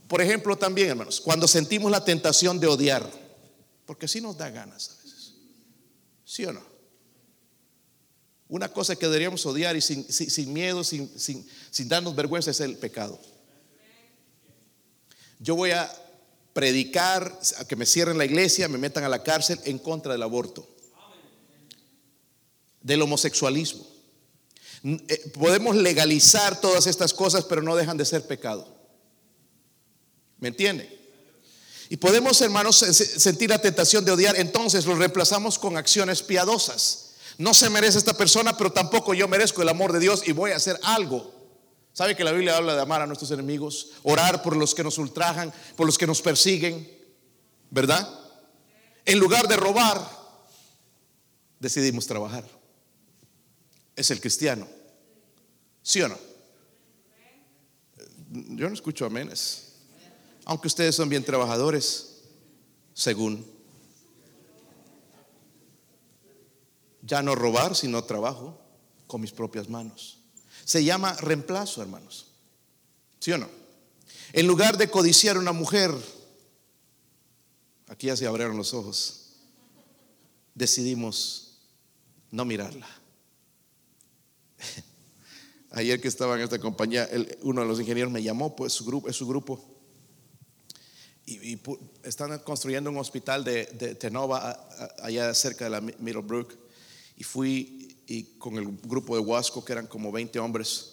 Por 0.09 0.21
ejemplo, 0.21 0.57
también, 0.57 0.91
hermanos, 0.91 1.21
cuando 1.21 1.49
sentimos 1.49 1.91
la 1.91 2.05
tentación 2.05 2.61
de 2.61 2.67
odiar, 2.67 3.11
porque 3.87 4.07
así 4.07 4.21
nos 4.21 4.37
da 4.37 4.51
ganas 4.51 4.91
a 4.91 5.03
veces. 5.03 5.35
¿Sí 6.25 6.45
o 6.47 6.53
no? 6.53 6.63
Una 8.49 8.69
cosa 8.73 8.97
que 8.97 9.07
deberíamos 9.07 9.45
odiar 9.47 9.77
y 9.77 9.81
sin, 9.81 10.53
miedo, 10.53 10.85
sin, 10.85 11.11
sin 11.19 11.89
darnos 11.89 12.15
vergüenza 12.15 12.51
es 12.51 12.61
el 12.61 12.77
pecado. 12.77 13.19
Yo 15.39 15.57
voy 15.57 15.73
a 15.73 15.91
predicar 16.53 17.39
a 17.59 17.65
que 17.67 17.77
me 17.77 17.85
cierren 17.85 18.17
la 18.17 18.25
iglesia, 18.25 18.69
me 18.69 18.79
metan 18.79 19.05
a 19.05 19.09
la 19.09 19.23
cárcel 19.23 19.61
en 19.65 19.79
contra 19.79 20.13
del 20.13 20.23
aborto, 20.23 20.67
del 22.81 23.03
homosexualismo. 23.03 23.87
Eh, 24.85 25.33
podemos 25.35 25.77
legalizar 25.77 26.61
todas 26.61 26.87
estas 26.87 27.13
cosas, 27.13 27.45
pero 27.45 27.63
no 27.63 27.75
dejan 27.75 27.97
de 27.97 28.05
ser 28.05 28.27
pecado. 28.27 28.69
¿Me 30.39 30.49
entiende? 30.49 30.95
Y 31.89 31.97
podemos, 31.97 32.41
hermanos, 32.41 32.77
sentir 32.77 33.51
la 33.51 33.61
tentación 33.61 34.05
de 34.05 34.13
odiar, 34.13 34.37
entonces 34.37 34.87
lo 34.87 34.95
reemplazamos 34.95 35.59
con 35.59 35.77
acciones 35.77 36.23
piadosas. 36.23 37.15
No 37.37 37.53
se 37.53 37.69
merece 37.69 37.99
esta 37.99 38.17
persona, 38.17 38.57
pero 38.57 38.73
tampoco 38.73 39.13
yo 39.13 39.27
merezco 39.27 39.63
el 39.63 39.69
amor 39.69 39.93
de 39.93 40.01
Dios 40.01 40.23
y 40.27 40.33
voy 40.33 40.53
a 40.53 40.57
hacer 40.57 40.79
algo. 40.83 41.34
¿Sabe 41.95 42.17
que 42.17 42.25
la 42.25 42.33
Biblia 42.33 42.57
habla 42.57 42.75
de 42.75 42.83
amar 42.83 43.03
a 43.03 43.07
nuestros 43.07 43.31
enemigos? 43.31 43.93
Orar 44.03 44.43
por 44.43 44.57
los 44.57 44.75
que 44.75 44.83
nos 44.83 44.99
ultrajan, 44.99 45.53
por 45.77 45.87
los 45.87 45.97
que 45.97 46.09
nos 46.09 46.21
persiguen, 46.21 46.91
¿verdad? 47.71 48.07
En 49.05 49.21
lugar 49.21 49.47
de 49.47 49.57
robar, 49.57 50.05
decidimos 51.61 52.05
trabajar. 52.09 52.45
Es 53.95 54.11
el 54.11 54.21
cristiano. 54.21 54.67
¿Sí 55.83 56.03
o 56.03 56.09
no? 56.09 56.19
Yo 58.31 58.69
no 58.69 58.75
escucho 58.75 59.07
aménes. 59.07 59.75
Aunque 60.47 60.67
ustedes 60.67 60.97
son 60.97 61.09
bien 61.09 61.25
trabajadores, 61.25 62.23
según 62.93 63.47
ya 67.03 67.23
no 67.23 67.37
robar, 67.37 67.77
sino 67.77 68.03
trabajo 68.03 68.59
con 69.07 69.21
mis 69.21 69.31
propias 69.31 69.69
manos. 69.69 70.24
Se 70.65 70.85
llama 70.85 71.13
reemplazo, 71.15 71.83
hermanos. 71.83 72.27
¿Sí 73.21 73.33
o 73.33 73.39
no? 73.39 73.49
En 74.33 74.47
lugar 74.47 74.77
de 74.79 74.91
codiciar 74.91 75.37
a 75.37 75.41
una 75.41 75.53
mujer, 75.53 75.91
aquí 77.89 78.09
ya 78.09 78.17
se 78.17 78.27
abrieron 78.27 78.57
los 78.57 78.75
ojos, 78.75 79.37
decidimos 80.55 81.59
no 82.31 82.45
mirarla. 82.45 82.89
Ayer 85.71 86.01
que 86.01 86.09
estaba 86.09 86.37
en 86.37 86.43
esta 86.43 86.59
compañía, 86.59 87.09
uno 87.43 87.61
de 87.63 87.67
los 87.67 87.81
ingenieros 87.81 88.13
me 88.13 88.23
llamó, 88.23 88.57
pues 88.57 88.73
su 88.73 88.85
grupo, 88.85 89.09
es 89.09 89.17
su 89.17 89.27
grupo. 89.27 89.65
Y, 91.27 91.59
están 92.03 92.39
construyendo 92.41 92.91
un 92.91 92.99
hospital 92.99 93.45
de, 93.45 93.65
Tenova, 93.95 94.69
allá 95.03 95.33
cerca 95.35 95.65
de 95.65 95.71
la 95.71 95.81
Middlebrook 95.81 96.55
y 97.17 97.25
fui 97.25 97.84
y 98.07 98.25
con 98.39 98.57
el 98.57 98.67
grupo 98.83 99.15
de 99.17 99.23
Huasco, 99.23 99.65
que 99.65 99.73
eran 99.73 99.87
como 99.87 100.13
20 100.13 100.39
hombres, 100.39 100.91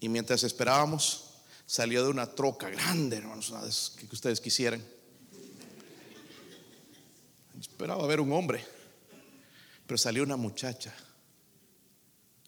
y 0.00 0.08
mientras 0.08 0.42
esperábamos, 0.42 1.30
salió 1.66 2.02
de 2.02 2.10
una 2.10 2.26
troca 2.26 2.68
grande, 2.70 3.18
hermanos, 3.18 3.94
que 3.96 4.06
ustedes 4.12 4.40
quisieran. 4.40 4.84
Esperaba 7.58 8.06
ver 8.06 8.20
un 8.20 8.32
hombre, 8.32 8.64
pero 9.86 9.96
salió 9.96 10.22
una 10.24 10.36
muchacha, 10.36 10.94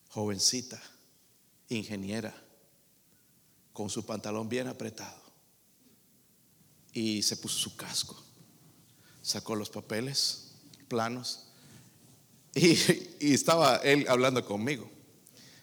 jovencita, 0.09 0.83
ingeniera, 1.69 2.35
con 3.73 3.89
su 3.89 4.05
pantalón 4.05 4.49
bien 4.49 4.67
apretado, 4.67 5.23
y 6.93 7.23
se 7.23 7.37
puso 7.37 7.59
su 7.59 7.77
casco, 7.77 8.21
sacó 9.23 9.55
los 9.55 9.71
papeles, 9.71 10.53
planos, 10.89 11.49
y, 12.55 13.33
estaba 13.33 13.77
él 13.79 14.07
hablando 14.09 14.45
conmigo. 14.45 14.89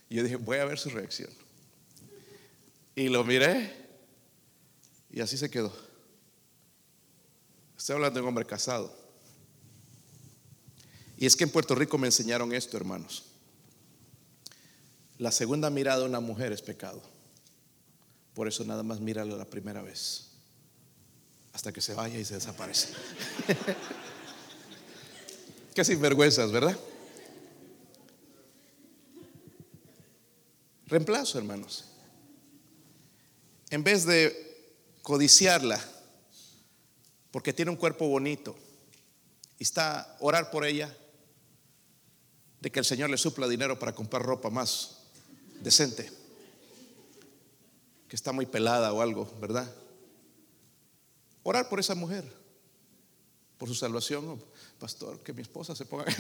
Y 0.10 0.16
yo 0.16 0.24
dije, 0.24 0.36
voy 0.36 0.58
a 0.58 0.66
ver 0.66 0.78
su 0.78 0.90
reacción. 0.90 1.30
Y 2.96 3.08
lo 3.08 3.24
miré 3.24 3.74
y 5.10 5.22
así 5.22 5.38
se 5.38 5.50
quedó. 5.50 5.74
Estoy 7.78 7.96
hablando 7.96 8.20
de 8.20 8.22
un 8.22 8.28
hombre 8.28 8.46
casado. 8.46 8.94
Y 11.18 11.26
es 11.26 11.36
que 11.36 11.44
en 11.44 11.50
Puerto 11.50 11.76
Rico 11.76 11.98
me 11.98 12.08
enseñaron 12.08 12.54
esto, 12.54 12.78
hermanos. 12.78 13.24
La 15.18 15.32
segunda 15.32 15.70
mirada 15.70 16.00
de 16.00 16.06
una 16.06 16.20
mujer 16.20 16.52
es 16.52 16.62
pecado. 16.62 17.02
Por 18.34 18.48
eso 18.48 18.64
nada 18.66 18.84
más 18.84 19.00
mírala 19.00 19.36
la 19.36 19.46
primera 19.46 19.82
vez. 19.82 20.32
Hasta 21.54 21.72
que 21.72 21.82
se 21.82 21.94
vaya 21.94 22.18
y 22.18 22.26
se 22.26 22.36
desaparece. 22.36 22.90
Qué 25.76 25.86
sinvergüenzas, 25.86 26.52
¿verdad? 26.52 26.78
Reemplazo, 30.92 31.38
hermanos. 31.38 31.86
En 33.70 33.82
vez 33.82 34.06
de 34.06 34.76
codiciarla, 35.02 35.80
porque 37.32 37.54
tiene 37.54 37.72
un 37.72 37.78
cuerpo 37.78 38.10
bonito, 38.10 38.58
y 39.58 39.64
está 39.64 40.18
orar 40.20 40.52
por 40.52 40.66
ella, 40.66 40.94
de 42.60 42.72
que 42.74 42.80
el 42.80 42.86
Señor 42.86 43.10
le 43.10 43.18
supla 43.18 43.48
dinero 43.48 43.80
para 43.80 43.96
comprar 43.96 44.22
ropa 44.22 44.50
más 44.50 45.04
decente, 45.62 46.12
que 48.10 48.16
está 48.18 48.34
muy 48.34 48.46
pelada 48.46 48.92
o 48.92 49.02
algo, 49.02 49.32
¿verdad? 49.40 49.74
Orar 51.44 51.70
por 51.70 51.80
esa 51.80 51.96
mujer 51.96 52.26
por 53.62 53.70
su 53.70 53.76
salvación. 53.76 54.44
Pastor, 54.80 55.20
que 55.20 55.34
mi 55.34 55.44
esposa 55.44 55.76
se 55.76 55.86
ponga. 55.86 56.06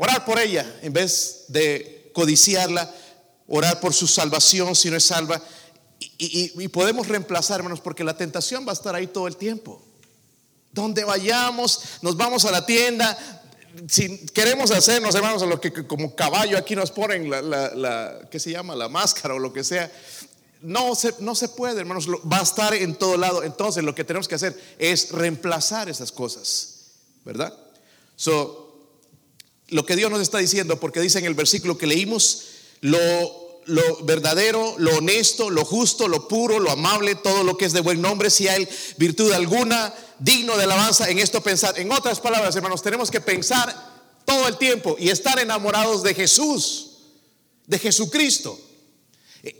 orar 0.00 0.24
por 0.24 0.38
ella 0.38 0.64
en 0.80 0.94
vez 0.94 1.44
de 1.48 2.10
codiciarla, 2.14 2.90
orar 3.46 3.80
por 3.80 3.92
su 3.92 4.06
salvación 4.06 4.74
si 4.74 4.88
no 4.88 4.96
es 4.96 5.04
salva. 5.04 5.42
Y, 6.16 6.68
podemos 6.68 7.06
reemplazar, 7.06 7.58
hermanos, 7.58 7.82
porque 7.82 8.02
la 8.02 8.16
tentación 8.16 8.66
va 8.66 8.70
a 8.70 8.72
estar 8.72 8.94
ahí 8.94 9.06
todo 9.08 9.28
el 9.28 9.36
tiempo. 9.36 9.82
Donde 10.72 11.04
vayamos, 11.04 11.82
nos 12.00 12.16
vamos 12.16 12.46
a 12.46 12.50
la 12.50 12.64
tienda, 12.64 13.16
si 13.88 14.24
queremos 14.28 14.70
hacernos, 14.70 15.14
hermanos, 15.14 15.42
a 15.42 15.46
lo 15.46 15.60
que 15.60 15.86
como 15.86 16.16
caballo 16.16 16.56
aquí 16.56 16.74
nos 16.74 16.90
ponen 16.90 17.28
la, 17.28 17.42
la, 17.42 18.20
¿qué 18.30 18.40
se 18.40 18.52
llama? 18.52 18.74
La 18.74 18.88
máscara 18.88 19.34
o 19.34 19.38
lo 19.38 19.52
que 19.52 19.62
sea. 19.62 19.92
No 20.62 20.94
se, 20.94 21.14
no 21.18 21.34
se 21.34 21.48
puede, 21.48 21.78
hermanos, 21.78 22.08
va 22.08 22.38
a 22.38 22.42
estar 22.42 22.72
en 22.72 22.94
todo 22.94 23.18
lado. 23.18 23.42
Entonces 23.42 23.84
lo 23.84 23.94
que 23.94 24.04
tenemos 24.04 24.28
que 24.28 24.36
hacer 24.36 24.58
es 24.78 25.10
reemplazar 25.10 25.90
esas 25.90 26.10
cosas, 26.10 26.86
¿verdad? 27.22 27.54
So, 28.16 28.59
lo 29.70 29.86
que 29.86 29.96
Dios 29.96 30.10
nos 30.10 30.20
está 30.20 30.38
diciendo, 30.38 30.78
porque 30.78 31.00
dice 31.00 31.18
en 31.18 31.24
el 31.24 31.34
versículo 31.34 31.78
que 31.78 31.86
leímos, 31.86 32.44
lo, 32.80 32.98
verdadero, 34.02 34.74
lo 34.78 34.96
honesto, 34.96 35.50
lo 35.50 35.64
justo, 35.64 36.08
lo 36.08 36.28
puro, 36.28 36.58
lo 36.58 36.70
amable, 36.70 37.14
todo 37.14 37.44
lo 37.44 37.56
que 37.56 37.66
es 37.66 37.72
de 37.72 37.80
buen 37.80 38.00
nombre, 38.00 38.30
si 38.30 38.48
hay 38.48 38.68
virtud 38.96 39.32
alguna, 39.32 39.94
digno 40.18 40.56
de 40.56 40.64
alabanza, 40.64 41.08
en 41.08 41.18
esto 41.18 41.40
pensar. 41.40 41.78
En 41.78 41.92
otras 41.92 42.20
palabras, 42.20 42.56
hermanos, 42.56 42.82
tenemos 42.82 43.10
que 43.10 43.20
pensar 43.20 43.90
todo 44.24 44.48
el 44.48 44.56
tiempo 44.56 44.96
y 44.98 45.10
estar 45.10 45.38
enamorados 45.38 46.02
de 46.02 46.14
Jesús, 46.14 46.90
de 47.66 47.78
Jesucristo. 47.78 48.58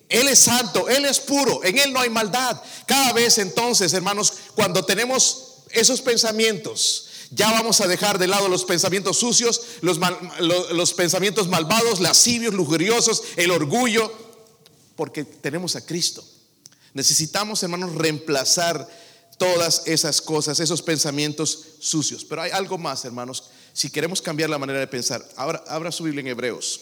Él 0.08 0.28
es 0.28 0.40
santo, 0.40 0.88
Él 0.88 1.04
es 1.06 1.20
puro, 1.20 1.64
en 1.64 1.78
Él 1.78 1.92
no 1.92 2.00
hay 2.00 2.10
maldad. 2.10 2.60
Cada 2.86 3.12
vez 3.12 3.38
entonces, 3.38 3.92
hermanos, 3.94 4.32
cuando 4.54 4.84
tenemos 4.84 5.64
esos 5.70 6.00
pensamientos, 6.00 7.09
ya 7.30 7.50
vamos 7.52 7.80
a 7.80 7.86
dejar 7.86 8.18
de 8.18 8.26
lado 8.26 8.48
los 8.48 8.64
pensamientos 8.64 9.18
sucios, 9.18 9.62
los, 9.82 10.94
pensamientos 10.94 11.48
malvados, 11.48 12.00
lascivios, 12.00 12.54
lujuriosos, 12.54 13.22
el 13.36 13.52
orgullo, 13.52 14.12
porque 14.96 15.24
tenemos 15.24 15.76
a 15.76 15.86
Cristo. 15.86 16.24
Necesitamos, 16.92 17.62
hermanos, 17.62 17.94
reemplazar 17.94 18.88
todas 19.38 19.82
esas 19.86 20.20
cosas, 20.20 20.58
esos 20.58 20.82
pensamientos 20.82 21.66
sucios. 21.78 22.24
Pero 22.24 22.42
hay 22.42 22.50
algo 22.50 22.78
más, 22.78 23.04
hermanos, 23.04 23.44
si 23.72 23.90
queremos 23.90 24.20
cambiar 24.20 24.50
la 24.50 24.58
manera 24.58 24.80
de 24.80 24.88
pensar. 24.88 25.24
Abra, 25.36 25.62
abra 25.68 25.92
su 25.92 26.02
Biblia 26.02 26.22
en 26.22 26.26
Hebreos. 26.26 26.80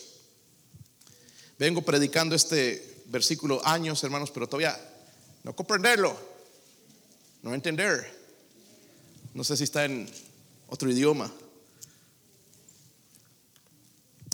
Vengo 1.58 1.82
predicando 1.82 2.34
este 2.34 3.02
versículo 3.06 3.60
años, 3.66 4.02
hermanos, 4.02 4.30
pero 4.30 4.46
todavía 4.46 4.80
no 5.44 5.54
comprenderlo, 5.54 6.18
no 7.42 7.54
entender. 7.54 8.16
No 9.34 9.44
sé 9.44 9.56
si 9.56 9.64
está 9.64 9.84
en 9.84 10.10
otro 10.68 10.90
idioma. 10.90 11.32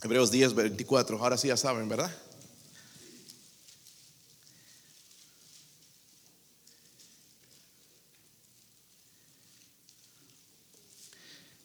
Hebreos 0.03 0.31
10, 0.31 0.55
24. 0.55 1.19
Ahora 1.19 1.39
sí 1.39 1.49
ya 1.49 1.57
saben, 1.57 1.89
¿verdad? 1.89 2.15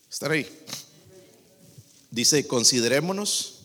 Estar 0.09 0.31
ahí. 0.31 0.47
Dice, 2.11 2.47
considerémonos 2.47 3.55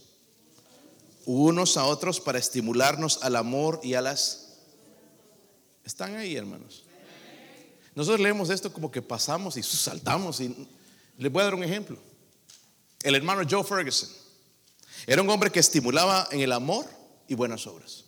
unos 1.27 1.77
a 1.77 1.85
otros 1.85 2.21
para 2.21 2.39
estimularnos 2.39 3.23
al 3.23 3.37
amor 3.37 3.81
y 3.83 3.95
a 3.95 4.03
las... 4.03 4.49
Están 5.85 6.17
ahí, 6.17 6.37
hermanos. 6.37 6.85
Nosotros 7.95 8.21
leemos 8.21 8.51
esto 8.51 8.73
como 8.73 8.91
que 8.91 9.03
pasamos 9.03 9.57
y 9.57 9.63
saltamos. 9.63 10.41
Y 10.41 10.69
les 11.19 11.31
voy 11.31 11.41
a 11.41 11.45
dar 11.45 11.55
un 11.55 11.65
ejemplo. 11.65 11.99
El 13.03 13.15
hermano 13.15 13.43
Joe 13.49 13.65
Ferguson 13.65 14.09
era 15.07 15.23
un 15.23 15.31
hombre 15.31 15.51
que 15.51 15.61
estimulaba 15.61 16.29
en 16.31 16.41
el 16.41 16.53
amor 16.53 16.87
y 17.29 17.35
buenas 17.35 17.67
obras. 17.67 18.05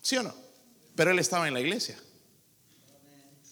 ¿Sí 0.00 0.16
o 0.16 0.22
no? 0.22 0.34
Pero 0.94 1.10
él 1.10 1.18
estaba 1.18 1.48
en 1.48 1.54
la 1.54 1.60
iglesia. 1.60 1.98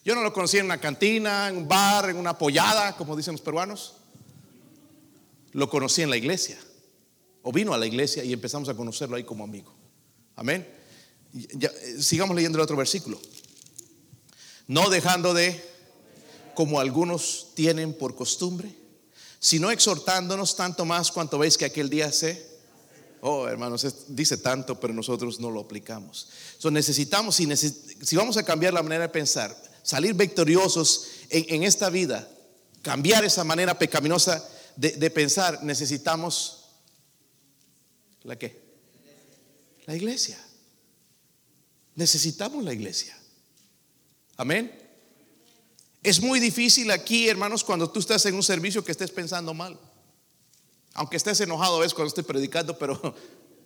Yo 0.05 0.15
no 0.15 0.23
lo 0.23 0.33
conocía 0.33 0.61
en 0.61 0.67
una 0.67 0.81
cantina, 0.81 1.49
en 1.49 1.57
un 1.57 1.69
bar, 1.69 2.11
en 2.11 2.17
una 2.17 2.37
pollada, 2.37 2.97
como 2.97 3.17
dicen 3.17 3.33
los 3.33 3.41
peruanos. 3.41 3.95
Lo 5.53 5.69
conocí 5.69 6.03
en 6.03 6.11
la 6.11 6.17
iglesia 6.17 6.59
o 7.43 7.53
vino 7.53 7.75
a 7.75 7.79
la 7.79 7.87
iglesia 7.87 8.25
y 8.25 8.33
empezamos 8.33 8.69
a 8.69 8.75
conocerlo 8.75 9.17
ahí 9.17 9.25
como 9.25 9.45
amigo. 9.45 9.75
Amén. 10.37 10.67
Eh, 11.35 11.97
sigamos 12.01 12.35
leyendo 12.35 12.59
el 12.59 12.63
otro 12.63 12.77
versículo. 12.77 13.21
No 14.67 14.89
dejando 14.91 15.35
de, 15.35 15.63
como 16.55 16.81
algunos 16.81 17.49
tienen 17.55 17.95
por 17.95 18.15
costumbre, 18.15 18.75
sino 19.39 19.71
exhortándonos 19.71 20.57
tanto 20.57 20.85
más 20.85 21.11
cuanto 21.11 21.39
veis 21.39 21.57
que 21.57 21.65
aquel 21.65 21.89
día 21.91 22.11
se... 22.13 22.51
Oh, 23.21 23.47
hermanos, 23.47 23.87
dice 24.09 24.37
tanto, 24.37 24.81
pero 24.81 24.93
nosotros 24.93 25.39
no 25.39 25.51
lo 25.51 25.61
aplicamos. 25.61 26.29
So, 26.59 26.71
necesitamos, 26.71 27.37
si, 27.37 28.17
vamos 28.17 28.37
a 28.37 28.43
cambiar 28.43 28.75
la 28.75 28.83
manera 28.83 29.03
de 29.03 29.09
pensar, 29.11 29.57
salir 29.83 30.15
victoriosos 30.15 31.07
en, 31.31 31.63
esta 31.63 31.89
vida, 31.89 32.29
cambiar 32.83 33.25
esa 33.25 33.45
manera 33.45 33.79
pecaminosa 33.79 34.45
de 34.77 35.11
pensar, 35.11 35.63
necesitamos 35.63 36.63
¿La 38.25 38.39
qué? 38.39 38.61
La 39.87 39.97
iglesia. 39.97 40.39
Necesitamos 41.95 42.65
la 42.65 42.73
iglesia. 42.73 43.17
Amén. 44.37 44.82
Es 46.03 46.21
muy 46.21 46.41
difícil 46.41 46.91
aquí, 46.91 47.29
hermanos, 47.29 47.63
cuando 47.63 47.89
tú 47.89 48.01
estás 48.01 48.27
en 48.27 48.35
un 48.35 48.43
servicio 48.43 48.85
que 48.85 48.93
estés 48.93 49.11
pensando 49.11 49.55
mal. 49.55 49.79
Aunque 50.95 51.17
estés 51.17 51.41
enojado 51.41 51.77
a 51.77 51.81
veces 51.81 51.95
cuando 51.95 52.09
estoy 52.09 52.25
predicando, 52.25 52.77
pero 52.77 53.15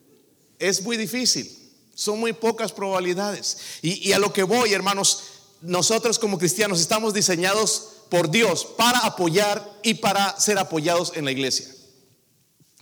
es 0.59 0.82
muy 0.82 0.97
difícil. 0.97 1.51
Son 1.95 2.20
muy 2.20 2.34
pocas 2.34 2.72
probabilidades. 2.72 3.59
Y, 3.80 4.09
y 4.09 4.12
a 4.12 4.18
lo 4.18 4.32
que 4.32 4.43
voy, 4.43 4.74
hermanos, 4.74 5.22
nosotros 5.62 6.18
como 6.18 6.39
cristianos 6.39 6.80
estamos 6.80 7.14
diseñados 7.14 7.89
por 8.11 8.30
Dios 8.30 8.66
para 8.76 8.99
apoyar 9.01 9.80
y 9.82 9.95
para 9.95 10.39
ser 10.39 10.59
apoyados 10.59 11.12
en 11.16 11.24
la 11.24 11.32
iglesia. 11.32 11.66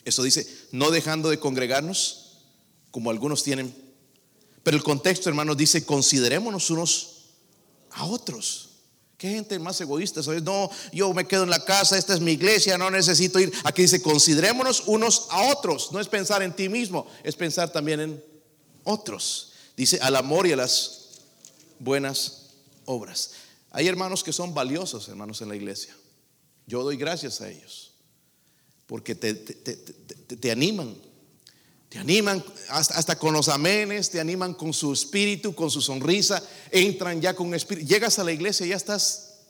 Eso 0.04 0.22
dice, 0.22 0.46
no 0.72 0.90
dejando 0.90 1.30
de 1.30 1.38
congregarnos, 1.38 2.38
como 2.90 3.10
algunos 3.10 3.42
tienen. 3.42 3.74
Pero 4.62 4.76
el 4.76 4.82
contexto, 4.82 5.28
hermanos, 5.28 5.56
dice, 5.56 5.86
considerémonos 5.86 6.70
unos 6.70 7.24
a 7.90 8.04
otros. 8.04 8.73
¿Qué 9.16 9.30
gente 9.30 9.58
más 9.58 9.80
egoísta? 9.80 10.22
¿sabes? 10.22 10.42
No, 10.42 10.70
yo 10.92 11.12
me 11.14 11.26
quedo 11.26 11.44
en 11.44 11.50
la 11.50 11.64
casa, 11.64 11.96
esta 11.96 12.14
es 12.14 12.20
mi 12.20 12.32
iglesia, 12.32 12.76
no 12.76 12.90
necesito 12.90 13.38
ir. 13.38 13.52
Aquí 13.64 13.82
dice, 13.82 14.02
considerémonos 14.02 14.84
unos 14.86 15.26
a 15.30 15.52
otros. 15.52 15.92
No 15.92 16.00
es 16.00 16.08
pensar 16.08 16.42
en 16.42 16.54
ti 16.54 16.68
mismo, 16.68 17.06
es 17.22 17.36
pensar 17.36 17.70
también 17.70 18.00
en 18.00 18.24
otros. 18.82 19.52
Dice, 19.76 19.98
al 20.00 20.16
amor 20.16 20.46
y 20.46 20.52
a 20.52 20.56
las 20.56 21.08
buenas 21.78 22.50
obras. 22.84 23.32
Hay 23.70 23.88
hermanos 23.88 24.22
que 24.22 24.32
son 24.32 24.54
valiosos, 24.54 25.08
hermanos, 25.08 25.40
en 25.40 25.48
la 25.48 25.56
iglesia. 25.56 25.96
Yo 26.66 26.82
doy 26.82 26.96
gracias 26.96 27.40
a 27.40 27.48
ellos 27.48 27.94
porque 28.86 29.14
te, 29.14 29.34
te, 29.34 30.50
animan. 30.50 30.94
Te 31.94 32.00
animan 32.00 32.42
hasta, 32.70 33.16
con 33.16 33.32
los 33.32 33.48
amenes, 33.48 34.10
te 34.10 34.18
animan 34.18 34.54
con 34.54 34.72
su 34.72 34.92
espíritu, 34.92 35.54
con 35.54 35.70
su 35.70 35.80
sonrisa, 35.80 36.42
entran 36.72 37.20
ya 37.20 37.34
con 37.34 37.54
espíritu. 37.54 37.86
Llegas 37.86 38.18
a 38.18 38.24
la 38.24 38.32
iglesia 38.32 38.66
y 38.66 38.70
ya 38.70 38.76
estás 38.76 39.42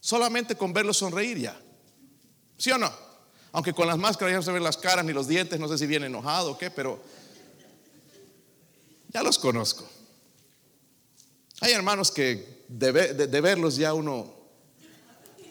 solamente 0.00 0.56
con 0.56 0.72
verlos 0.72 0.96
sonreír 0.96 1.36
ya. 1.36 1.60
¿Sí 2.56 2.70
o 2.70 2.78
no? 2.78 2.90
Aunque 3.52 3.74
con 3.74 3.86
las 3.86 3.98
máscaras 3.98 4.32
ya 4.32 4.36
no 4.38 4.42
se 4.42 4.50
ven 4.50 4.64
las 4.64 4.78
caras 4.78 5.04
ni 5.04 5.12
los 5.12 5.28
dientes, 5.28 5.60
no 5.60 5.68
sé 5.68 5.76
si 5.76 5.86
viene 5.86 6.06
enojado 6.06 6.52
o 6.52 6.56
qué, 6.56 6.70
pero 6.70 7.02
ya 9.08 9.22
los 9.22 9.38
conozco. 9.38 9.86
Hay 11.60 11.72
hermanos 11.72 12.10
que 12.10 12.64
de 12.66 13.40
verlos 13.42 13.76
ya 13.76 13.92
uno 13.92 14.34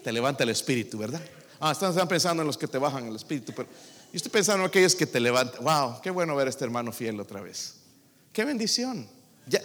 te 0.03 0.11
levanta 0.11 0.45
el 0.45 0.49
espíritu, 0.49 0.97
¿verdad? 0.97 1.21
Ah, 1.59 1.73
están, 1.73 2.07
pensando 2.07 2.41
en 2.41 2.47
los 2.47 2.57
que 2.57 2.67
te 2.67 2.79
bajan 2.79 3.05
el 3.05 3.15
espíritu, 3.15 3.53
pero 3.55 3.69
yo 4.11 4.17
estoy 4.17 4.31
pensando 4.31 4.63
en 4.63 4.69
aquellos 4.69 4.95
que 4.95 5.05
te 5.05 5.19
levantan. 5.19 5.63
Wow, 5.63 6.01
qué 6.01 6.09
bueno 6.09 6.35
ver 6.35 6.47
a 6.47 6.49
este 6.49 6.65
hermano 6.65 6.91
fiel 6.91 7.19
otra 7.19 7.41
vez. 7.41 7.75
Qué 8.33 8.43
bendición. 8.43 9.07
Ya, 9.47 9.61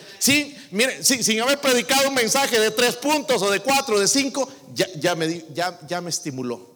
mire, 0.71 1.03
sin 1.05 1.41
haber 1.41 1.61
predicado 1.61 2.09
un 2.09 2.15
mensaje 2.15 2.59
de 2.59 2.71
tres 2.71 2.97
puntos 2.97 3.43
o 3.43 3.51
de 3.51 3.61
cuatro, 3.61 3.99
de 3.99 4.09
cinco, 4.09 4.51
ya, 4.73 5.15
me, 5.15 5.45
ya, 5.53 5.79
ya 5.87 6.01
me 6.01 6.09
estimuló 6.09 6.75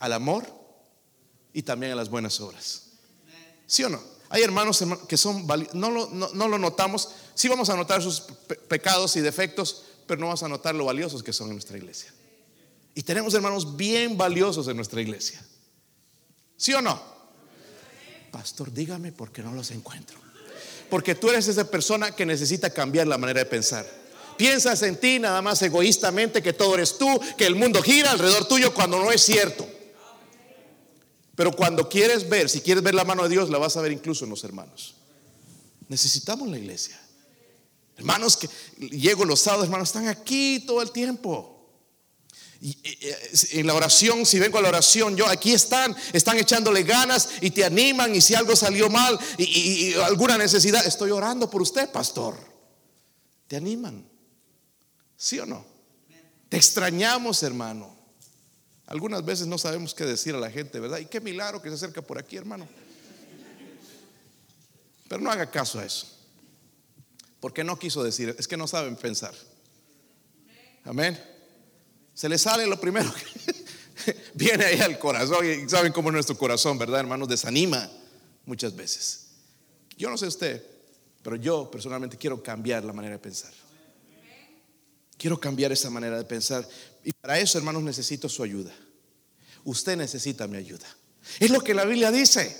al 0.00 0.12
amor 0.12 0.44
y 1.52 1.62
también 1.62 1.92
a 1.92 1.94
las 1.94 2.08
buenas 2.08 2.40
obras. 2.40 2.82
¿Sí 3.66 3.84
o 3.84 3.88
no? 3.88 4.00
Hay 4.28 4.42
hermanos 4.42 4.84
que 5.08 5.16
son, 5.16 5.46
no 5.72 5.90
lo, 5.90 6.08
no, 6.08 6.48
lo 6.48 6.58
notamos, 6.58 7.10
sí 7.34 7.48
vamos 7.48 7.68
a 7.68 7.76
notar 7.76 8.02
sus 8.02 8.20
pecados 8.68 9.16
y 9.16 9.20
defectos, 9.20 9.84
pero 10.06 10.20
no 10.20 10.26
vamos 10.26 10.42
a 10.42 10.48
notar 10.48 10.74
lo 10.74 10.84
valiosos 10.84 11.22
que 11.22 11.32
son 11.32 11.48
en 11.48 11.54
nuestra 11.54 11.76
iglesia. 11.76 12.12
Y 12.94 13.02
tenemos 13.02 13.34
hermanos 13.34 13.76
bien 13.76 14.16
valiosos 14.16 14.66
en 14.68 14.76
nuestra 14.76 15.00
iglesia. 15.00 15.44
¿Sí 16.60 16.74
o 16.74 16.82
no? 16.82 17.00
Pastor, 18.30 18.70
dígame 18.70 19.12
por 19.12 19.32
qué 19.32 19.42
no 19.42 19.50
los 19.54 19.70
encuentro. 19.70 20.18
Porque 20.90 21.14
tú 21.14 21.30
eres 21.30 21.48
esa 21.48 21.70
persona 21.70 22.14
que 22.14 22.26
necesita 22.26 22.68
cambiar 22.68 23.06
la 23.06 23.16
manera 23.16 23.40
de 23.40 23.46
pensar. 23.46 23.86
piensas 24.36 24.82
en 24.82 25.00
ti 25.00 25.18
nada 25.18 25.40
más 25.40 25.62
egoístamente, 25.62 26.42
que 26.42 26.52
todo 26.52 26.74
eres 26.74 26.98
tú, 26.98 27.08
que 27.38 27.46
el 27.46 27.54
mundo 27.54 27.82
gira 27.82 28.10
alrededor 28.10 28.46
tuyo 28.46 28.74
cuando 28.74 28.98
no 28.98 29.10
es 29.10 29.22
cierto. 29.22 29.66
Pero 31.34 31.52
cuando 31.52 31.88
quieres 31.88 32.28
ver, 32.28 32.50
si 32.50 32.60
quieres 32.60 32.84
ver 32.84 32.94
la 32.94 33.04
mano 33.04 33.22
de 33.22 33.30
Dios, 33.30 33.48
la 33.48 33.56
vas 33.56 33.78
a 33.78 33.80
ver 33.80 33.92
incluso 33.92 34.24
en 34.24 34.30
los 34.30 34.44
hermanos. 34.44 34.96
Necesitamos 35.88 36.46
la 36.46 36.58
iglesia. 36.58 37.00
Hermanos 37.96 38.36
que 38.36 38.50
llego 38.86 39.24
los 39.24 39.40
sábados, 39.40 39.64
hermanos, 39.64 39.88
están 39.88 40.08
aquí 40.08 40.62
todo 40.66 40.82
el 40.82 40.90
tiempo. 40.90 41.59
En 42.62 43.66
la 43.66 43.74
oración, 43.74 44.26
si 44.26 44.38
vengo 44.38 44.58
a 44.58 44.60
la 44.62 44.68
oración, 44.68 45.16
yo 45.16 45.26
aquí 45.26 45.52
están, 45.52 45.96
están 46.12 46.38
echándole 46.38 46.82
ganas 46.82 47.30
y 47.40 47.50
te 47.50 47.64
animan. 47.64 48.14
Y 48.14 48.20
si 48.20 48.34
algo 48.34 48.54
salió 48.54 48.90
mal 48.90 49.18
y, 49.38 49.94
alguna 49.94 50.36
necesidad, 50.36 50.86
estoy 50.86 51.10
orando 51.10 51.48
por 51.48 51.62
usted, 51.62 51.90
pastor. 51.90 52.36
Te 53.48 53.56
animan, 53.56 54.06
¿sí 55.16 55.38
o 55.38 55.46
no? 55.46 55.64
Te 56.50 56.58
extrañamos, 56.58 57.42
hermano. 57.42 57.96
Algunas 58.86 59.24
veces 59.24 59.46
no 59.46 59.56
sabemos 59.56 59.94
qué 59.94 60.04
decir 60.04 60.34
a 60.34 60.38
la 60.38 60.50
gente, 60.50 60.80
¿verdad? 60.80 60.98
Y 60.98 61.06
qué 61.06 61.20
milagro 61.20 61.62
que 61.62 61.70
se 61.70 61.76
acerca 61.76 62.02
por 62.02 62.18
aquí, 62.18 62.36
hermano. 62.36 62.68
Pero 65.08 65.22
no 65.22 65.30
haga 65.30 65.50
caso 65.50 65.78
a 65.78 65.84
eso. 65.84 66.06
Porque 67.40 67.64
no 67.64 67.78
quiso 67.78 68.02
decir, 68.02 68.34
es 68.38 68.46
que 68.46 68.58
no 68.58 68.68
saben 68.68 68.96
pensar. 68.96 69.34
Amén. 70.84 71.18
Se 72.20 72.28
le 72.28 72.36
sale 72.36 72.66
lo 72.66 72.78
primero 72.78 73.10
que 73.14 74.14
viene 74.34 74.62
ahí 74.62 74.78
al 74.80 74.98
corazón. 74.98 75.38
Y 75.42 75.66
saben 75.70 75.90
cómo 75.90 76.12
nuestro 76.12 76.36
corazón, 76.36 76.76
¿verdad, 76.76 77.00
hermanos? 77.00 77.26
Desanima 77.26 77.90
muchas 78.44 78.76
veces. 78.76 79.28
Yo 79.96 80.10
no 80.10 80.18
sé 80.18 80.26
usted, 80.26 80.62
pero 81.22 81.36
yo 81.36 81.70
personalmente 81.70 82.18
quiero 82.18 82.42
cambiar 82.42 82.84
la 82.84 82.92
manera 82.92 83.14
de 83.14 83.20
pensar. 83.20 83.50
Quiero 85.16 85.40
cambiar 85.40 85.72
esa 85.72 85.88
manera 85.88 86.18
de 86.18 86.24
pensar. 86.24 86.68
Y 87.02 87.10
para 87.12 87.38
eso, 87.38 87.56
hermanos, 87.56 87.82
necesito 87.82 88.28
su 88.28 88.42
ayuda. 88.42 88.74
Usted 89.64 89.96
necesita 89.96 90.46
mi 90.46 90.58
ayuda. 90.58 90.94
Es 91.38 91.50
lo 91.50 91.62
que 91.62 91.72
la 91.72 91.86
Biblia 91.86 92.10
dice. 92.10 92.54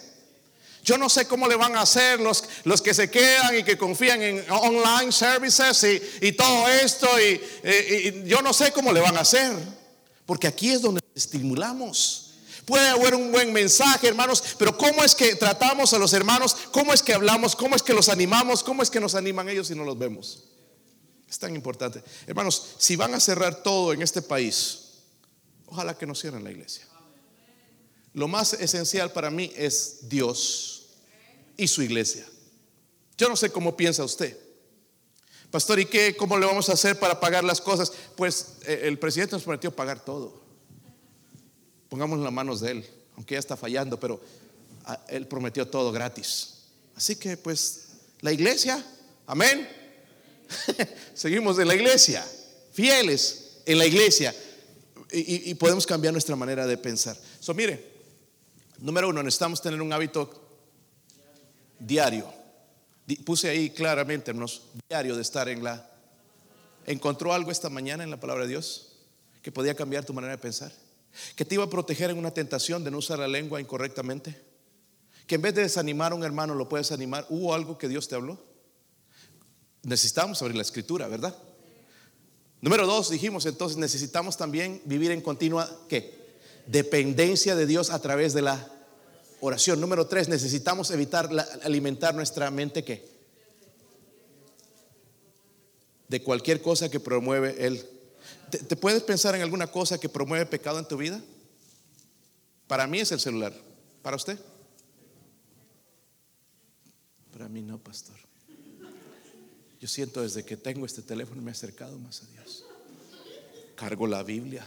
Yo 0.82 0.96
no 0.96 1.08
sé 1.08 1.26
cómo 1.26 1.46
le 1.46 1.56
van 1.56 1.76
a 1.76 1.82
hacer 1.82 2.20
los, 2.20 2.44
los 2.64 2.80
que 2.80 2.94
se 2.94 3.10
quedan 3.10 3.58
y 3.58 3.62
que 3.62 3.76
confían 3.76 4.22
en 4.22 4.44
online 4.50 5.12
services 5.12 5.86
y, 6.20 6.32
todo 6.32 6.68
esto. 6.68 7.06
Y, 7.20 8.22
yo 8.24 8.40
no 8.42 8.52
sé 8.52 8.72
cómo 8.72 8.92
le 8.92 9.00
van 9.00 9.16
a 9.16 9.20
hacer. 9.20 9.52
Porque 10.24 10.46
aquí 10.46 10.70
es 10.70 10.82
donde 10.82 11.00
estimulamos. 11.14 12.34
Puede 12.64 12.88
haber 12.88 13.14
un 13.14 13.32
buen 13.32 13.52
mensaje, 13.52 14.06
hermanos, 14.06 14.42
pero 14.56 14.76
¿cómo 14.78 15.02
es 15.02 15.14
que 15.14 15.34
tratamos 15.34 15.92
a 15.92 15.98
los 15.98 16.12
hermanos? 16.12 16.56
¿Cómo 16.70 16.92
es 16.92 17.02
que 17.02 17.12
hablamos? 17.12 17.56
¿Cómo 17.56 17.74
es 17.74 17.82
que 17.82 17.92
los 17.92 18.08
animamos? 18.08 18.62
¿Cómo 18.62 18.82
es 18.82 18.90
que 18.90 19.00
nos 19.00 19.16
animan 19.16 19.48
ellos 19.48 19.66
si 19.66 19.74
no 19.74 19.82
los 19.82 19.98
vemos? 19.98 20.44
Es 21.28 21.38
tan 21.38 21.54
importante. 21.54 22.02
Hermanos, 22.26 22.74
si 22.78 22.96
van 22.96 23.14
a 23.14 23.20
cerrar 23.20 23.62
todo 23.62 23.92
en 23.92 24.02
este 24.02 24.22
país, 24.22 25.00
ojalá 25.66 25.96
que 25.96 26.06
no 26.06 26.14
cierren 26.14 26.44
la 26.44 26.50
iglesia. 26.50 26.86
Lo 28.12 28.26
más 28.28 28.54
esencial 28.54 29.12
para 29.12 29.30
mí 29.30 29.52
es 29.56 30.08
Dios 30.08 30.86
y 31.56 31.68
su 31.68 31.82
iglesia. 31.82 32.26
Yo 33.16 33.28
no 33.28 33.36
sé 33.36 33.50
cómo 33.50 33.76
piensa 33.76 34.02
usted. 34.02 34.36
Pastor, 35.50 35.80
¿y 35.80 35.84
qué? 35.84 36.16
¿Cómo 36.16 36.38
le 36.38 36.46
vamos 36.46 36.68
a 36.68 36.72
hacer 36.72 36.98
para 36.98 37.20
pagar 37.20 37.44
las 37.44 37.60
cosas? 37.60 37.92
Pues 38.16 38.54
eh, 38.66 38.82
el 38.84 38.98
presidente 38.98 39.34
nos 39.34 39.42
prometió 39.42 39.74
pagar 39.74 40.04
todo. 40.04 40.40
Pongamos 41.88 42.20
las 42.20 42.32
manos 42.32 42.60
de 42.60 42.70
él, 42.70 42.86
aunque 43.16 43.34
ya 43.34 43.40
está 43.40 43.56
fallando, 43.56 43.98
pero 43.98 44.20
ah, 44.84 45.04
él 45.08 45.26
prometió 45.26 45.66
todo 45.66 45.90
gratis. 45.92 46.54
Así 46.96 47.16
que 47.16 47.36
pues 47.36 47.88
la 48.20 48.32
iglesia, 48.32 48.84
amén. 49.26 49.68
Seguimos 51.14 51.58
en 51.58 51.68
la 51.68 51.74
iglesia, 51.74 52.24
fieles 52.72 53.58
en 53.66 53.78
la 53.78 53.86
iglesia. 53.86 54.34
Y, 55.12 55.50
y 55.50 55.54
podemos 55.54 55.84
cambiar 55.84 56.12
nuestra 56.12 56.36
manera 56.36 56.66
de 56.68 56.78
pensar. 56.78 57.16
So, 57.40 57.52
mire, 57.52 57.89
Número 58.80 59.10
uno, 59.10 59.22
necesitamos 59.22 59.60
tener 59.60 59.80
un 59.82 59.92
hábito 59.92 60.30
diario. 61.78 62.32
Puse 63.24 63.50
ahí 63.50 63.70
claramente, 63.70 64.30
hermanos, 64.30 64.62
diario 64.88 65.16
de 65.16 65.22
estar 65.22 65.48
en 65.48 65.62
la... 65.62 65.86
¿Encontró 66.86 67.34
algo 67.34 67.50
esta 67.50 67.68
mañana 67.68 68.04
en 68.04 68.10
la 68.10 68.18
palabra 68.18 68.44
de 68.44 68.50
Dios 68.50 68.96
que 69.42 69.52
podía 69.52 69.74
cambiar 69.74 70.04
tu 70.04 70.14
manera 70.14 70.32
de 70.32 70.38
pensar? 70.38 70.72
¿Que 71.36 71.44
te 71.44 71.56
iba 71.56 71.64
a 71.64 71.70
proteger 71.70 72.10
en 72.10 72.18
una 72.18 72.30
tentación 72.30 72.82
de 72.82 72.90
no 72.90 72.98
usar 72.98 73.18
la 73.18 73.28
lengua 73.28 73.60
incorrectamente? 73.60 74.40
¿Que 75.26 75.34
en 75.34 75.42
vez 75.42 75.54
de 75.54 75.62
desanimar 75.62 76.12
a 76.12 76.14
un 76.14 76.24
hermano 76.24 76.54
lo 76.54 76.68
puedes 76.68 76.90
animar? 76.90 77.26
¿Hubo 77.28 77.54
algo 77.54 77.76
que 77.76 77.88
Dios 77.88 78.08
te 78.08 78.14
habló? 78.14 78.42
Necesitamos 79.82 80.40
abrir 80.40 80.56
la 80.56 80.62
escritura, 80.62 81.06
¿verdad? 81.06 81.36
Número 82.62 82.86
dos, 82.86 83.10
dijimos 83.10 83.44
entonces, 83.46 83.76
necesitamos 83.76 84.36
también 84.36 84.80
vivir 84.86 85.10
en 85.10 85.20
continua, 85.20 85.68
¿qué? 85.88 86.19
Dependencia 86.70 87.56
de 87.56 87.66
Dios 87.66 87.90
a 87.90 88.00
través 88.00 88.32
de 88.32 88.42
la 88.42 88.68
oración. 89.40 89.80
Número 89.80 90.06
tres, 90.06 90.28
necesitamos 90.28 90.90
evitar 90.90 91.28
alimentar 91.62 92.14
nuestra 92.14 92.50
mente 92.50 92.84
que 92.84 93.08
de 96.08 96.22
cualquier 96.22 96.62
cosa 96.62 96.88
que 96.88 97.00
promueve 97.00 97.66
Él. 97.66 97.84
¿Te, 98.50 98.76
puedes 98.76 99.02
pensar 99.02 99.34
en 99.34 99.42
alguna 99.42 99.68
cosa 99.68 99.98
que 99.98 100.08
promueve 100.08 100.46
pecado 100.46 100.78
en 100.78 100.86
tu 100.86 100.96
vida? 100.96 101.20
Para 102.66 102.86
mí 102.86 103.00
es 103.00 103.12
el 103.12 103.20
celular. 103.20 103.52
¿Para 104.02 104.16
usted? 104.16 104.38
Para 107.32 107.48
mí 107.48 107.62
no, 107.62 107.78
pastor. 107.78 108.16
Yo 109.80 109.88
siento 109.88 110.22
desde 110.22 110.44
que 110.44 110.56
tengo 110.56 110.84
este 110.84 111.02
teléfono 111.02 111.40
me 111.40 111.50
he 111.50 111.52
acercado 111.52 111.98
más 111.98 112.22
a 112.22 112.26
Dios. 112.26 112.64
Cargo 113.76 114.06
la 114.06 114.22
Biblia 114.22 114.66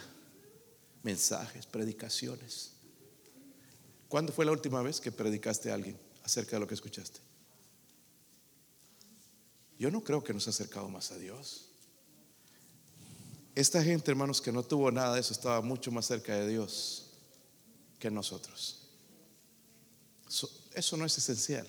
mensajes, 1.04 1.66
predicaciones. 1.66 2.72
¿Cuándo 4.08 4.32
fue 4.34 4.46
la 4.46 4.52
última 4.52 4.82
vez 4.82 5.00
que 5.00 5.12
predicaste 5.12 5.72
a 5.72 5.76
alguien 5.76 6.00
acerca 6.24 6.56
de 6.56 6.62
lo 6.62 6.68
que 6.68 6.74
escuchaste? 6.74 7.20
Yo 9.78 9.92
no 9.92 10.04
creo 10.04 10.24
que 10.24 10.34
nos 10.34 10.48
ha 10.48 10.52
acercado 10.52 10.88
más 10.90 11.12
a 11.12 11.18
Dios. 11.18 11.70
Esta 13.56 13.84
gente, 13.84 14.10
hermanos, 14.10 14.42
que 14.42 14.52
no 14.52 14.64
tuvo 14.64 14.92
nada 14.92 15.14
de 15.14 15.20
eso, 15.20 15.34
estaba 15.34 15.62
mucho 15.62 15.92
más 15.92 16.06
cerca 16.06 16.36
de 16.36 16.48
Dios 16.48 17.12
que 18.00 18.10
nosotros. 18.10 18.88
Eso, 20.74 20.98
no 20.98 21.06
es 21.06 21.18
esencial. 21.18 21.68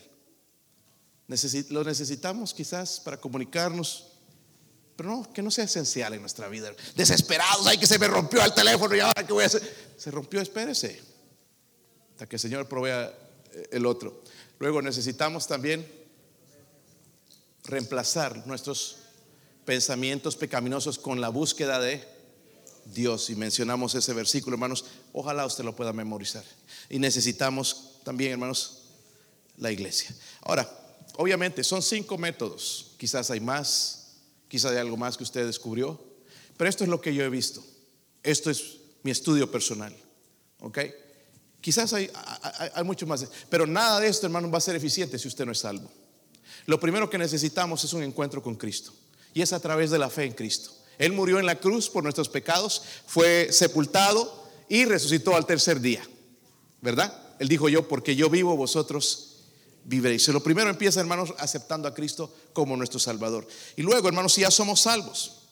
lo 1.70 1.85
necesitamos 1.85 2.55
quizás 2.55 3.01
para 3.01 3.20
comunicarnos 3.20 4.14
pero 4.97 5.11
no, 5.11 5.33
que 5.33 5.43
no 5.43 5.51
sea 5.51 5.65
esencial 5.65 6.15
en 6.15 6.21
nuestra 6.21 6.49
vida. 6.49 6.73
Desesperados, 6.95 7.67
ay 7.67 7.79
que 7.79 7.87
se 7.87 7.99
me 7.99 8.07
rompió 8.07 8.45
el 8.45 8.55
teléfono 8.55 8.95
y 8.95 9.01
ahora 9.01 9.27
qué 9.27 9.33
voy 9.33 9.43
a 9.43 9.47
hacer. 9.47 9.95
Se 9.97 10.11
rompió, 10.11 10.41
espérese. 10.41 11.01
Hasta 12.13 12.27
que 12.27 12.37
el 12.37 12.41
Señor 12.41 12.69
provea 12.69 13.13
eh, 13.53 13.69
el 13.73 13.87
otro. 13.87 14.23
Luego 14.61 14.81
necesitamos 14.83 15.49
también 15.49 15.85
reemplazar 17.65 18.47
nuestros 18.47 18.99
pensamientos 19.65 20.37
pecaminosos 20.37 20.99
con 20.99 21.21
la 21.21 21.29
búsqueda 21.29 21.81
de 21.81 22.07
Dios. 22.85 23.31
Y 23.31 23.37
mencionamos 23.37 23.97
ese 23.97 24.13
versículo, 24.13 24.55
hermanos. 24.55 24.85
Ojalá 25.13 25.45
usted 25.45 25.65
lo 25.65 25.75
pueda 25.75 25.93
memorizar. 25.93 26.45
Y 26.89 27.01
necesitamos 27.01 27.99
también, 28.05 28.33
hermanos, 28.33 28.83
la 29.57 29.73
iglesia. 29.73 30.15
Ahora, 30.43 30.71
obviamente 31.17 31.65
son 31.65 31.83
cinco 31.83 32.17
métodos. 32.17 32.93
Quizás 32.97 33.31
hay 33.31 33.41
más 33.41 34.04
quizá 34.49 34.71
de 34.71 34.81
algo 34.81 34.97
más 34.97 35.17
que 35.17 35.25
usted 35.25 35.47
descubrió, 35.47 36.01
pero 36.57 36.71
esto 36.71 36.85
es 36.85 36.91
lo 36.91 37.01
que 37.01 37.15
yo 37.15 37.25
he 37.25 37.29
visto. 37.29 37.65
Esto 38.23 38.51
es 38.51 38.79
mi 39.03 39.11
estudio 39.11 39.51
personal. 39.51 39.95
¿Ok? 40.61 40.79
Quizás 41.61 41.93
hay, 41.95 42.11
hay, 42.75 42.85
mucho 42.85 43.07
más, 43.07 43.27
pero 43.49 43.67
nada 43.67 43.99
de 44.01 44.09
esto, 44.09 44.27
hermano, 44.27 44.51
va 44.51 44.59
a 44.59 44.61
ser 44.61 44.77
eficiente 44.77 45.19
si 45.19 45.29
usted 45.29 45.47
no 45.47 45.53
es 45.53 45.61
salvo. 45.61 45.91
Lo 46.67 46.79
primero 46.79 47.09
que 47.09 47.17
necesitamos 47.17 47.83
es 47.85 47.93
un 47.95 48.03
encuentro 48.03 48.43
con 48.43 48.55
Cristo, 48.55 48.93
y 49.33 49.41
es 49.41 49.53
a 49.55 49.61
través 49.61 49.91
de 49.91 49.99
la 49.99 50.11
fe 50.11 50.25
en 50.25 50.35
Cristo. 50.35 50.73
Él 50.99 51.13
murió 51.13 51.39
en 51.39 51.47
la 51.47 51.59
cruz 51.59 51.89
por 51.89 52.03
nuestros 52.03 52.29
pecados, 52.29 52.83
fue 53.07 53.49
sepultado 53.51 54.45
y 54.69 54.85
resucitó 54.85 55.35
al 55.37 55.47
tercer 55.47 55.81
día, 55.81 56.07
¿verdad? 56.83 57.35
Él 57.39 57.49
dijo 57.49 57.71
yo, 57.71 57.89
porque 57.89 58.15
yo 58.15 58.29
vivo, 58.29 58.57
vosotros 58.57 59.34
viviréis. 59.85 60.26
Lo 60.28 60.43
primero 60.43 60.70
empieza, 60.70 61.01
hermanos, 61.01 61.35
aceptando 61.39 61.89
a 61.89 61.95
Cristo 61.95 62.35
como 62.53 62.76
nuestro 62.76 62.99
Salvador. 62.99 63.47
Y 63.76 63.82
luego, 63.82 64.09
hermanos, 64.09 64.32
si 64.32 64.41
ya 64.41 64.51
somos 64.51 64.80
salvos, 64.80 65.43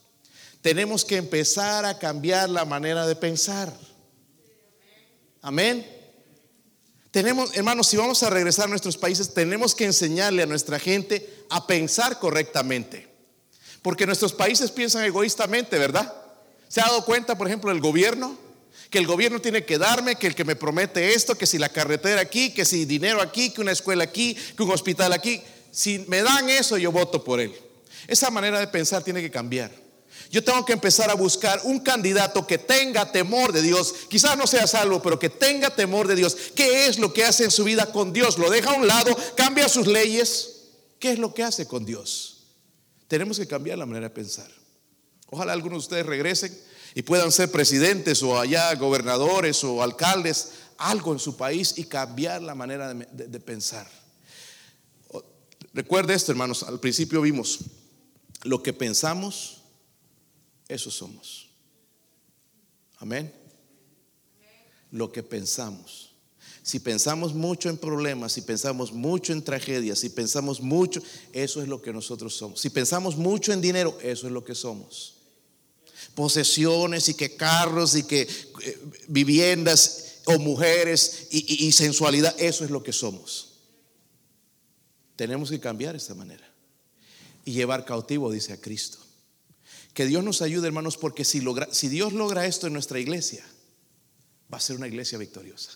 tenemos 0.60 1.04
que 1.04 1.16
empezar 1.16 1.84
a 1.84 1.98
cambiar 1.98 2.48
la 2.48 2.64
manera 2.64 3.06
de 3.06 3.16
pensar. 3.16 3.72
Amén. 5.42 5.86
Tenemos, 7.10 7.54
hermanos, 7.54 7.88
si 7.88 7.96
vamos 7.96 8.22
a 8.22 8.30
regresar 8.30 8.66
a 8.66 8.68
nuestros 8.68 8.96
países, 8.96 9.34
tenemos 9.34 9.74
que 9.74 9.84
enseñarle 9.84 10.42
a 10.42 10.46
nuestra 10.46 10.78
gente 10.78 11.44
a 11.50 11.66
pensar 11.66 12.18
correctamente. 12.18 13.12
Porque 13.82 14.06
nuestros 14.06 14.32
países 14.32 14.70
piensan 14.70 15.04
egoístamente, 15.04 15.78
¿verdad? 15.78 16.14
¿Se 16.68 16.80
ha 16.80 16.84
dado 16.84 17.04
cuenta, 17.04 17.36
por 17.36 17.48
ejemplo, 17.48 17.70
el 17.70 17.80
gobierno? 17.80 18.38
Que 18.92 18.98
el 18.98 19.06
gobierno 19.06 19.40
tiene 19.40 19.64
que 19.64 19.78
darme, 19.78 20.16
que 20.16 20.26
el 20.26 20.34
que 20.34 20.44
me 20.44 20.54
promete 20.54 21.14
esto, 21.14 21.34
que 21.34 21.46
si 21.46 21.56
la 21.56 21.70
carretera 21.70 22.20
aquí, 22.20 22.52
que 22.52 22.66
si 22.66 22.84
dinero 22.84 23.22
aquí, 23.22 23.48
que 23.48 23.62
una 23.62 23.72
escuela 23.72 24.04
aquí, 24.04 24.36
que 24.54 24.62
un 24.62 24.70
hospital 24.70 25.14
aquí. 25.14 25.40
Si 25.70 26.00
me 26.08 26.20
dan 26.20 26.50
eso, 26.50 26.76
yo 26.76 26.92
voto 26.92 27.24
por 27.24 27.40
él. 27.40 27.54
Esa 28.06 28.30
manera 28.30 28.60
de 28.60 28.66
pensar 28.66 29.02
tiene 29.02 29.22
que 29.22 29.30
cambiar. 29.30 29.72
Yo 30.30 30.44
tengo 30.44 30.66
que 30.66 30.74
empezar 30.74 31.08
a 31.08 31.14
buscar 31.14 31.58
un 31.64 31.80
candidato 31.80 32.46
que 32.46 32.58
tenga 32.58 33.10
temor 33.10 33.52
de 33.52 33.62
Dios. 33.62 33.94
Quizás 34.10 34.36
no 34.36 34.46
sea 34.46 34.66
salvo, 34.66 35.00
pero 35.00 35.18
que 35.18 35.30
tenga 35.30 35.74
temor 35.74 36.06
de 36.06 36.14
Dios. 36.14 36.36
¿Qué 36.54 36.86
es 36.86 36.98
lo 36.98 37.14
que 37.14 37.24
hace 37.24 37.44
en 37.44 37.50
su 37.50 37.64
vida 37.64 37.90
con 37.92 38.12
Dios? 38.12 38.36
¿Lo 38.36 38.50
deja 38.50 38.72
a 38.72 38.74
un 38.74 38.86
lado? 38.86 39.16
¿Cambia 39.38 39.70
sus 39.70 39.86
leyes? 39.86 40.64
¿Qué 40.98 41.12
es 41.12 41.18
lo 41.18 41.32
que 41.32 41.44
hace 41.44 41.66
con 41.66 41.86
Dios? 41.86 42.44
Tenemos 43.08 43.38
que 43.38 43.46
cambiar 43.46 43.78
la 43.78 43.86
manera 43.86 44.10
de 44.10 44.14
pensar. 44.14 44.50
Ojalá 45.30 45.54
algunos 45.54 45.76
de 45.78 45.84
ustedes 45.84 46.04
regresen 46.04 46.71
y 46.94 47.02
puedan 47.02 47.32
ser 47.32 47.50
presidentes 47.50 48.22
o 48.22 48.38
allá 48.38 48.74
gobernadores 48.74 49.62
o 49.64 49.82
alcaldes, 49.82 50.52
algo 50.78 51.12
en 51.12 51.18
su 51.18 51.36
país 51.36 51.74
y 51.76 51.84
cambiar 51.84 52.42
la 52.42 52.54
manera 52.54 52.92
de, 52.92 53.40
pensar. 53.40 53.88
Recuerde 55.72 56.14
esto, 56.14 56.32
hermanos, 56.32 56.62
al 56.62 56.80
principio 56.80 57.22
vimos 57.22 57.60
lo 58.44 58.62
que 58.62 58.72
pensamos 58.72 59.62
eso 60.72 60.90
somos. 60.90 61.50
Amén. 62.96 63.32
Lo 64.90 65.12
que 65.12 65.22
pensamos. 65.22 66.14
Si 66.62 66.78
pensamos 66.78 67.34
mucho 67.34 67.68
en 67.68 67.76
problemas, 67.76 68.32
si 68.32 68.42
pensamos 68.42 68.92
mucho 68.92 69.32
en 69.32 69.42
tragedias, 69.42 69.98
si 69.98 70.08
pensamos 70.08 70.60
mucho, 70.60 71.02
eso 71.32 71.60
es 71.60 71.68
lo 71.68 71.82
que 71.82 71.92
nosotros 71.92 72.34
somos. 72.34 72.60
Si 72.60 72.70
pensamos 72.70 73.16
mucho 73.16 73.52
en 73.52 73.60
dinero, 73.60 73.98
eso 74.00 74.26
es 74.26 74.32
lo 74.32 74.44
que 74.44 74.54
somos. 74.54 75.21
Posesiones 76.14 77.08
y 77.08 77.14
que 77.14 77.36
carros 77.36 77.94
y 77.94 78.04
que 78.04 78.22
eh, 78.22 78.78
viviendas 79.08 80.20
o 80.26 80.38
mujeres 80.38 81.26
y 81.30 81.72
sensualidad, 81.72 82.34
eso 82.38 82.64
es 82.64 82.70
lo 82.70 82.82
que 82.82 82.92
somos. 82.92 83.52
Tenemos 85.16 85.50
que 85.50 85.60
cambiar 85.60 85.96
esta 85.96 86.14
manera 86.14 86.52
y 87.44 87.52
llevar 87.52 87.84
cautivo, 87.84 88.30
dice 88.30 88.52
a 88.52 88.60
Cristo. 88.60 88.98
Que 89.94 90.06
Dios 90.06 90.24
nos 90.24 90.42
ayude, 90.42 90.66
hermanos, 90.66 90.96
porque 90.96 91.24
si, 91.24 91.42
si 91.70 91.88
Dios 91.88 92.12
logra 92.12 92.46
esto 92.46 92.66
en 92.66 92.72
nuestra 92.72 92.98
iglesia, 92.98 93.44
va 94.52 94.58
a 94.58 94.60
ser 94.60 94.76
una 94.76 94.88
iglesia 94.88 95.18
victoriosa. 95.18 95.72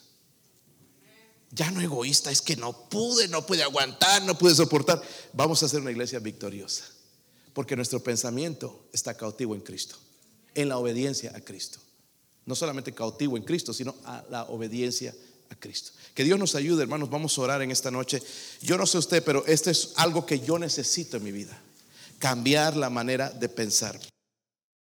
Ya 1.51 1.71
no 1.71 1.81
egoísta, 1.81 2.31
es 2.31 2.41
que 2.41 2.55
no 2.55 2.89
pude, 2.89 3.27
no 3.27 3.45
pude 3.45 3.63
aguantar, 3.63 4.23
no 4.23 4.37
pude 4.37 4.55
soportar. 4.55 5.01
Vamos 5.33 5.63
a 5.63 5.69
ser 5.69 5.81
una 5.81 5.91
iglesia 5.91 6.19
victoriosa, 6.19 6.83
porque 7.53 7.75
nuestro 7.75 8.01
pensamiento 8.01 8.87
está 8.91 9.15
cautivo 9.15 9.55
en 9.55 9.61
Cristo, 9.61 9.97
en 10.57 10.69
la 10.69 10.77
obediencia 10.77 11.31
a 11.35 11.39
Cristo. 11.39 11.79
No 12.45 12.55
solamente 12.55 12.93
cautivo 12.93 13.37
en 13.37 13.43
Cristo, 13.43 13.73
sino 13.73 13.95
a 14.03 14.23
la 14.29 14.43
obediencia 14.45 15.13
a 15.49 15.55
Cristo. 15.55 15.91
Que 16.13 16.23
Dios 16.23 16.39
nos 16.39 16.55
ayude, 16.55 16.81
hermanos. 16.81 17.09
Vamos 17.09 17.37
a 17.37 17.41
orar 17.41 17.61
en 17.61 17.71
esta 17.71 17.91
noche. 17.91 18.21
Yo 18.61 18.77
no 18.77 18.85
sé 18.85 18.97
usted, 18.97 19.23
pero 19.23 19.45
esto 19.45 19.69
es 19.69 19.93
algo 19.95 20.25
que 20.25 20.39
yo 20.39 20.57
necesito 20.57 21.17
en 21.17 21.23
mi 21.23 21.31
vida 21.31 21.57
cambiar 22.19 22.75
la 22.75 22.89
manera 22.89 23.29
de 23.29 23.47
pensar. 23.47 23.99